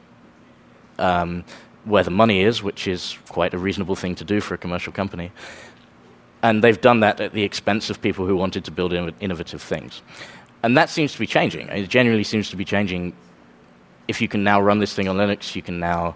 um, 1.00 1.44
where 1.84 2.04
the 2.04 2.12
money 2.12 2.42
is, 2.42 2.64
which 2.64 2.88
is 2.88 3.18
quite 3.30 3.54
a 3.54 3.58
reasonable 3.58 3.96
thing 3.96 4.16
to 4.16 4.24
do 4.24 4.42
for 4.42 4.54
a 4.54 4.58
commercial 4.58 4.94
company. 4.94 5.32
And 6.42 6.64
they've 6.64 6.80
done 6.80 7.00
that 7.00 7.20
at 7.20 7.34
the 7.34 7.44
expense 7.44 7.90
of 7.90 8.02
people 8.02 8.26
who 8.26 8.36
wanted 8.36 8.66
to 8.66 8.72
build 8.72 8.92
inno- 8.92 9.14
innovative 9.20 9.62
things. 9.62 10.02
And 10.64 10.78
that 10.78 10.90
seems 10.90 11.14
to 11.14 11.20
be 11.20 11.28
changing. 11.28 11.68
It 11.70 11.90
genuinely 11.90 12.24
seems 12.24 12.50
to 12.50 12.56
be 12.56 12.66
changing. 12.66 13.14
If 14.08 14.22
you 14.22 14.28
can 14.28 14.44
now 14.44 14.62
run 14.62 14.80
this 14.80 14.94
thing 14.94 15.08
on 15.08 15.18
Linux, 15.18 15.56
you 15.56 15.62
can 15.62 15.80
now, 15.80 16.16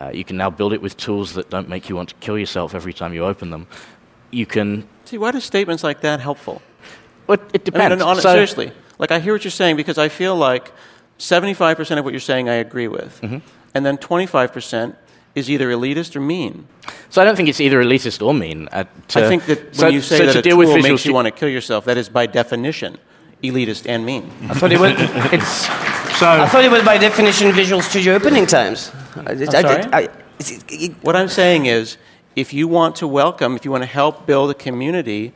uh, 0.00 0.10
you 0.12 0.24
can 0.24 0.36
now 0.36 0.50
build 0.50 0.72
it 0.72 0.82
with 0.82 0.96
tools 0.96 1.34
that 1.34 1.50
don't 1.50 1.68
make 1.68 1.88
you 1.88 1.96
want 1.96 2.10
to 2.10 2.14
kill 2.16 2.38
yourself 2.38 2.74
every 2.74 2.92
time 2.92 3.14
you 3.14 3.24
open 3.24 3.50
them. 3.50 3.66
You 4.30 4.46
can. 4.46 4.86
See, 5.04 5.18
why 5.18 5.30
do 5.32 5.40
statements 5.40 5.82
like 5.82 6.00
that 6.02 6.20
helpful? 6.20 6.62
Well, 7.26 7.38
it 7.52 7.62
I 7.62 7.64
depends. 7.64 7.90
mean, 7.90 7.98
no, 7.98 8.14
no, 8.14 8.20
So- 8.20 8.32
seriously. 8.32 8.72
Like, 8.98 9.10
I 9.10 9.18
hear 9.18 9.32
what 9.32 9.44
you're 9.44 9.50
saying 9.50 9.76
because 9.76 9.96
I 9.96 10.08
feel 10.10 10.36
like 10.36 10.72
75% 11.18 11.98
of 11.98 12.04
what 12.04 12.12
you're 12.12 12.20
saying 12.20 12.48
I 12.50 12.54
agree 12.54 12.86
with. 12.88 13.18
Mm-hmm. 13.22 13.38
And 13.74 13.86
then 13.86 13.96
25% 13.96 14.94
is 15.34 15.48
either 15.48 15.68
elitist 15.70 16.16
or 16.16 16.20
mean. 16.20 16.66
So 17.08 17.22
I 17.22 17.24
don't 17.24 17.34
think 17.36 17.48
it's 17.48 17.60
either 17.60 17.82
elitist 17.82 18.20
or 18.20 18.34
mean. 18.34 18.68
Uh, 18.72 18.84
to, 19.08 19.24
I 19.24 19.28
think 19.28 19.46
that 19.46 19.58
when 19.64 19.74
so- 19.74 19.88
you 19.88 20.00
say 20.02 20.18
so 20.18 20.26
that 20.26 20.32
to 20.34 20.38
a 20.40 20.42
deal 20.42 20.50
tool 20.52 20.58
with 20.58 20.68
Visual 20.74 20.90
makes 20.92 21.06
you 21.06 21.14
want 21.14 21.26
to 21.26 21.30
kill 21.30 21.48
yourself, 21.48 21.84
that 21.86 21.96
is 21.96 22.08
by 22.08 22.26
definition 22.26 22.98
elitist 23.42 23.88
and 23.88 24.04
mean. 24.04 24.30
I 24.50 24.54
thought 24.54 24.72
it 24.72 24.80
was. 24.80 24.92
It's. 25.32 25.66
So, 26.18 26.28
I 26.28 26.46
thought 26.46 26.64
it 26.64 26.70
was 26.70 26.82
by 26.84 26.98
definition 26.98 27.50
Visual 27.52 27.80
Studio 27.80 28.14
opening 28.14 28.44
times. 28.46 28.90
I, 29.16 29.30
I, 29.30 29.34
sorry? 29.46 29.84
I, 29.92 30.00
it's- 30.38 30.62
it- 30.68 30.92
What 31.02 31.16
I'm 31.16 31.28
saying 31.28 31.66
is, 31.66 31.96
if 32.36 32.52
you 32.52 32.68
want 32.68 32.96
to 32.96 33.06
welcome, 33.06 33.56
if 33.56 33.64
you 33.64 33.70
want 33.70 33.82
to 33.82 33.88
help 33.88 34.26
build 34.26 34.50
a 34.50 34.54
community, 34.54 35.32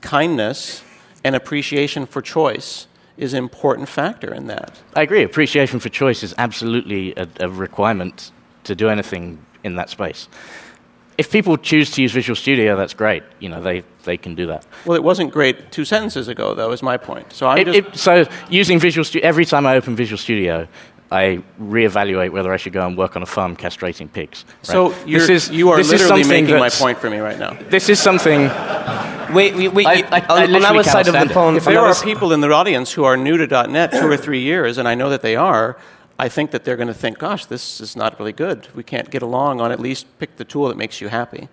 kindness 0.00 0.82
and 1.22 1.34
appreciation 1.34 2.06
for 2.06 2.20
choice 2.20 2.86
is 3.16 3.32
an 3.32 3.38
important 3.38 3.88
factor 3.88 4.34
in 4.34 4.46
that. 4.48 4.80
I 4.94 5.02
agree. 5.02 5.22
Appreciation 5.22 5.78
for 5.80 5.88
choice 5.88 6.22
is 6.22 6.34
absolutely 6.36 7.14
a, 7.16 7.28
a 7.40 7.48
requirement 7.48 8.32
to 8.64 8.74
do 8.74 8.88
anything 8.88 9.38
in 9.62 9.76
that 9.76 9.88
space. 9.88 10.28
If 11.16 11.30
people 11.30 11.56
choose 11.56 11.92
to 11.92 12.02
use 12.02 12.10
Visual 12.10 12.34
Studio, 12.34 12.76
that's 12.76 12.92
great. 12.92 13.22
You 13.38 13.48
know, 13.48 13.62
they, 13.62 13.84
they 14.02 14.16
can 14.16 14.34
do 14.34 14.46
that. 14.46 14.66
Well, 14.84 14.96
it 14.96 15.04
wasn't 15.04 15.32
great 15.32 15.70
two 15.70 15.84
sentences 15.84 16.26
ago, 16.26 16.54
though, 16.54 16.72
is 16.72 16.82
my 16.82 16.96
point. 16.96 17.32
So 17.32 17.46
I'm 17.46 17.58
It- 17.58 17.64
just. 17.66 17.78
it- 17.78 17.96
so 17.96 18.24
using 18.50 18.80
Visual 18.80 19.04
Studio, 19.04 19.26
every 19.28 19.44
time 19.44 19.64
I 19.64 19.76
open 19.76 19.94
Visual 19.94 20.18
Studio, 20.18 20.66
I 21.14 21.42
reevaluate 21.60 22.30
whether 22.32 22.52
I 22.52 22.56
should 22.56 22.72
go 22.72 22.84
and 22.86 22.98
work 22.98 23.14
on 23.16 23.22
a 23.22 23.26
farm 23.26 23.56
castrating 23.56 24.12
pigs. 24.12 24.44
right? 24.48 24.66
so 24.66 24.94
you're, 25.06 25.20
this 25.20 25.30
is, 25.30 25.50
you 25.50 25.70
are 25.70 25.76
this 25.78 25.90
literally 25.92 26.24
something 26.24 26.44
making 26.44 26.58
my 26.58 26.70
point 26.70 26.98
for 26.98 27.08
me 27.08 27.18
right 27.18 27.38
now. 27.38 27.52
This 27.70 27.88
is 27.88 28.00
something. 28.00 28.40
we, 29.32 29.52
we, 29.52 29.68
we, 29.68 29.86
I- 29.86 30.04
I- 30.10 30.26
I 30.28 30.44
on, 30.44 30.54
on 30.56 30.64
our 30.76 30.82
side 30.82 31.06
of 31.06 31.12
the 31.14 31.20
stand 31.20 31.30
it. 31.30 31.34
pond. 31.34 31.56
If 31.56 31.64
there 31.66 31.78
are 31.80 31.94
people 32.02 32.32
in 32.32 32.40
the 32.40 32.50
audience 32.52 32.92
who 32.92 33.04
are 33.04 33.16
new 33.16 33.36
to 33.36 33.46
.NET 33.68 33.92
two 33.92 34.08
or 34.10 34.16
three 34.16 34.40
years, 34.40 34.76
and 34.78 34.88
I 34.88 34.94
know 34.96 35.08
that 35.10 35.22
they 35.22 35.36
are, 35.36 35.76
I 36.18 36.28
think 36.28 36.50
that 36.50 36.64
they're 36.64 36.76
going 36.76 36.88
to 36.88 37.00
think, 37.04 37.18
"Gosh, 37.18 37.46
this 37.46 37.80
is 37.80 37.94
not 37.96 38.18
really 38.18 38.32
good. 38.32 38.68
We 38.74 38.82
can't 38.82 39.10
get 39.10 39.22
along 39.22 39.60
on 39.60 39.70
at 39.72 39.80
least 39.80 40.06
pick 40.18 40.36
the 40.36 40.44
tool 40.44 40.66
that 40.68 40.76
makes 40.76 41.00
you 41.00 41.08
happy." 41.08 41.48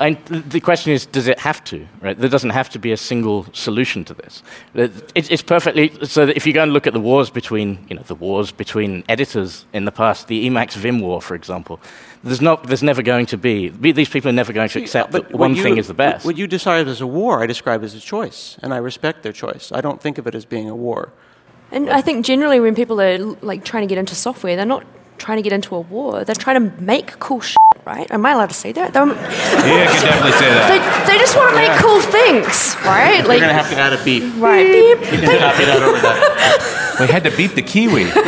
I, 0.00 0.12
the 0.30 0.60
question 0.60 0.92
is, 0.92 1.06
does 1.06 1.26
it 1.26 1.38
have 1.40 1.64
to? 1.64 1.86
Right? 2.00 2.16
There 2.16 2.28
doesn't 2.28 2.50
have 2.50 2.68
to 2.70 2.78
be 2.78 2.92
a 2.92 2.96
single 2.96 3.46
solution 3.52 4.04
to 4.04 4.14
this. 4.14 4.42
It, 4.74 5.12
it's 5.14 5.42
perfectly 5.42 5.92
so. 6.04 6.26
That 6.26 6.36
if 6.36 6.46
you 6.46 6.52
go 6.52 6.62
and 6.62 6.72
look 6.72 6.86
at 6.86 6.92
the 6.92 7.00
wars 7.00 7.30
between, 7.30 7.84
you 7.88 7.96
know, 7.96 8.02
the 8.02 8.14
wars 8.14 8.52
between 8.52 9.02
editors 9.08 9.64
in 9.72 9.84
the 9.84 9.92
past, 9.92 10.28
the 10.28 10.48
Emacs 10.48 10.74
Vim 10.74 11.00
war, 11.00 11.20
for 11.20 11.34
example, 11.34 11.80
there's 12.22 12.40
not, 12.40 12.64
there's 12.64 12.82
never 12.82 13.02
going 13.02 13.26
to 13.26 13.36
be. 13.38 13.68
These 13.68 14.08
people 14.08 14.28
are 14.28 14.34
never 14.34 14.52
going 14.52 14.68
to 14.68 14.78
accept 14.78 15.12
that 15.12 15.32
one 15.32 15.54
you- 15.54 15.62
thing 15.62 15.78
is 15.78 15.88
the 15.88 15.94
best. 15.94 16.24
What 16.24 16.36
you 16.36 16.46
describe 16.46 16.86
as 16.86 17.00
a 17.00 17.06
war, 17.06 17.42
I 17.42 17.46
describe 17.46 17.82
as 17.82 17.94
a 17.94 18.00
choice, 18.00 18.58
and 18.62 18.72
I 18.74 18.78
respect 18.78 19.22
their 19.22 19.32
choice. 19.32 19.72
I 19.72 19.80
don't 19.80 20.00
think 20.00 20.18
of 20.18 20.26
it 20.26 20.34
as 20.34 20.44
being 20.44 20.68
a 20.68 20.76
war. 20.76 21.12
And 21.70 21.90
I 21.90 22.00
think 22.00 22.24
generally 22.24 22.60
when 22.60 22.74
people 22.74 23.00
are 23.00 23.18
like 23.42 23.64
trying 23.64 23.82
to 23.82 23.86
get 23.86 23.98
into 23.98 24.14
software, 24.14 24.56
they're 24.56 24.64
not 24.64 24.86
trying 25.18 25.36
to 25.38 25.42
get 25.42 25.52
into 25.52 25.74
a 25.76 25.80
war. 25.80 26.24
They're 26.24 26.34
trying 26.34 26.58
to 26.70 26.82
make 26.82 27.18
cool 27.18 27.40
shit, 27.40 27.58
right? 27.84 28.10
Am 28.10 28.24
I 28.24 28.32
allowed 28.32 28.48
to 28.48 28.54
say 28.54 28.72
that? 28.72 28.92
They're- 28.94 29.06
yeah, 29.06 29.12
I 29.14 29.86
can 29.92 30.02
definitely 30.02 30.32
say 30.32 30.48
that. 30.48 30.68
They, 31.06 31.12
they 31.12 31.18
just 31.18 31.36
want 31.36 31.50
to 31.50 31.56
make 31.56 31.72
cool 31.78 32.00
things, 32.00 32.76
right? 32.84 33.26
Like, 33.26 33.40
You're 33.40 33.48
going 33.50 33.56
to 33.56 33.62
have 33.62 33.70
to 33.70 33.76
add 33.76 33.92
a 33.92 34.02
beep. 34.04 34.22
right? 34.40 34.64
Beep. 34.66 34.98
You 35.12 35.18
can 35.26 35.38
copy 35.40 35.64
that 35.64 35.82
over 35.82 35.98
that. 36.00 36.96
We 37.00 37.06
had 37.06 37.22
to 37.24 37.36
beat 37.36 37.54
the 37.54 37.62
Kiwi. 37.62 38.10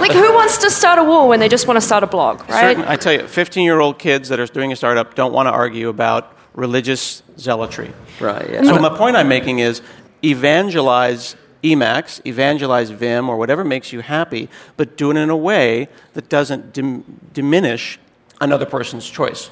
Like, 0.00 0.12
who 0.12 0.34
wants 0.34 0.58
to 0.58 0.70
start 0.70 0.98
a 0.98 1.04
war 1.04 1.26
when 1.28 1.40
they 1.40 1.48
just 1.48 1.66
want 1.66 1.76
to 1.78 1.80
start 1.80 2.02
a 2.02 2.06
blog, 2.06 2.40
right? 2.50 2.76
Certain, 2.76 2.84
I 2.84 2.96
tell 2.96 3.12
you, 3.14 3.26
15 3.26 3.64
year 3.64 3.80
old 3.80 3.98
kids 3.98 4.28
that 4.28 4.38
are 4.38 4.46
doing 4.46 4.70
a 4.72 4.76
startup 4.76 5.14
don't 5.14 5.32
want 5.32 5.46
to 5.46 5.50
argue 5.52 5.88
about 5.88 6.36
religious 6.54 7.22
zealotry. 7.38 7.90
Right, 8.20 8.50
yeah. 8.50 8.62
So, 8.64 8.78
my 8.78 8.94
point 8.94 9.16
I'm 9.16 9.28
making 9.28 9.60
is 9.60 9.80
evangelize 10.22 11.36
Emacs, 11.64 12.24
evangelize 12.26 12.90
Vim, 12.90 13.28
or 13.28 13.36
whatever 13.36 13.64
makes 13.64 13.92
you 13.92 14.00
happy, 14.00 14.48
but 14.76 14.96
do 14.96 15.10
it 15.10 15.16
in 15.16 15.30
a 15.30 15.36
way 15.36 15.88
that 16.12 16.28
doesn't 16.28 16.72
dim- 16.72 17.20
diminish 17.32 17.98
another 18.40 18.66
person's 18.66 19.08
choice. 19.08 19.50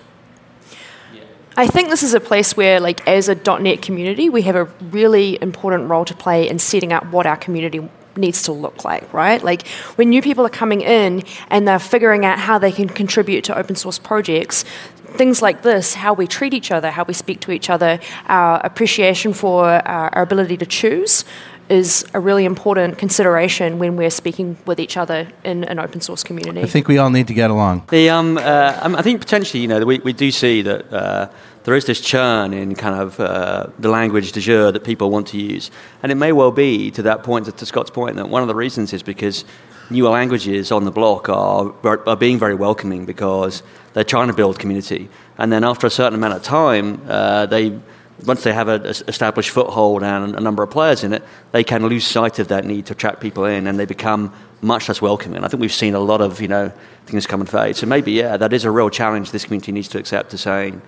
I 1.57 1.67
think 1.67 1.91
this 1.91 2.03
is 2.03 2.15
a 2.15 2.21
place 2.21 2.57
where, 2.57 2.81
like, 2.81 3.07
as 3.07 3.29
a 3.29 3.35
.NET 3.35 3.83
community, 3.83 4.31
we 4.31 4.43
have 4.43 4.57
a 4.57 4.65
really 4.91 5.39
important 5.43 5.91
role 5.91 6.05
to 6.05 6.15
play 6.15 6.49
in 6.49 6.59
setting 6.59 6.93
up 6.93 7.05
what 7.13 7.27
our 7.27 7.37
community 7.37 7.89
needs 8.17 8.43
to 8.43 8.53
look 8.53 8.85
like, 8.85 9.13
right? 9.13 9.43
Like, 9.43 9.67
when 9.97 10.11
new 10.11 10.23
people 10.23 10.47
are 10.47 10.51
coming 10.51 10.81
in 10.81 11.23
and 11.49 11.67
they're 11.67 11.79
figuring 11.79 12.25
out 12.25 12.39
how 12.39 12.59
they 12.59 12.73
can 12.73 12.89
contribute 12.89 13.45
to 13.45 13.59
open 13.59 13.77
source 13.77 13.99
projects, 13.99 14.65
things 15.13 15.43
like 15.43 15.63
this, 15.63 15.95
how 15.95 16.15
we 16.15 16.27
treat 16.27 16.55
each 16.55 16.71
other, 16.71 16.91
how 16.91 17.05
we 17.05 17.13
speak 17.13 17.41
to 17.41 17.51
each 17.53 17.69
other, 17.69 18.01
our 18.27 18.61
appreciation 18.65 19.35
for 19.35 19.67
our, 19.67 20.15
our 20.15 20.23
ability 20.23 20.57
to 20.57 20.67
choose 20.67 21.25
is 21.73 22.05
a 22.13 22.21
really 22.21 22.45
important 22.45 22.99
consideration 22.99 23.79
when 23.79 23.97
we're 23.97 24.11
speaking 24.11 24.59
with 24.67 24.79
each 24.79 24.99
other 24.99 25.27
in 25.43 25.65
an 25.65 25.79
open 25.79 26.03
source 26.03 26.23
community. 26.23 26.61
I 26.61 26.67
think 26.67 26.87
we 26.87 26.99
all 26.99 27.09
need 27.09 27.27
to 27.29 27.35
get 27.35 27.51
along. 27.51 27.87
The, 27.91 28.11
um, 28.11 28.37
uh, 28.37 28.79
um, 28.83 28.95
I 28.95 29.01
think 29.01 29.21
potentially, 29.21 29.63
you 29.63 29.69
know, 29.69 29.81
we, 29.81 29.99
we 30.01 30.13
do 30.13 30.31
see 30.31 30.61
that 30.61 30.93
uh, 30.93 31.31
there 31.65 31.75
is 31.75 31.87
this 31.87 32.03
churn 32.03 32.53
in 32.53 32.75
kind 32.75 33.01
of 33.01 33.19
uh, 33.19 33.69
the 33.79 33.89
language 33.89 34.33
de 34.33 34.41
jure 34.41 34.71
that 34.71 34.85
people 34.85 35.11
want 35.11 35.29
to 35.29 35.39
use. 35.39 35.71
And 36.03 36.13
it 36.13 36.17
may 36.17 36.33
well 36.33 36.51
be, 36.51 36.91
to 36.91 37.03
that 37.03 37.23
point, 37.23 37.47
to, 37.47 37.53
to 37.53 37.65
Scott's 37.65 37.91
point, 37.91 38.17
that 38.17 38.29
one 38.29 38.43
of 38.43 38.49
the 38.49 38.55
reasons 38.55 38.93
is 38.93 39.03
because 39.03 39.47
newer 39.89 40.11
languages 40.11 40.71
on 40.73 40.85
the 40.85 40.93
block 40.93 41.31
are, 41.31 41.73
are 42.07 42.17
being 42.17 42.39
very 42.39 42.55
welcoming 42.55 43.07
because 43.07 43.63
they're 43.95 44.05
trying 44.05 44.29
to 44.29 44.35
build 44.35 44.59
community. 44.59 45.09
And 45.39 45.51
then 45.51 45.65
after 45.65 45.87
a 45.87 45.91
certain 45.91 46.19
amount 46.19 46.35
of 46.35 46.43
time, 46.43 47.01
uh, 47.09 47.47
they 47.47 47.81
once 48.25 48.43
they 48.45 48.53
have 48.53 48.69
an 48.69 48.85
established 48.85 49.51
foothold 49.51 50.03
and 50.03 50.35
a 50.35 50.41
number 50.41 50.63
of 50.63 50.71
players 50.71 51.05
in 51.05 51.13
it, 51.13 51.23
they 51.51 51.65
can 51.65 51.87
lose 51.87 52.07
sight 52.07 52.39
of 52.39 52.49
that 52.49 52.65
need 52.65 52.87
to 52.87 52.93
attract 52.93 53.21
people 53.21 53.45
in, 53.45 53.67
and 53.67 53.79
they 53.79 53.85
become 53.85 54.33
much 54.61 54.89
less 54.89 55.03
welcoming. 55.03 55.43
I 55.43 55.49
think 55.49 55.61
we've 55.61 55.73
seen 55.73 55.95
a 55.95 56.01
lot 56.01 56.21
of 56.21 56.41
you 56.41 56.49
know 56.49 56.73
things 57.07 57.27
come 57.27 57.41
and 57.41 57.51
fade. 57.51 57.77
So 57.77 57.87
maybe 57.87 58.13
yeah, 58.13 58.37
that 58.37 58.53
is 58.53 58.65
a 58.65 58.71
real 58.71 58.91
challenge 58.91 59.31
this 59.31 59.45
community 59.45 59.73
needs 59.73 59.89
to 59.89 59.99
accept. 59.99 60.31
To 60.31 60.39
saying 60.39 60.81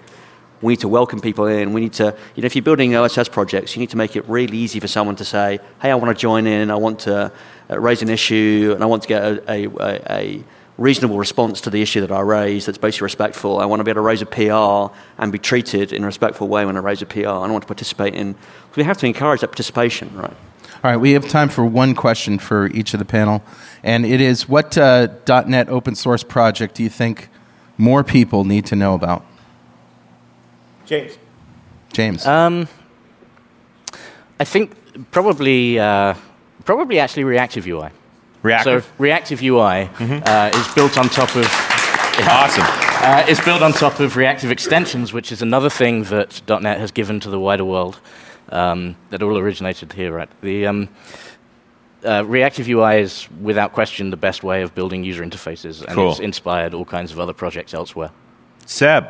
we 0.63 0.73
need 0.73 0.81
to 0.81 0.89
welcome 0.89 1.21
people 1.21 1.47
in. 1.47 1.73
We 1.73 1.81
need 1.81 1.93
to 1.95 2.17
you 2.35 2.43
know 2.43 2.47
if 2.47 2.55
you're 2.55 2.63
building 2.63 2.95
OSS 2.95 3.29
projects, 3.29 3.75
you 3.75 3.81
need 3.81 3.91
to 3.91 3.97
make 3.97 4.17
it 4.17 4.29
really 4.29 4.57
easy 4.57 4.81
for 4.81 4.89
someone 4.89 5.17
to 5.17 5.25
say, 5.25 5.59
hey, 5.83 5.91
I 5.91 5.95
want 5.97 6.17
to 6.17 6.21
join 6.21 6.47
in. 6.47 6.71
I 6.71 6.77
want 6.77 7.01
to 7.01 7.33
uh, 7.71 7.81
raise 7.81 8.03
an 8.03 8.11
issue, 8.11 8.73
and 8.75 8.83
I 8.83 8.87
want 8.87 9.03
to 9.03 9.09
get 9.09 9.23
a, 9.23 9.51
a, 9.51 9.67
a, 9.67 10.01
a 10.11 10.45
reasonable 10.77 11.19
response 11.19 11.61
to 11.63 11.71
the 11.71 11.81
issue 11.81 12.01
that 12.01 12.11
I 12.11 12.21
raise 12.21 12.67
that's 12.67 12.79
basically 12.79 13.05
respectful. 13.05 13.59
I 13.59 13.65
want 13.65 13.81
to 13.81 13.85
be 13.85 13.91
able 13.91 14.03
to 14.03 14.07
raise 14.07 14.23
a 14.23 14.27
PR 14.27 14.95
and 15.19 15.31
be 15.31 15.39
treated 15.39 15.93
in 15.93 16.03
a 16.03 16.07
respectful 16.07 16.49
way 16.49 16.65
when 16.65 16.77
I 16.77 16.81
raise 16.81 17.01
a 17.03 17.07
PR. 17.07 17.21
I 17.21 17.23
don't 17.23 17.53
want 17.53 17.63
to 17.63 17.69
participate 17.69 18.15
in. 18.15 18.35
We 18.75 18.83
have 18.83 18.99
to 18.99 19.07
encourage 19.07 19.41
that 19.43 19.49
participation, 19.49 20.15
right? 20.17 20.35
All 20.83 20.91
right, 20.91 20.97
we 20.97 21.13
have 21.13 21.29
time 21.29 21.49
for 21.49 21.65
one 21.65 21.95
question 21.95 22.39
for 22.39 22.67
each 22.67 22.93
of 22.93 22.99
the 22.99 23.07
panel, 23.07 23.43
and 23.83 24.05
it 24.05 24.21
is: 24.21 24.49
What 24.49 24.77
uh, 24.77 25.09
.NET 25.27 25.71
open 25.71 25.95
source 25.95 26.23
project 26.23 26.75
do 26.75 26.83
you 26.83 26.91
think 26.91 27.29
more 27.79 28.05
people 28.05 28.45
need 28.45 28.67
to 28.67 28.77
know 28.77 28.95
about? 28.95 29.25
James. 30.85 31.17
James. 31.93 32.27
Um, 32.27 32.69
I 34.39 34.45
think 34.45 34.77
probably, 35.11 35.79
uh, 35.79 36.15
probably 36.65 36.99
actually 36.99 37.25
reactive 37.25 37.67
UI. 37.67 37.91
Reactive? 38.45 38.85
So 38.85 38.91
reactive 38.99 39.43
UI 39.43 39.89
Mm-hmm. 39.99 40.21
uh, 40.25 40.51
is 40.61 40.75
built 40.75 40.97
on 40.97 41.09
top 41.09 41.35
of. 41.35 41.47
Awesome. 42.29 42.63
Uh, 43.03 43.25
it's 43.27 43.45
built 43.45 43.61
on 43.63 43.73
top 43.73 43.99
of 43.99 44.17
reactive 44.17 44.53
extensions, 44.53 45.13
which 45.13 45.33
is 45.33 45.43
another 45.43 45.69
thing 45.69 46.05
that 46.05 46.41
.NET 46.49 46.79
has 46.79 46.93
given 46.93 47.19
to 47.21 47.29
the 47.31 47.41
wider 47.41 47.65
world. 47.65 47.99
Um, 48.51 48.95
that 49.11 49.23
all 49.23 49.37
originated 49.37 49.93
here, 49.95 50.13
right? 50.13 50.29
The 50.43 50.67
um, 50.67 50.89
uh, 52.05 52.23
reactive 52.27 52.69
UI 52.69 53.01
is, 53.01 53.27
without 53.41 53.73
question, 53.73 54.11
the 54.11 54.17
best 54.19 54.45
way 54.45 54.63
of 54.63 54.75
building 54.75 55.03
user 55.03 55.25
interfaces, 55.25 55.83
and 55.83 55.95
Cool. 55.97 56.11
it's 56.13 56.21
inspired 56.21 56.73
all 56.75 56.85
kinds 56.85 57.11
of 57.11 57.19
other 57.19 57.33
projects 57.33 57.73
elsewhere. 57.75 58.11
Seb. 58.67 59.07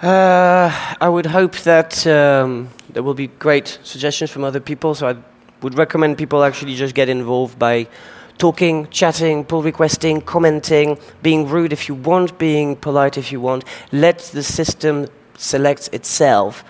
Uh, 0.00 0.70
I 1.00 1.08
would 1.08 1.26
hope 1.26 1.56
that 1.64 2.06
um, 2.06 2.68
there 2.92 3.02
will 3.02 3.14
be 3.14 3.26
great 3.26 3.78
suggestions 3.82 4.30
from 4.30 4.44
other 4.44 4.60
people. 4.60 4.94
So 4.94 5.08
I 5.08 5.16
would 5.62 5.76
recommend 5.76 6.18
people 6.18 6.44
actually 6.44 6.74
just 6.74 6.94
get 6.94 7.08
involved 7.08 7.58
by 7.58 7.88
talking, 8.38 8.88
chatting, 8.90 9.44
pull 9.44 9.62
requesting, 9.62 10.20
commenting, 10.20 10.98
being 11.22 11.48
rude 11.48 11.72
if 11.72 11.88
you 11.88 11.94
want, 11.94 12.38
being 12.38 12.76
polite 12.76 13.18
if 13.18 13.32
you 13.32 13.40
want. 13.40 13.64
Let 13.90 14.18
the 14.18 14.42
system 14.42 15.08
select 15.36 15.90
itself, 15.92 16.64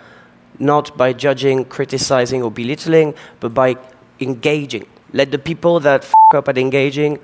not 0.58 0.96
by 0.96 1.12
judging, 1.12 1.64
criticizing, 1.66 2.42
or 2.42 2.50
belittling, 2.50 3.14
but 3.40 3.52
by 3.54 3.76
engaging. 4.20 4.86
Let 5.12 5.30
the 5.30 5.38
people 5.38 5.80
that 5.80 6.02
f- 6.02 6.14
up 6.34 6.48
at 6.48 6.58
engaging 6.58 7.18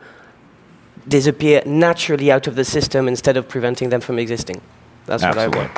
disappear 1.06 1.62
naturally 1.66 2.30
out 2.30 2.46
of 2.46 2.54
the 2.54 2.64
system 2.64 3.08
instead 3.08 3.36
of 3.36 3.48
preventing 3.48 3.90
them 3.90 4.00
from 4.00 4.18
existing. 4.18 4.60
That's 5.06 5.22
what 5.22 5.36
I 5.36 5.48
want. 5.48 5.70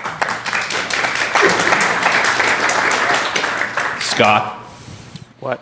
Scott. 4.03 4.63
What? 5.41 5.61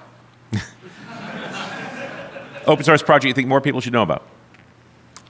Open 2.67 2.85
source 2.85 3.03
project 3.03 3.29
you 3.29 3.35
think 3.35 3.49
more 3.49 3.61
people 3.61 3.81
should 3.81 3.93
know 3.93 4.03
about? 4.03 4.23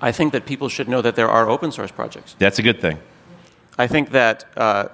I 0.01 0.12
think 0.12 0.32
that 0.32 0.47
people 0.47 0.68
should 0.68 0.89
know 0.89 1.01
that 1.03 1.16
there 1.16 1.28
are 1.28 1.49
open 1.49 1.72
source 1.72 1.91
projects. 1.91 2.37
That's 2.39 2.59
a 2.59 2.62
good 2.62 2.80
thing. 2.80 2.99
I 3.78 3.87
think 3.87 4.11
that 4.11 4.45
uh, 4.57 4.89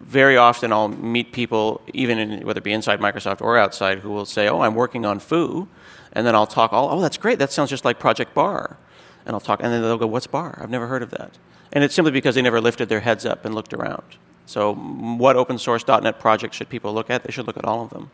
very 0.00 0.36
often 0.36 0.72
I'll 0.72 0.88
meet 0.88 1.32
people, 1.32 1.80
even 1.94 2.18
in, 2.18 2.46
whether 2.46 2.58
it 2.58 2.64
be 2.64 2.72
inside 2.72 3.00
Microsoft 3.00 3.40
or 3.40 3.56
outside, 3.56 4.00
who 4.00 4.10
will 4.10 4.26
say, 4.26 4.48
"Oh, 4.48 4.60
I'm 4.60 4.74
working 4.74 5.06
on 5.06 5.20
Foo," 5.20 5.68
and 6.12 6.26
then 6.26 6.34
I'll 6.34 6.46
talk. 6.46 6.72
Oh, 6.72 6.90
oh, 6.90 7.00
that's 7.00 7.16
great. 7.16 7.38
That 7.38 7.52
sounds 7.52 7.70
just 7.70 7.84
like 7.84 7.98
Project 7.98 8.34
Bar, 8.34 8.76
and 9.24 9.34
I'll 9.34 9.40
talk, 9.40 9.60
and 9.62 9.72
then 9.72 9.82
they'll 9.82 9.96
go, 9.98 10.06
"What's 10.06 10.26
Bar? 10.26 10.58
I've 10.60 10.70
never 10.70 10.86
heard 10.86 11.02
of 11.02 11.10
that." 11.10 11.38
And 11.72 11.82
it's 11.82 11.94
simply 11.94 12.12
because 12.12 12.34
they 12.34 12.42
never 12.42 12.60
lifted 12.60 12.88
their 12.88 13.00
heads 13.00 13.24
up 13.24 13.44
and 13.44 13.54
looked 13.54 13.72
around. 13.72 14.04
So, 14.46 14.74
what 14.74 15.36
open 15.36 15.58
source 15.58 15.86
.NET 15.86 16.20
projects 16.20 16.56
should 16.56 16.68
people 16.68 16.94
look 16.94 17.10
at? 17.10 17.24
They 17.24 17.32
should 17.32 17.46
look 17.46 17.56
at 17.56 17.64
all 17.64 17.82
of 17.82 17.90
them. 17.90 18.10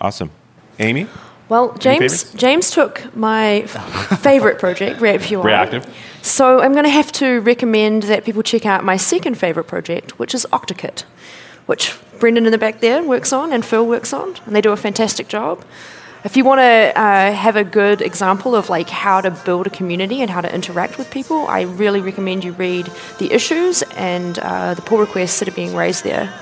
Awesome. 0.00 0.30
Amy? 0.78 1.06
Well, 1.48 1.74
James? 1.78 2.32
James 2.34 2.70
took 2.70 3.14
my 3.14 3.62
favorite 4.20 4.58
project, 4.58 5.00
Reactive 5.00 5.30
UI. 5.30 5.44
Reactive. 5.44 5.94
So 6.22 6.60
I'm 6.60 6.72
going 6.72 6.84
to 6.84 6.90
have 6.90 7.12
to 7.12 7.40
recommend 7.40 8.04
that 8.04 8.24
people 8.24 8.42
check 8.42 8.64
out 8.64 8.82
my 8.82 8.96
second 8.96 9.36
favorite 9.36 9.64
project, 9.64 10.18
which 10.18 10.34
is 10.34 10.46
OctoKit, 10.52 11.02
which 11.66 11.94
Brendan 12.18 12.46
in 12.46 12.52
the 12.52 12.58
back 12.58 12.80
there 12.80 13.02
works 13.02 13.32
on 13.32 13.52
and 13.52 13.64
Phil 13.64 13.86
works 13.86 14.12
on, 14.12 14.34
and 14.46 14.56
they 14.56 14.62
do 14.62 14.72
a 14.72 14.76
fantastic 14.76 15.28
job. 15.28 15.64
If 16.24 16.38
you 16.38 16.44
want 16.44 16.60
to 16.60 16.98
uh, 16.98 17.32
have 17.32 17.56
a 17.56 17.64
good 17.64 18.00
example 18.00 18.56
of 18.56 18.70
like 18.70 18.88
how 18.88 19.20
to 19.20 19.30
build 19.30 19.66
a 19.66 19.70
community 19.70 20.22
and 20.22 20.30
how 20.30 20.40
to 20.40 20.52
interact 20.52 20.96
with 20.96 21.10
people, 21.10 21.46
I 21.46 21.62
really 21.62 22.00
recommend 22.00 22.42
you 22.44 22.52
read 22.52 22.90
the 23.18 23.30
issues 23.30 23.82
and 23.96 24.38
uh, 24.38 24.72
the 24.72 24.80
pull 24.80 24.98
requests 24.98 25.38
that 25.40 25.48
are 25.48 25.52
being 25.52 25.76
raised 25.76 26.02
there. 26.02 26.32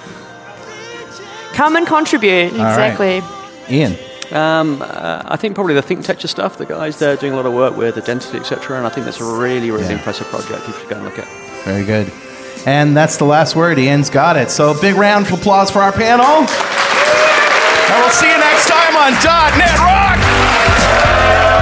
Come 1.55 1.75
and 1.75 1.85
contribute. 1.85 2.53
right. 2.53 2.93
exactly. 2.93 3.23
Ian. 3.69 3.97
Um, 4.31 4.81
uh, 4.83 5.23
I 5.25 5.37
think 5.37 5.55
probably 5.55 5.75
the 5.75 5.83
Thinktecture 5.83 6.29
stuff, 6.29 6.57
the 6.59 6.67
guys 6.67 6.99
there 6.99 7.17
doing 7.17 7.33
a 7.33 7.37
lot 7.37 7.47
of 7.47 7.53
work 7.55 7.77
with 7.77 7.95
the 7.97 8.03
identity, 8.03 8.39
etc. 8.39 8.77
And 8.79 8.87
I 8.87 8.91
think 8.91 9.05
that's 9.07 9.21
a 9.21 9.25
really, 9.25 9.71
really 9.71 9.85
Yeah. 9.85 9.93
impressive 9.93 10.27
project. 10.29 10.63
If 10.63 10.69
you 10.69 10.75
should 10.81 10.89
go 10.89 10.97
and 10.97 11.05
look 11.05 11.19
at. 11.19 11.27
Very 11.65 11.85
good. 11.85 12.11
And 12.65 12.97
that's 12.97 13.17
the 13.17 13.25
last 13.25 13.57
word. 13.57 13.79
Ian's 13.79 14.09
got 14.11 14.37
it. 14.37 14.51
So 14.51 14.75
big 14.81 14.95
round 14.97 15.27
of 15.27 15.33
applause 15.33 15.71
for 15.71 15.81
our 15.83 15.93
panel. 15.93 16.25
And 16.27 18.01
we'll 18.01 18.11
see 18.11 18.31
you 18.31 18.39
next 18.39 18.69
time 18.69 18.97
on 18.97 19.13
.NET 19.59 19.79
Rock. 19.81 21.62